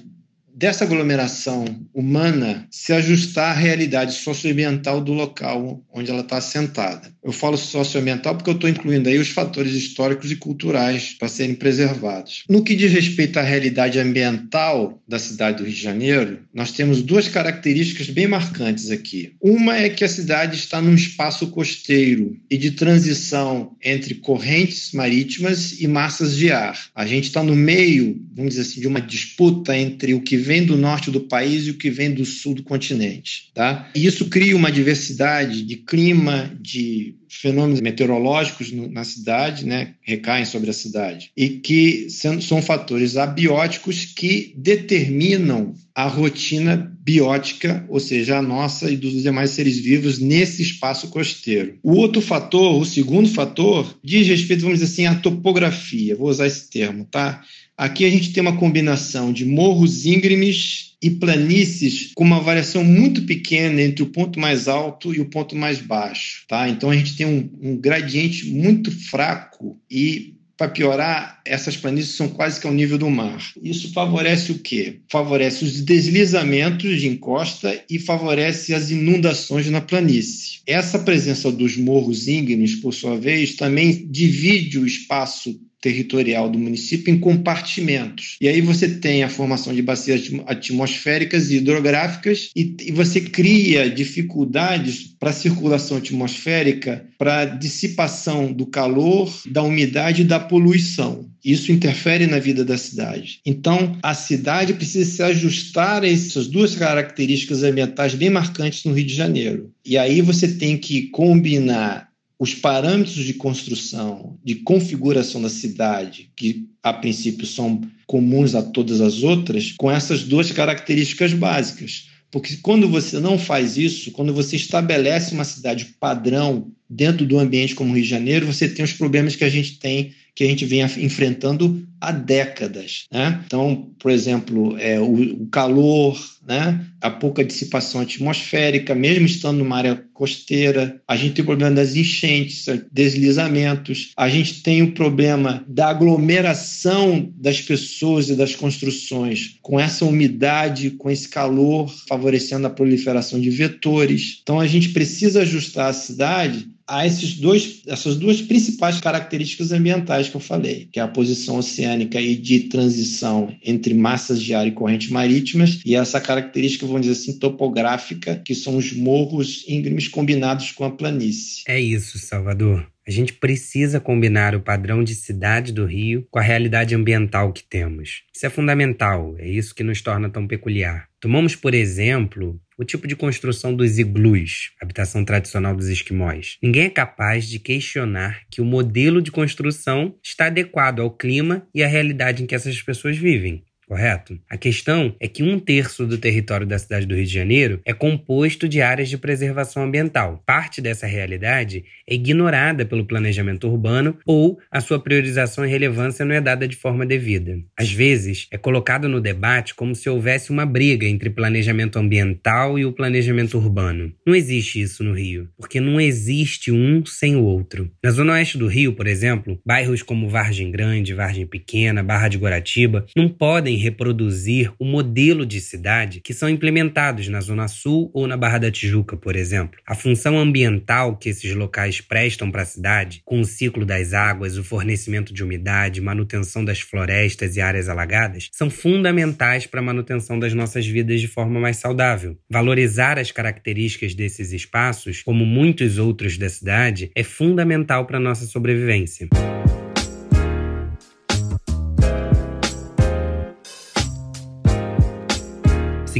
dessa 0.56 0.86
aglomeração 0.86 1.66
humana 1.94 2.66
se 2.72 2.94
ajustar 2.94 3.52
à 3.52 3.60
realidade 3.60 4.14
socioambiental 4.14 5.02
do 5.02 5.12
local 5.12 5.84
onde 5.94 6.10
ela 6.10 6.22
está 6.22 6.38
assentada. 6.38 7.14
Eu 7.22 7.32
falo 7.32 7.58
socioambiental 7.58 8.36
porque 8.36 8.50
eu 8.50 8.56
estou 8.56 8.70
incluindo 8.70 9.10
aí 9.10 9.18
os 9.18 9.30
fatores 9.30 9.74
históricos 9.74 10.32
e 10.32 10.36
culturais 10.36 11.16
para 11.20 11.28
serem 11.28 11.56
preservados. 11.56 12.44
No 12.50 12.64
que 12.64 12.76
diz 12.76 12.92
respeito 12.92 13.38
à 13.38 13.42
realidade 13.42 14.00
ambiental 14.00 15.02
da 15.08 15.20
cidade 15.20 15.58
do 15.58 15.64
Rio 15.64 15.74
de 15.74 15.82
Janeiro, 15.82 16.40
nós 16.54 16.72
temos 16.72 17.02
duas 17.02 17.28
características 17.28 18.10
bem 18.10 18.28
marcantes 18.28 18.92
aqui. 18.92 19.34
Uma 19.42 19.76
é 19.76 19.90
que 19.90 20.04
a 20.04 20.10
cidade 20.10 20.56
está 20.56 20.82
num 20.82 20.96
espaço 20.96 21.48
costeiro 21.48 22.38
e 22.50 22.58
de 22.58 22.72
transição 22.72 23.76
entre 23.84 24.16
correntes 24.16 24.92
marítimas 24.94 25.82
e 25.82 25.88
massas 25.88 26.38
de 26.38 26.52
ar. 26.52 26.80
A 26.96 27.06
gente 27.06 27.26
está 27.26 27.44
no 27.44 27.56
meio, 27.56 28.24
vamos 28.36 28.56
dizer 28.56 28.62
assim, 28.62 28.82
de 28.82 28.88
uma 28.88 29.00
disputa 29.00 29.78
entre 29.78 30.14
o 30.14 30.22
que 30.22 30.36
vem 30.36 30.66
do 30.66 30.76
norte 30.76 31.10
do 31.10 31.22
país 31.22 31.66
e 31.66 31.72
o 31.72 31.78
que 31.78 31.90
vem 31.90 32.14
do 32.14 32.26
sul 32.26 32.54
do 32.54 32.64
continente. 32.64 33.50
Tá? 33.54 33.90
E 33.96 34.06
isso 34.06 34.26
cria 34.26 34.56
uma 34.56 34.72
diversidade 34.72 35.64
de 35.64 35.78
clima, 35.78 36.52
de 36.60 37.16
fenômenos 37.30 37.82
meteorológicos 37.82 38.72
na 38.72 39.04
cidade, 39.04 39.66
né, 39.66 39.94
recaem 40.02 40.46
sobre 40.46 40.70
a 40.70 40.74
cidade, 40.74 41.32
e 41.36 41.50
que 41.50 42.08
são, 42.10 42.62
fatores 42.62 43.18
abióticos 43.18 44.06
que 44.06 44.54
determinam 44.58 45.76
a 45.94 46.08
rotina 46.08 46.92
biótica, 47.02 47.86
ou 47.88 48.00
seja, 48.00 48.38
a 48.38 48.42
nossa 48.42 48.90
e 48.90 48.98
dos 48.98 49.22
demais 49.22 49.52
seres 49.52 49.78
vivos 49.78 50.18
nesse 50.18 50.62
espaço 50.62 51.10
costeiro. 51.10 51.78
O 51.84 51.94
outro 51.94 52.22
fator, 52.22 52.80
o 52.80 52.86
segundo 52.86 53.30
fator, 53.30 53.96
diz 54.04 54.28
respeito, 54.28 54.64
vamos 54.64 54.80
dizer 54.80 54.92
assim, 54.92 55.06
à 55.06 55.16
topografia. 55.16 56.16
Vou 56.16 56.30
usar 56.30 56.48
esse 56.48 56.70
termo, 56.70 57.06
tá? 57.06 57.44
Aqui 57.78 58.06
a 58.06 58.10
gente 58.10 58.32
tem 58.32 58.42
uma 58.42 58.58
combinação 58.58 59.34
de 59.34 59.46
morros 59.46 60.06
íngremes 60.06 60.96
e 61.02 61.10
planícies 61.10 62.12
com 62.16 62.24
uma 62.24 62.40
variação 62.40 62.84
muito 62.84 63.24
pequena 63.24 63.82
entre 63.82 64.02
o 64.02 64.08
ponto 64.08 64.40
mais 64.40 64.68
alto 64.68 65.14
e 65.14 65.20
o 65.20 65.30
ponto 65.30 65.56
mais 65.56 65.80
baixo. 65.80 66.46
Tá? 66.48 66.70
Então 66.70 66.90
a 66.90 66.96
gente 66.96 67.18
tem 67.18 67.26
um, 67.26 67.50
um 67.62 67.78
gradiente 67.78 68.48
muito 68.48 68.92
fraco 68.92 69.78
e 69.92 70.36
para 70.58 70.70
piorar, 70.70 71.42
essas 71.46 71.76
planícies 71.76 72.16
são 72.16 72.30
quase 72.30 72.62
que 72.62 72.68
ao 72.68 72.74
nível 72.74 72.98
do 72.98 73.10
mar. 73.10 73.42
Isso 73.62 73.92
favorece 73.92 74.54
o 74.54 74.60
quê? 74.60 75.00
Favorece 75.10 75.66
os 75.66 75.82
deslizamentos 75.82 77.02
de 77.02 77.08
encosta 77.08 77.84
e 77.90 78.00
favorece 78.00 78.74
as 78.74 78.90
inundações 78.90 79.70
na 79.70 79.82
planície. 79.82 80.60
Essa 80.66 81.00
presença 81.00 81.52
dos 81.52 81.76
morros 81.76 82.28
íngremes, 82.30 82.76
por 82.76 82.94
sua 82.94 83.18
vez, 83.18 83.56
também 83.56 84.08
divide 84.10 84.80
o 84.80 84.86
espaço 84.86 85.60
territorial 85.86 86.50
do 86.50 86.58
município 86.58 87.14
em 87.14 87.20
compartimentos. 87.20 88.38
E 88.42 88.48
aí 88.48 88.60
você 88.60 88.90
tem 88.90 89.22
a 89.22 89.30
formação 89.30 89.72
de 89.72 89.84
bacias 89.84 90.32
atmosféricas 90.48 91.52
e 91.52 91.58
hidrográficas 91.58 92.50
e, 92.56 92.76
e 92.82 92.92
você 92.92 93.22
cria 93.22 93.88
dificuldades 93.88 95.16
para 95.20 95.30
a 95.30 95.34
circulação 95.34 95.98
atmosférica, 95.98 97.06
para 97.20 97.42
a 97.42 97.46
dissipação 97.46 98.52
do 98.52 98.66
calor, 98.66 99.32
da 99.46 99.62
umidade 99.62 100.24
e 100.24 100.26
da 100.26 100.40
poluição. 100.40 101.30
Isso 101.44 101.72
interfere 101.72 102.26
na 102.26 102.40
vida 102.40 102.66
da 102.66 102.76
cidade. 102.76 103.40
Então, 103.46 103.96
a 104.02 104.16
cidade 104.16 104.74
precisa 104.74 105.10
se 105.10 105.22
ajustar 105.22 106.02
a 106.02 106.10
essas 106.10 106.48
duas 106.48 106.74
características 106.74 107.62
ambientais 107.62 108.16
bem 108.16 108.32
marcantes 108.32 108.84
no 108.84 108.94
Rio 108.94 109.06
de 109.06 109.14
Janeiro. 109.14 109.72
E 109.86 109.96
aí 109.96 110.22
você 110.22 110.48
tem 110.48 110.76
que 110.76 111.04
combinar 111.10 112.05
os 112.38 112.54
parâmetros 112.54 113.24
de 113.24 113.34
construção, 113.34 114.38
de 114.44 114.56
configuração 114.56 115.42
da 115.42 115.50
cidade, 115.50 116.30
que 116.36 116.68
a 116.84 116.92
princípio 116.92 117.46
são 117.46 117.82
comuns 118.06 118.56
a 118.56 118.62
todas 118.62 119.02
as 119.02 119.24
outras, 119.24 119.72
com 119.72 119.90
essas 119.90 120.24
duas 120.24 120.52
características 120.52 121.34
básicas. 121.34 122.10
Porque 122.30 122.58
quando 122.58 122.90
você 122.90 123.20
não 123.20 123.40
faz 123.40 123.78
isso, 123.78 124.12
quando 124.12 124.34
você 124.34 124.58
estabelece 124.58 125.34
uma 125.34 125.46
cidade 125.46 125.96
padrão 126.00 126.70
dentro 126.90 127.26
do 127.26 127.40
ambiente 127.40 127.74
como 127.74 127.92
o 127.92 127.94
Rio 127.94 128.04
de 128.04 128.10
Janeiro, 128.10 128.46
você 128.46 128.68
tem 128.68 128.84
os 128.84 128.94
problemas 128.94 129.36
que 129.36 129.44
a 129.44 129.50
gente 129.50 129.80
tem 129.80 130.14
que 130.36 130.44
a 130.44 130.48
gente 130.48 130.66
vem 130.66 130.82
enfrentando 130.82 131.88
há 132.00 132.12
décadas. 132.12 133.06
Né? 133.12 133.42
Então, 133.46 133.90
por 133.98 134.12
exemplo, 134.12 134.78
é, 134.78 135.00
o, 135.00 135.44
o, 135.44 135.48
calor, 135.48 136.20
né? 136.46 136.86
a 137.02 137.10
pouca 137.10 137.44
dissipação 137.44 138.02
atmosférica, 138.02 138.94
mesmo 138.94 139.26
estando 139.26 139.60
numa 139.60 139.78
área 139.78 140.04
costeira, 140.14 141.02
a 141.08 141.16
gente 141.16 141.36
tem 141.36 141.44
o 141.44 141.48
problema 141.48 141.76
das 141.76 141.96
enchentes, 141.96 142.66
deslizamentos, 142.92 144.12
a 144.16 144.30
gente 144.30 144.62
tem 144.62 144.82
o 144.82 144.92
problema 144.92 145.64
da 145.68 145.88
aglomeração 145.88 147.32
das 147.36 147.62
pessoas 147.62 148.30
e 148.30 148.36
das 148.36 148.56
construções, 148.56 149.58
com 149.62 149.80
essa 149.80 150.06
umidade, 150.06 150.92
com 150.92 151.10
esse 151.10 151.28
calor, 151.28 151.90
favorecendo 152.08 152.68
a 152.68 152.70
proliferação 152.70 153.40
de 153.40 153.50
vetores. 153.50 154.40
Então, 154.42 154.60
a 154.60 154.68
gente 154.68 154.90
precisa 154.90 155.42
ajustar 155.42 155.90
a 155.90 155.94
cidade 155.94 156.68
a 156.88 157.06
esses 157.06 157.36
dois, 157.36 157.82
essas 157.88 158.16
duas 158.16 158.42
principais 158.42 159.00
características 159.00 159.72
ambientais 159.72 160.30
que 160.30 160.36
eu 160.36 160.42
falei, 160.42 160.88
que 160.92 161.00
é 161.00 161.04
a 161.04 161.08
posição 161.08 161.58
oceânica 161.58 162.20
e 162.20 162.36
de 162.36 162.62
transição 162.62 163.56
entre 163.64 163.94
massas 163.94 164.42
de 164.42 164.54
ar 164.54 164.68
e 164.68 164.72
correntes 164.72 165.10
marítimas, 165.10 165.82
e 165.86 165.96
essa 165.96 166.22
característica, 166.22 166.86
vamos 166.86 167.02
dizer 167.02 167.14
assim, 167.14 167.40
topográfica, 167.40 168.42
que 168.46 168.54
são 168.54 168.78
os 168.78 168.94
morros 168.94 169.66
íngremes 169.68 170.08
combinados 170.08 170.72
com 170.72 170.84
a 170.84 170.92
planície. 170.92 171.64
É 171.68 171.80
isso, 171.80 172.20
Salvador. 172.20 172.88
A 173.08 173.12
gente 173.12 173.34
precisa 173.34 174.00
combinar 174.00 174.56
o 174.56 174.62
padrão 174.62 175.04
de 175.04 175.14
cidade 175.14 175.72
do 175.72 175.86
Rio 175.86 176.28
com 176.32 176.40
a 176.40 176.42
realidade 176.42 176.96
ambiental 176.96 177.54
que 177.54 177.64
temos. 177.64 178.24
Isso 178.36 178.48
é 178.48 178.50
fundamental, 178.50 179.36
é 179.38 179.48
isso 179.48 179.76
que 179.76 179.84
nos 179.84 180.02
torna 180.02 180.28
tão 180.28 180.48
peculiar. 180.48 181.08
Tomamos, 181.26 181.56
por 181.56 181.74
exemplo, 181.74 182.62
o 182.78 182.86
tipo 182.86 183.08
de 183.08 183.16
construção 183.16 183.76
dos 183.76 183.98
iglus, 183.98 184.74
habitação 184.80 185.26
tradicional 185.26 185.76
dos 185.76 185.88
esquimós. 185.88 186.60
Ninguém 186.62 186.84
é 186.84 186.90
capaz 186.92 187.50
de 187.50 187.58
questionar 187.58 188.42
que 188.52 188.62
o 188.62 188.66
modelo 188.66 189.20
de 189.24 189.32
construção 189.32 190.16
está 190.24 190.46
adequado 190.46 191.00
ao 191.00 191.10
clima 191.10 191.68
e 191.74 191.84
à 191.84 191.88
realidade 191.88 192.44
em 192.44 192.46
que 192.46 192.54
essas 192.54 192.80
pessoas 192.80 193.18
vivem 193.18 193.65
correto? 193.88 194.38
A 194.50 194.58
questão 194.58 195.16
é 195.20 195.28
que 195.28 195.44
um 195.44 195.60
terço 195.60 196.06
do 196.06 196.18
território 196.18 196.66
da 196.66 196.78
cidade 196.78 197.06
do 197.06 197.16
Rio 197.16 197.26
de 197.26 197.34
Janeiro 197.34 197.80
é 197.86 197.94
composto 197.94 198.68
de 198.68 198.82
áreas 198.82 199.10
de 199.10 199.18
preservação 199.18 199.84
ambiental. 199.84 200.42
Parte 200.46 200.82
dessa 200.82 201.08
realidade 201.08 201.86
é 202.08 202.16
ignorada 202.16 202.86
pelo 202.86 203.06
planejamento 203.06 203.68
urbano 203.68 204.18
ou 204.26 204.60
a 204.72 204.82
sua 204.82 205.00
priorização 205.00 205.66
e 205.66 205.70
relevância 205.70 206.26
não 206.26 206.36
é 206.36 206.42
dada 206.42 206.68
de 206.68 206.76
forma 206.76 207.06
devida. 207.06 207.60
Às 207.78 207.92
vezes, 207.92 208.48
é 208.52 208.58
colocado 208.58 209.08
no 209.08 209.22
debate 209.22 209.76
como 209.76 209.96
se 209.96 210.10
houvesse 210.10 210.52
uma 210.52 210.66
briga 210.66 211.08
entre 211.08 211.30
planejamento 211.30 211.98
ambiental 212.00 212.78
e 212.80 212.86
o 212.86 212.92
planejamento 212.92 213.58
urbano. 213.58 214.14
Não 214.26 214.36
existe 214.36 214.82
isso 214.82 215.04
no 215.04 215.14
Rio, 215.14 215.50
porque 215.58 215.80
não 215.80 216.00
existe 216.00 216.72
um 216.72 217.06
sem 217.06 217.36
o 217.36 217.44
outro. 217.44 217.92
Na 218.04 218.12
zona 218.12 218.34
oeste 218.34 218.58
do 218.58 218.68
Rio, 218.68 218.94
por 218.94 219.08
exemplo, 219.08 219.60
bairros 219.66 220.02
como 220.02 220.30
Vargem 220.30 220.72
Grande, 220.72 221.14
Vargem 221.14 221.46
Pequena, 221.46 222.04
Barra 222.04 222.28
de 222.28 222.38
Guaratiba 222.38 223.06
não 223.16 223.30
podem 223.30 223.75
reproduzir 223.76 224.72
o 224.80 224.86
modelo 224.86 225.46
de 225.46 225.60
cidade 225.62 226.22
que 226.22 226.34
são 226.34 226.50
implementados 226.50 227.28
na 227.28 227.42
Zona 227.42 227.68
Sul 227.68 228.10
ou 228.14 228.28
na 228.28 228.38
Barra 228.38 228.58
da 228.58 228.72
Tijuca, 228.72 229.18
por 229.18 229.36
exemplo. 229.36 229.80
A 229.86 229.96
função 229.96 230.38
ambiental 230.38 231.18
que 231.18 231.30
esses 231.30 231.54
locais 231.54 232.02
prestam 232.02 232.52
para 232.52 232.62
a 232.62 232.66
cidade, 232.66 233.22
com 233.26 233.40
o 233.40 233.46
ciclo 233.46 233.86
das 233.86 234.14
águas, 234.14 234.58
o 234.58 234.64
fornecimento 234.64 235.34
de 235.34 235.44
umidade, 235.44 236.02
manutenção 236.02 236.64
das 236.64 236.80
florestas 236.80 237.56
e 237.56 237.62
áreas 237.62 237.90
alagadas, 237.90 238.50
são 238.52 238.70
fundamentais 238.70 239.66
para 239.66 239.80
a 239.80 239.84
manutenção 239.84 240.40
das 240.40 240.54
nossas 240.54 240.86
vidas 240.86 241.22
de 241.22 241.28
forma 241.28 241.60
mais 241.60 241.78
saudável. 241.78 242.38
Valorizar 242.50 243.20
as 243.20 243.32
características 243.32 244.14
desses 244.14 244.52
espaços, 244.52 245.24
como 245.24 245.46
muitos 245.46 245.98
outros 245.98 246.38
da 246.38 246.50
cidade, 246.50 247.12
é 247.16 247.24
fundamental 247.24 248.06
para 248.06 248.18
a 248.18 248.22
nossa 248.22 248.46
sobrevivência. 248.46 249.28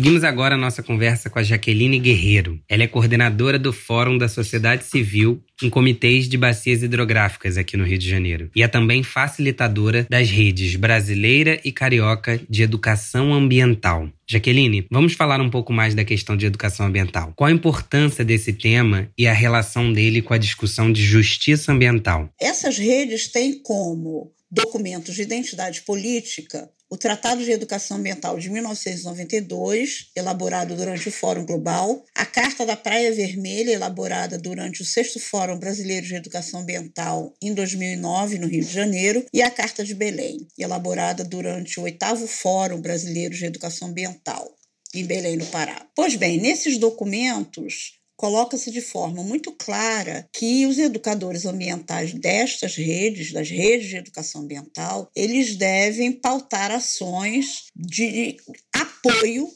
Seguimos 0.06 0.24
agora 0.24 0.54
a 0.54 0.58
nossa 0.58 0.84
conversa 0.84 1.32
com 1.32 1.40
a 1.40 1.44
Jaqueline 1.44 1.98
Guerreiro. 1.98 2.62
Ela 2.70 2.84
é 2.84 2.88
coordenadora 2.88 3.58
do 3.58 3.74
Fórum 3.74 4.20
da 4.20 4.30
Sociedade 4.30 4.84
Civil 4.84 5.44
em 5.64 5.68
comitês 5.68 6.30
de 6.30 6.38
bacias 6.38 6.84
hidrográficas 6.84 7.58
aqui 7.58 7.76
no 7.76 7.84
Rio 7.84 7.98
de 7.98 8.08
Janeiro. 8.08 8.52
E 8.56 8.62
é 8.62 8.68
também 8.68 9.02
facilitadora 9.02 10.06
das 10.08 10.30
redes 10.30 10.76
brasileira 10.76 11.60
e 11.66 11.72
carioca 11.72 12.40
de 12.48 12.62
educação 12.62 13.34
ambiental. 13.34 14.08
Jaqueline, 14.30 14.86
vamos 14.92 15.14
falar 15.14 15.42
um 15.42 15.50
pouco 15.50 15.74
mais 15.74 15.96
da 15.96 16.06
questão 16.06 16.38
de 16.38 16.46
educação 16.46 16.86
ambiental. 16.86 17.34
Qual 17.36 17.48
a 17.48 17.52
importância 17.52 18.24
desse 18.24 18.54
tema 18.54 19.10
e 19.18 19.26
a 19.26 19.34
relação 19.34 19.92
dele 19.92 20.22
com 20.22 20.36
a 20.36 20.38
discussão 20.38 20.92
de 20.92 21.04
justiça 21.04 21.72
ambiental? 21.72 22.30
Essas 22.40 22.78
redes 22.78 23.32
têm 23.32 23.60
como 23.60 24.32
documentos 24.52 25.16
de 25.16 25.24
identidade 25.24 25.82
política 25.82 26.70
o 26.96 26.98
Tratado 26.98 27.44
de 27.44 27.52
Educação 27.52 27.98
Ambiental 27.98 28.40
de 28.40 28.50
1992, 28.50 30.12
elaborado 30.16 30.78
durante 30.78 31.10
o 31.10 31.12
Fórum 31.12 31.46
Global, 31.46 32.06
a 32.16 32.26
Carta 32.26 32.66
da 32.66 32.78
Praia 32.78 33.12
Vermelha, 33.12 33.72
elaborada 33.72 34.38
durante 34.38 34.82
o 34.82 34.86
Sexto 34.86 35.20
Fórum 35.20 35.60
Brasileiro 35.60 36.08
de 36.08 36.16
Educação 36.16 36.62
Ambiental 36.62 37.36
em 37.42 37.54
2009, 37.54 38.40
no 38.40 38.48
Rio 38.48 38.64
de 38.64 38.72
Janeiro, 38.72 39.26
e 39.34 39.42
a 39.42 39.52
Carta 39.52 39.84
de 39.84 39.94
Belém, 39.94 40.48
elaborada 40.58 41.26
durante 41.26 41.82
o 41.82 41.84
Oitavo 41.84 42.28
Fórum 42.28 42.80
Brasileiro 42.80 43.36
de 43.36 43.44
Educação 43.44 43.90
Ambiental, 43.90 44.50
em 44.94 45.04
Belém, 45.04 45.36
no 45.36 45.46
Pará. 45.48 45.86
Pois 45.94 46.16
bem, 46.16 46.40
nesses 46.40 46.78
documentos, 46.78 47.95
coloca-se 48.16 48.72
de 48.72 48.82
forma 48.82 49.24
muito 49.24 49.52
clara 49.52 50.28
que 50.34 50.66
os 50.66 50.78
educadores 50.78 51.46
ambientais 51.46 52.14
destas 52.14 52.76
redes, 52.76 53.32
das 53.32 53.50
redes 53.50 53.90
de 53.90 53.98
educação 53.98 54.42
ambiental, 54.42 55.10
eles 55.16 55.56
devem 55.56 56.12
pautar 56.12 56.72
ações 56.72 57.66
de 57.76 58.38
apoio 58.74 59.50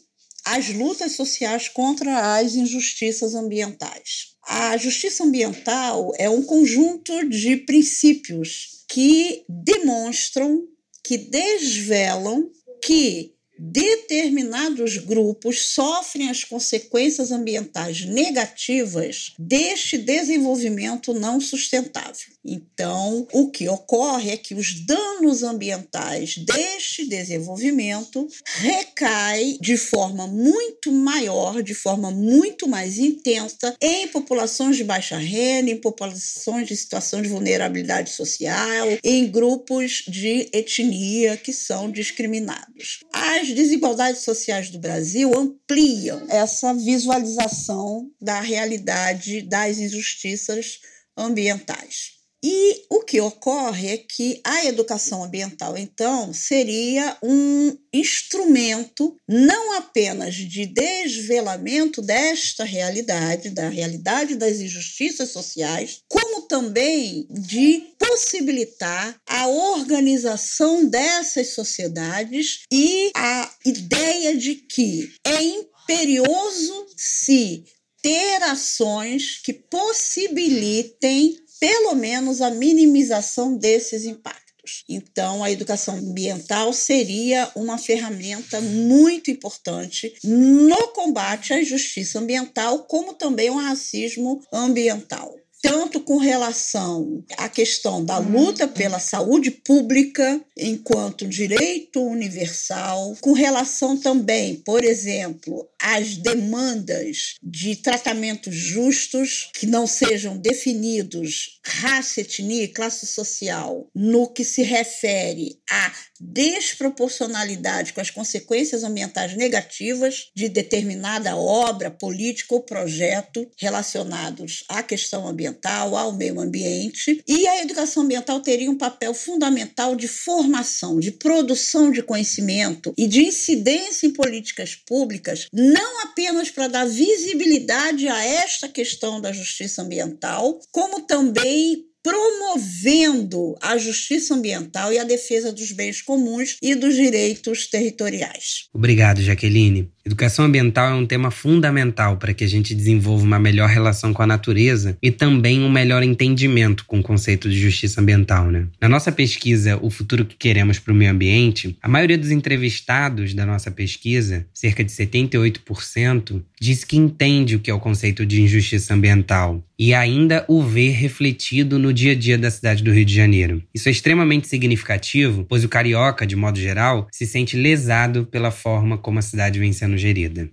às 0.45 0.69
lutas 0.69 1.13
sociais 1.13 1.67
contra 1.67 2.37
as 2.37 2.55
injustiças 2.55 3.35
ambientais. 3.35 4.35
A 4.47 4.75
justiça 4.77 5.23
ambiental 5.23 6.11
é 6.17 6.29
um 6.29 6.43
conjunto 6.43 7.27
de 7.29 7.57
princípios 7.57 8.83
que 8.89 9.45
demonstram, 9.47 10.63
que 11.03 11.17
desvelam 11.17 12.49
que 12.83 13.35
determinados 13.59 14.97
grupos 14.97 15.73
sofrem 15.73 16.29
as 16.29 16.45
consequências 16.45 17.31
ambientais 17.31 18.05
negativas 18.05 19.33
deste 19.37 19.97
desenvolvimento 19.97 21.13
não 21.13 21.41
sustentável. 21.41 22.29
Então, 22.45 23.27
o 23.33 23.51
que 23.51 23.67
ocorre 23.67 24.31
é 24.31 24.37
que 24.37 24.55
os 24.55 24.85
danos 24.85 25.43
ambientais 25.43 26.37
deste 26.37 27.05
desenvolvimento 27.05 28.27
recai 28.55 29.57
de 29.59 29.75
forma 29.75 30.25
muito 30.25 30.91
maior, 30.91 31.61
de 31.61 31.73
forma 31.73 32.09
muito 32.09 32.67
mais 32.67 32.97
intensa 32.97 33.75
em 33.81 34.07
populações 34.07 34.77
de 34.77 34.83
baixa 34.83 35.17
renda, 35.17 35.69
em 35.69 35.77
populações 35.77 36.67
de 36.67 36.77
situação 36.77 37.21
de 37.21 37.27
vulnerabilidade 37.27 38.11
social, 38.11 38.87
em 39.03 39.29
grupos 39.29 40.03
de 40.07 40.49
etnia 40.53 41.35
que 41.35 41.51
são 41.51 41.91
discriminados. 41.91 42.99
As 43.21 43.49
desigualdades 43.49 44.21
sociais 44.21 44.69
do 44.69 44.79
Brasil 44.79 45.37
ampliam 45.37 46.25
essa 46.29 46.73
visualização 46.73 48.09
da 48.21 48.39
realidade 48.39 49.41
das 49.41 49.77
injustiças 49.77 50.79
ambientais. 51.17 52.19
E 52.41 52.85
o 52.89 53.01
que 53.01 53.19
ocorre 53.19 53.89
é 53.89 53.97
que 53.97 54.39
a 54.45 54.65
educação 54.65 55.25
ambiental, 55.25 55.77
então, 55.77 56.33
seria 56.33 57.17
um 57.21 57.77
instrumento 57.93 59.17
não 59.27 59.73
apenas 59.77 60.35
de 60.35 60.65
desvelamento 60.65 62.01
desta 62.01 62.63
realidade, 62.63 63.49
da 63.49 63.67
realidade 63.67 64.35
das 64.35 64.61
injustiças 64.61 65.31
sociais, 65.31 66.01
como 66.07 66.38
também 66.49 67.27
de 67.29 67.93
possibilitar 67.99 69.15
a 69.27 69.47
organização 69.47 70.83
dessas 70.83 71.49
sociedades 71.49 72.61
e 72.73 73.11
a 73.15 73.49
ideia 73.63 74.35
de 74.35 74.55
que 74.55 75.13
é 75.23 75.41
imperioso 75.43 76.87
se 76.97 77.63
ter 78.01 78.43
ações 78.43 79.39
que 79.43 79.53
possibilitem 79.53 81.37
pelo 81.59 81.93
menos 81.93 82.41
a 82.41 82.49
minimização 82.49 83.55
desses 83.55 84.05
impactos. 84.05 84.83
Então, 84.87 85.43
a 85.43 85.51
educação 85.51 85.95
ambiental 85.97 86.73
seria 86.73 87.51
uma 87.55 87.77
ferramenta 87.77 88.59
muito 88.61 89.29
importante 89.29 90.13
no 90.23 90.87
combate 90.89 91.53
à 91.53 91.61
injustiça 91.61 92.19
ambiental, 92.19 92.85
como 92.85 93.13
também 93.13 93.49
ao 93.49 93.57
racismo 93.57 94.41
ambiental 94.51 95.35
tanto 95.61 95.99
com 95.99 96.17
relação 96.17 97.23
à 97.37 97.49
questão 97.49 98.03
da 98.03 98.17
luta 98.17 98.67
pela 98.67 98.99
saúde 98.99 99.51
pública 99.51 100.41
enquanto 100.57 101.27
direito 101.27 102.01
universal, 102.01 103.15
com 103.21 103.33
relação 103.33 103.97
também, 103.97 104.55
por 104.55 104.83
exemplo, 104.83 105.67
às 105.81 106.17
demandas 106.17 107.35
de 107.41 107.75
tratamentos 107.75 108.55
justos 108.55 109.49
que 109.53 109.65
não 109.65 109.87
sejam 109.87 110.37
definidos 110.37 111.59
raça, 111.65 112.21
etnia 112.21 112.63
e 112.63 112.67
classe 112.67 113.05
social 113.05 113.87
no 113.95 114.27
que 114.27 114.43
se 114.43 114.63
refere 114.63 115.59
à 115.69 115.91
desproporcionalidade 116.19 117.93
com 117.93 118.01
as 118.01 118.09
consequências 118.09 118.83
ambientais 118.83 119.35
negativas 119.35 120.29
de 120.35 120.49
determinada 120.49 121.35
obra, 121.37 121.89
política 121.89 122.55
ou 122.55 122.61
projeto 122.61 123.49
relacionados 123.57 124.63
à 124.67 124.83
questão 124.83 125.27
ambiental, 125.27 125.48
ao 125.97 126.13
meio 126.13 126.39
ambiente. 126.39 127.21
E 127.27 127.47
a 127.47 127.61
educação 127.61 128.03
ambiental 128.03 128.39
teria 128.39 128.69
um 128.69 128.77
papel 128.77 129.13
fundamental 129.13 129.95
de 129.95 130.07
formação, 130.07 130.99
de 130.99 131.11
produção 131.11 131.91
de 131.91 132.01
conhecimento 132.01 132.93
e 132.97 133.07
de 133.07 133.23
incidência 133.23 134.07
em 134.07 134.11
políticas 134.11 134.75
públicas, 134.75 135.47
não 135.53 136.03
apenas 136.03 136.49
para 136.49 136.67
dar 136.67 136.85
visibilidade 136.85 138.07
a 138.07 138.23
esta 138.23 138.67
questão 138.67 139.21
da 139.21 139.31
justiça 139.31 139.81
ambiental, 139.81 140.59
como 140.71 141.01
também 141.01 141.88
promovendo 142.03 143.55
a 143.61 143.77
justiça 143.77 144.33
ambiental 144.33 144.91
e 144.91 144.99
a 144.99 145.03
defesa 145.03 145.51
dos 145.51 145.71
bens 145.71 146.01
comuns 146.01 146.57
e 146.61 146.75
dos 146.75 146.95
direitos 146.95 147.67
territoriais. 147.67 148.67
Obrigado, 148.73 149.21
Jaqueline. 149.21 149.89
Educação 150.05 150.45
ambiental 150.45 150.89
é 150.89 150.93
um 150.95 151.05
tema 151.05 151.29
fundamental 151.29 152.17
para 152.17 152.33
que 152.33 152.43
a 152.43 152.47
gente 152.47 152.73
desenvolva 152.73 153.23
uma 153.23 153.37
melhor 153.37 153.69
relação 153.69 154.11
com 154.11 154.23
a 154.23 154.27
natureza 154.27 154.97
e 155.03 155.11
também 155.11 155.61
um 155.61 155.69
melhor 155.69 156.01
entendimento 156.01 156.83
com 156.85 156.99
o 156.99 157.03
conceito 157.03 157.47
de 157.47 157.59
justiça 157.59 158.01
ambiental. 158.01 158.49
Né? 158.49 158.67
Na 158.81 158.89
nossa 158.89 159.11
pesquisa 159.11 159.77
O 159.81 159.91
Futuro 159.91 160.25
que 160.25 160.35
Queremos 160.35 160.79
para 160.79 160.93
o 160.93 160.95
Meio 160.95 161.11
Ambiente, 161.11 161.77
a 161.81 161.87
maioria 161.87 162.17
dos 162.17 162.31
entrevistados 162.31 163.33
da 163.35 163.45
nossa 163.45 163.69
pesquisa, 163.69 164.47
cerca 164.53 164.83
de 164.83 164.91
78%, 164.91 166.41
diz 166.59 166.83
que 166.83 166.97
entende 166.97 167.55
o 167.55 167.59
que 167.59 167.69
é 167.69 167.73
o 167.73 167.79
conceito 167.79 168.25
de 168.25 168.41
injustiça 168.41 168.93
ambiental 168.93 169.63
e 169.79 169.93
ainda 169.93 170.43
o 170.49 170.61
vê 170.61 170.89
refletido 170.89 171.79
no 171.79 171.93
dia 171.93 172.11
a 172.11 172.15
dia 172.15 172.37
da 172.37 172.51
cidade 172.51 172.83
do 172.83 172.91
Rio 172.91 173.05
de 173.05 173.15
Janeiro. 173.15 173.63
Isso 173.73 173.87
é 173.87 173.91
extremamente 173.93 174.45
significativo, 174.49 175.45
pois 175.47 175.63
o 175.63 175.69
carioca, 175.69 176.27
de 176.27 176.35
modo 176.35 176.59
geral, 176.59 177.07
se 177.09 177.25
sente 177.25 177.55
lesado 177.55 178.25
pela 178.25 178.51
forma 178.51 178.97
como 178.97 179.19
a 179.19 179.21
cidade 179.21 179.57
vem 179.57 179.71
sendo 179.71 179.97
gerida. 179.97 180.49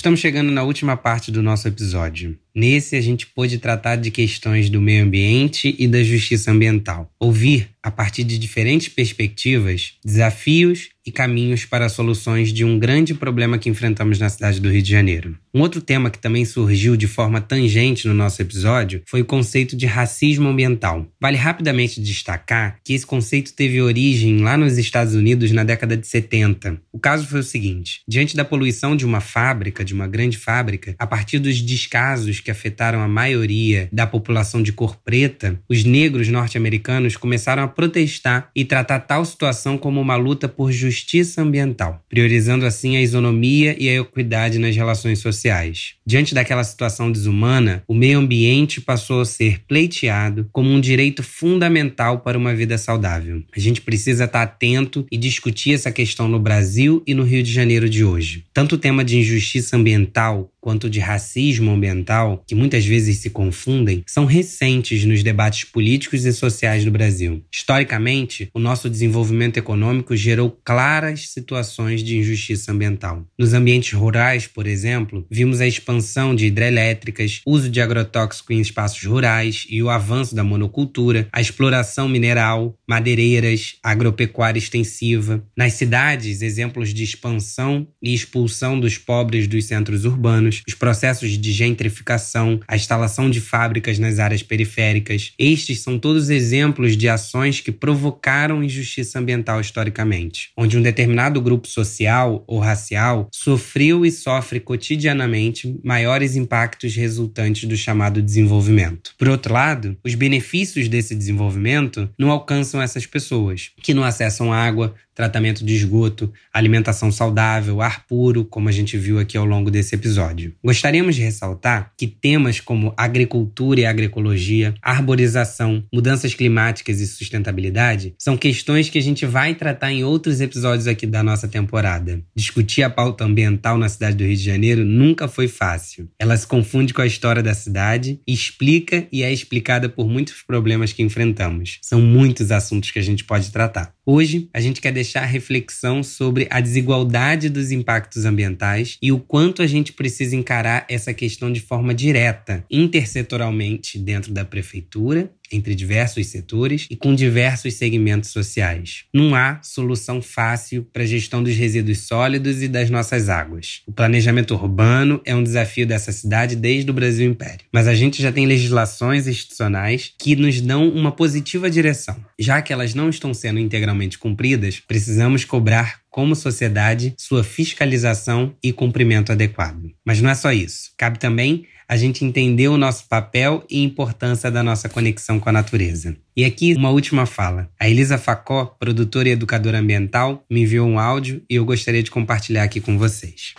Estamos 0.00 0.20
chegando 0.20 0.50
na 0.50 0.62
última 0.62 0.96
parte 0.96 1.30
do 1.30 1.42
nosso 1.42 1.68
episódio. 1.68 2.38
Nesse, 2.54 2.96
a 2.96 3.02
gente 3.02 3.26
pôde 3.26 3.58
tratar 3.58 3.96
de 3.96 4.10
questões 4.10 4.70
do 4.70 4.80
meio 4.80 5.04
ambiente 5.04 5.76
e 5.78 5.86
da 5.86 6.02
justiça 6.02 6.50
ambiental. 6.50 7.12
Ouvir, 7.20 7.68
a 7.82 7.90
partir 7.90 8.24
de 8.24 8.38
diferentes 8.38 8.88
perspectivas, 8.88 9.98
desafios 10.02 10.88
e 11.10 11.12
caminhos 11.12 11.64
para 11.64 11.88
soluções 11.88 12.52
de 12.52 12.64
um 12.64 12.78
grande 12.78 13.12
problema 13.14 13.58
que 13.58 13.68
enfrentamos 13.68 14.18
na 14.20 14.28
cidade 14.28 14.60
do 14.60 14.70
Rio 14.70 14.80
de 14.80 14.90
Janeiro. 14.90 15.36
Um 15.52 15.60
outro 15.60 15.80
tema 15.80 16.08
que 16.08 16.18
também 16.18 16.44
surgiu 16.44 16.96
de 16.96 17.08
forma 17.08 17.40
tangente 17.40 18.06
no 18.06 18.14
nosso 18.14 18.40
episódio 18.40 19.02
foi 19.06 19.20
o 19.20 19.24
conceito 19.24 19.76
de 19.76 19.86
racismo 19.86 20.48
ambiental. 20.48 21.06
Vale 21.20 21.36
rapidamente 21.36 22.00
destacar 22.00 22.76
que 22.84 22.94
esse 22.94 23.04
conceito 23.04 23.52
teve 23.52 23.82
origem 23.82 24.38
lá 24.38 24.56
nos 24.56 24.78
Estados 24.78 25.14
Unidos 25.14 25.50
na 25.50 25.64
década 25.64 25.96
de 25.96 26.06
70. 26.06 26.80
O 26.92 26.98
caso 27.00 27.26
foi 27.26 27.40
o 27.40 27.44
seguinte: 27.44 28.02
diante 28.06 28.36
da 28.36 28.44
poluição 28.44 28.94
de 28.94 29.04
uma 29.04 29.20
fábrica, 29.20 29.84
de 29.84 29.92
uma 29.92 30.06
grande 30.06 30.38
fábrica, 30.38 30.94
a 30.96 31.06
partir 31.06 31.40
dos 31.40 31.60
descasos 31.60 32.38
que 32.38 32.52
afetaram 32.52 33.00
a 33.00 33.08
maioria 33.08 33.88
da 33.92 34.06
população 34.06 34.62
de 34.62 34.72
cor 34.72 34.96
preta, 35.04 35.60
os 35.68 35.82
negros 35.82 36.28
norte-americanos 36.28 37.16
começaram 37.16 37.64
a 37.64 37.68
protestar 37.68 38.48
e 38.54 38.64
tratar 38.64 39.00
tal 39.00 39.24
situação 39.24 39.76
como 39.76 40.00
uma 40.00 40.14
luta 40.14 40.48
por 40.48 40.70
justiça 40.70 40.99
ambiental, 41.40 42.04
priorizando 42.08 42.66
assim 42.66 42.96
a 42.96 43.00
isonomia 43.00 43.76
e 43.78 43.88
a 43.88 44.00
equidade 44.00 44.58
nas 44.58 44.74
relações 44.74 45.18
sociais. 45.18 45.94
Diante 46.10 46.34
daquela 46.34 46.64
situação 46.64 47.12
desumana, 47.12 47.84
o 47.86 47.94
meio 47.94 48.18
ambiente 48.18 48.80
passou 48.80 49.20
a 49.20 49.24
ser 49.24 49.60
pleiteado 49.68 50.48
como 50.50 50.68
um 50.68 50.80
direito 50.80 51.22
fundamental 51.22 52.18
para 52.18 52.36
uma 52.36 52.52
vida 52.52 52.76
saudável. 52.76 53.44
A 53.54 53.60
gente 53.60 53.80
precisa 53.80 54.24
estar 54.24 54.42
atento 54.42 55.06
e 55.08 55.16
discutir 55.16 55.72
essa 55.72 55.92
questão 55.92 56.26
no 56.26 56.40
Brasil 56.40 57.00
e 57.06 57.14
no 57.14 57.22
Rio 57.22 57.44
de 57.44 57.52
Janeiro 57.52 57.88
de 57.88 58.04
hoje. 58.04 58.44
Tanto 58.52 58.74
o 58.74 58.78
tema 58.78 59.04
de 59.04 59.20
injustiça 59.20 59.76
ambiental 59.76 60.50
quanto 60.60 60.90
de 60.90 61.00
racismo 61.00 61.70
ambiental, 61.70 62.44
que 62.46 62.54
muitas 62.54 62.84
vezes 62.84 63.16
se 63.18 63.30
confundem, 63.30 64.02
são 64.06 64.26
recentes 64.26 65.06
nos 65.06 65.22
debates 65.22 65.64
políticos 65.64 66.26
e 66.26 66.32
sociais 66.34 66.84
do 66.84 66.90
Brasil. 66.90 67.42
Historicamente, 67.50 68.50
o 68.52 68.58
nosso 68.58 68.90
desenvolvimento 68.90 69.56
econômico 69.56 70.14
gerou 70.14 70.50
claras 70.62 71.30
situações 71.30 72.02
de 72.02 72.18
injustiça 72.18 72.72
ambiental. 72.72 73.24
Nos 73.38 73.54
ambientes 73.54 73.94
rurais, 73.94 74.46
por 74.46 74.66
exemplo, 74.66 75.24
vimos 75.30 75.62
a 75.62 75.66
expansão 75.66 75.99
de 76.34 76.46
hidrelétricas, 76.46 77.40
uso 77.46 77.70
de 77.70 77.80
agrotóxico 77.80 78.52
em 78.52 78.60
espaços 78.60 79.04
rurais 79.04 79.66
e 79.68 79.82
o 79.82 79.90
avanço 79.90 80.34
da 80.34 80.42
monocultura, 80.42 81.28
a 81.32 81.40
exploração 81.40 82.08
mineral, 82.08 82.74
madeireiras, 82.88 83.76
agropecuária 83.82 84.58
extensiva. 84.58 85.44
Nas 85.56 85.74
cidades, 85.74 86.42
exemplos 86.42 86.92
de 86.92 87.04
expansão 87.04 87.86
e 88.02 88.14
expulsão 88.14 88.78
dos 88.78 88.98
pobres 88.98 89.46
dos 89.46 89.64
centros 89.66 90.04
urbanos, 90.04 90.62
os 90.66 90.74
processos 90.74 91.30
de 91.30 91.52
gentrificação, 91.52 92.60
a 92.66 92.76
instalação 92.76 93.30
de 93.30 93.40
fábricas 93.40 93.98
nas 93.98 94.18
áreas 94.18 94.42
periféricas. 94.42 95.32
Estes 95.38 95.80
são 95.80 95.98
todos 95.98 96.30
exemplos 96.30 96.96
de 96.96 97.08
ações 97.08 97.60
que 97.60 97.72
provocaram 97.72 98.62
injustiça 98.62 99.18
ambiental 99.18 99.60
historicamente, 99.60 100.50
onde 100.56 100.76
um 100.78 100.82
determinado 100.82 101.40
grupo 101.40 101.68
social 101.68 102.44
ou 102.46 102.58
racial 102.58 103.28
sofreu 103.32 104.04
e 104.04 104.10
sofre 104.10 104.60
cotidianamente 104.60 105.78
maiores 105.90 106.36
impactos 106.36 106.94
resultantes 106.94 107.68
do 107.68 107.76
chamado 107.76 108.22
desenvolvimento. 108.22 109.12
Por 109.18 109.28
outro 109.28 109.52
lado, 109.52 109.96
os 110.04 110.14
benefícios 110.14 110.86
desse 110.86 111.16
desenvolvimento 111.16 112.08
não 112.16 112.30
alcançam 112.30 112.80
essas 112.80 113.06
pessoas, 113.06 113.72
que 113.82 113.92
não 113.92 114.04
acessam 114.04 114.52
água, 114.52 114.94
tratamento 115.20 115.62
de 115.62 115.74
esgoto, 115.74 116.32
alimentação 116.50 117.12
saudável, 117.12 117.82
ar 117.82 118.06
puro, 118.06 118.42
como 118.42 118.70
a 118.70 118.72
gente 118.72 118.96
viu 118.96 119.18
aqui 119.18 119.36
ao 119.36 119.44
longo 119.44 119.70
desse 119.70 119.94
episódio. 119.94 120.54
Gostaríamos 120.64 121.14
de 121.14 121.20
ressaltar 121.20 121.92
que 121.94 122.06
temas 122.06 122.58
como 122.58 122.94
agricultura 122.96 123.80
e 123.80 123.84
agroecologia, 123.84 124.72
arborização, 124.80 125.84
mudanças 125.92 126.32
climáticas 126.32 127.00
e 127.00 127.06
sustentabilidade 127.06 128.14
são 128.18 128.34
questões 128.34 128.88
que 128.88 128.96
a 128.96 129.02
gente 129.02 129.26
vai 129.26 129.54
tratar 129.54 129.92
em 129.92 130.02
outros 130.04 130.40
episódios 130.40 130.86
aqui 130.86 131.06
da 131.06 131.22
nossa 131.22 131.46
temporada. 131.46 132.22
Discutir 132.34 132.82
a 132.82 132.88
pauta 132.88 133.22
ambiental 133.22 133.76
na 133.76 133.90
cidade 133.90 134.16
do 134.16 134.24
Rio 134.24 134.36
de 134.36 134.42
Janeiro 134.42 134.86
nunca 134.86 135.28
foi 135.28 135.48
fácil. 135.48 136.08
Ela 136.18 136.34
se 136.34 136.46
confunde 136.46 136.94
com 136.94 137.02
a 137.02 137.06
história 137.06 137.42
da 137.42 137.52
cidade, 137.52 138.22
explica 138.26 139.06
e 139.12 139.22
é 139.22 139.30
explicada 139.30 139.86
por 139.86 140.08
muitos 140.08 140.40
problemas 140.40 140.94
que 140.94 141.02
enfrentamos. 141.02 141.78
São 141.82 142.00
muitos 142.00 142.50
assuntos 142.50 142.90
que 142.90 142.98
a 142.98 143.02
gente 143.02 143.22
pode 143.22 143.50
tratar. 143.50 143.92
Hoje, 144.06 144.48
a 144.54 144.60
gente 144.60 144.80
quer 144.80 144.92
deixar 144.92 145.09
a 145.18 145.24
reflexão 145.24 146.02
sobre 146.02 146.46
a 146.50 146.60
desigualdade 146.60 147.48
dos 147.48 147.70
impactos 147.70 148.24
ambientais 148.24 148.96
e 149.02 149.10
o 149.10 149.18
quanto 149.18 149.62
a 149.62 149.66
gente 149.66 149.92
precisa 149.92 150.36
encarar 150.36 150.86
essa 150.88 151.12
questão 151.12 151.52
de 151.52 151.60
forma 151.60 151.92
direta, 151.94 152.64
intersetorialmente, 152.70 153.98
dentro 153.98 154.32
da 154.32 154.44
prefeitura 154.44 155.30
entre 155.50 155.74
diversos 155.74 156.26
setores 156.26 156.86
e 156.90 156.96
com 156.96 157.14
diversos 157.14 157.74
segmentos 157.74 158.30
sociais. 158.30 159.04
Não 159.12 159.34
há 159.34 159.60
solução 159.62 160.22
fácil 160.22 160.86
para 160.92 161.02
a 161.02 161.06
gestão 161.06 161.42
dos 161.42 161.56
resíduos 161.56 162.06
sólidos 162.06 162.62
e 162.62 162.68
das 162.68 162.90
nossas 162.90 163.28
águas. 163.28 163.82
O 163.86 163.92
planejamento 163.92 164.54
urbano 164.54 165.20
é 165.24 165.34
um 165.34 165.42
desafio 165.42 165.86
dessa 165.86 166.12
cidade 166.12 166.56
desde 166.56 166.90
o 166.90 166.94
Brasil 166.94 167.28
Império, 167.28 167.66
mas 167.72 167.86
a 167.86 167.94
gente 167.94 168.22
já 168.22 168.32
tem 168.32 168.46
legislações 168.46 169.26
institucionais 169.26 170.12
que 170.18 170.36
nos 170.36 170.60
dão 170.60 170.88
uma 170.88 171.12
positiva 171.12 171.70
direção. 171.70 172.16
Já 172.38 172.62
que 172.62 172.72
elas 172.72 172.94
não 172.94 173.08
estão 173.08 173.34
sendo 173.34 173.58
integralmente 173.58 174.18
cumpridas, 174.18 174.80
precisamos 174.80 175.44
cobrar 175.44 176.00
como 176.10 176.34
sociedade 176.34 177.14
sua 177.16 177.44
fiscalização 177.44 178.54
e 178.62 178.72
cumprimento 178.72 179.30
adequado. 179.32 179.92
Mas 180.04 180.20
não 180.20 180.28
é 180.28 180.34
só 180.34 180.52
isso. 180.52 180.90
Cabe 180.98 181.18
também 181.18 181.66
a 181.90 181.96
gente 181.96 182.24
entender 182.24 182.68
o 182.68 182.76
nosso 182.76 183.08
papel 183.08 183.64
e 183.68 183.82
importância 183.82 184.48
da 184.48 184.62
nossa 184.62 184.88
conexão 184.88 185.40
com 185.40 185.48
a 185.48 185.52
natureza. 185.52 186.16
E 186.36 186.44
aqui 186.44 186.72
uma 186.74 186.90
última 186.90 187.26
fala. 187.26 187.68
A 187.80 187.90
Elisa 187.90 188.16
Facó, 188.16 188.64
produtora 188.78 189.28
e 189.28 189.32
educadora 189.32 189.80
ambiental, 189.80 190.44
me 190.48 190.60
enviou 190.60 190.86
um 190.86 191.00
áudio 191.00 191.42
e 191.50 191.56
eu 191.56 191.64
gostaria 191.64 192.00
de 192.00 192.08
compartilhar 192.08 192.62
aqui 192.62 192.80
com 192.80 192.96
vocês. 192.96 193.54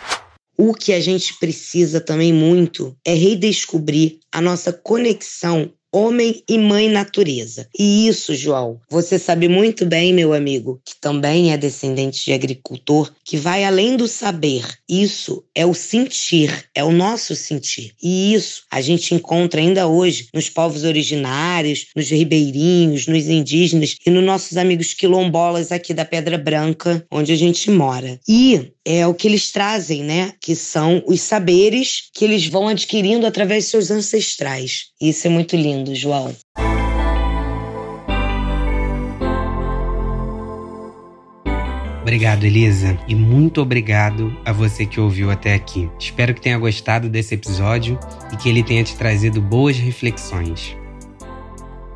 O 0.56 0.72
que 0.72 0.94
a 0.94 1.00
gente 1.00 1.38
precisa 1.38 2.00
também 2.00 2.32
muito 2.32 2.96
é 3.06 3.12
redescobrir 3.12 4.18
a 4.32 4.40
nossa 4.40 4.72
conexão 4.72 5.70
homem 5.92 6.42
e 6.48 6.58
mãe 6.58 6.88
natureza. 6.88 7.68
E 7.78 8.08
isso, 8.08 8.34
João, 8.34 8.80
você 8.90 9.18
sabe 9.18 9.48
muito 9.48 9.84
bem, 9.84 10.12
meu 10.12 10.32
amigo, 10.32 10.80
que 10.84 10.94
também 11.00 11.52
é 11.52 11.56
descendente 11.56 12.24
de 12.24 12.32
agricultor, 12.32 13.12
que 13.24 13.36
vai 13.36 13.64
além 13.64 13.96
do 13.96 14.08
saber. 14.08 14.64
Isso 14.88 15.44
é 15.54 15.66
o 15.66 15.74
sentir, 15.74 16.66
é 16.74 16.82
o 16.82 16.90
nosso 16.90 17.36
sentir. 17.36 17.92
E 18.02 18.32
isso 18.34 18.62
a 18.70 18.80
gente 18.80 19.14
encontra 19.14 19.60
ainda 19.60 19.86
hoje 19.86 20.28
nos 20.32 20.48
povos 20.48 20.84
originários, 20.84 21.86
nos 21.94 22.08
ribeirinhos, 22.10 23.06
nos 23.06 23.28
indígenas 23.28 23.96
e 24.06 24.10
nos 24.10 24.24
nossos 24.24 24.56
amigos 24.56 24.94
quilombolas 24.94 25.70
aqui 25.70 25.92
da 25.92 26.04
Pedra 26.04 26.38
Branca, 26.38 27.04
onde 27.10 27.32
a 27.32 27.36
gente 27.36 27.70
mora. 27.70 28.18
E 28.28 28.72
é 28.84 29.06
o 29.06 29.14
que 29.14 29.28
eles 29.28 29.50
trazem, 29.50 30.02
né? 30.02 30.32
Que 30.40 30.56
são 30.56 31.02
os 31.06 31.20
saberes 31.20 32.08
que 32.12 32.24
eles 32.24 32.46
vão 32.46 32.68
adquirindo 32.68 33.26
através 33.26 33.64
de 33.64 33.70
seus 33.70 33.90
ancestrais. 33.90 34.86
Isso 35.00 35.26
é 35.26 35.30
muito 35.30 35.56
lindo, 35.56 35.81
João. 35.94 36.34
Obrigado, 42.02 42.44
Elisa, 42.44 42.98
e 43.06 43.14
muito 43.14 43.60
obrigado 43.60 44.36
a 44.44 44.52
você 44.52 44.84
que 44.84 45.00
ouviu 45.00 45.30
até 45.30 45.54
aqui. 45.54 45.88
Espero 45.98 46.34
que 46.34 46.40
tenha 46.40 46.58
gostado 46.58 47.08
desse 47.08 47.34
episódio 47.34 47.98
e 48.32 48.36
que 48.36 48.48
ele 48.48 48.62
tenha 48.62 48.82
te 48.82 48.96
trazido 48.96 49.40
boas 49.40 49.78
reflexões. 49.78 50.76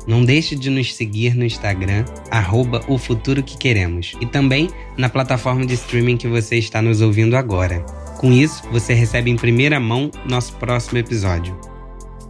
Não 0.07 0.23
deixe 0.23 0.55
de 0.55 0.69
nos 0.69 0.95
seguir 0.95 1.35
no 1.35 1.43
Instagram, 1.43 2.05
arroba 2.31 2.81
o 2.87 2.97
futuro 2.97 3.43
que 3.43 3.57
queremos, 3.57 4.15
e 4.21 4.25
também 4.25 4.69
na 4.97 5.09
plataforma 5.09 5.65
de 5.65 5.73
streaming 5.73 6.15
que 6.15 6.29
você 6.29 6.55
está 6.55 6.81
nos 6.81 7.01
ouvindo 7.01 7.35
agora. 7.35 7.81
Com 8.17 8.31
isso, 8.31 8.63
você 8.71 8.93
recebe 8.93 9.29
em 9.29 9.35
primeira 9.35 9.77
mão 9.77 10.09
nosso 10.25 10.53
próximo 10.53 10.97
episódio. 10.97 11.76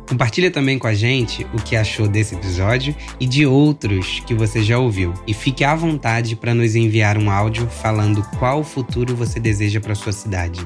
Compartilha 0.08 0.50
também 0.50 0.80
com 0.80 0.88
a 0.88 0.94
gente 0.94 1.46
o 1.54 1.62
que 1.62 1.76
achou 1.76 2.08
desse 2.08 2.34
episódio 2.34 2.96
e 3.20 3.28
de 3.28 3.46
outros 3.46 4.24
que 4.26 4.34
você 4.34 4.64
já 4.64 4.80
ouviu. 4.80 5.14
E 5.28 5.34
fique 5.34 5.66
à 5.66 5.76
vontade 5.76 6.34
para 6.36 6.54
nos 6.54 6.76
enviar 6.76 7.18
um 7.18 7.30
áudio 7.30 7.68
falando 7.68 8.24
qual 8.40 8.64
futuro 8.64 9.14
você 9.16 9.38
deseja 9.40 9.82
para 9.82 9.96
sua 9.96 10.14
cidade. 10.14 10.66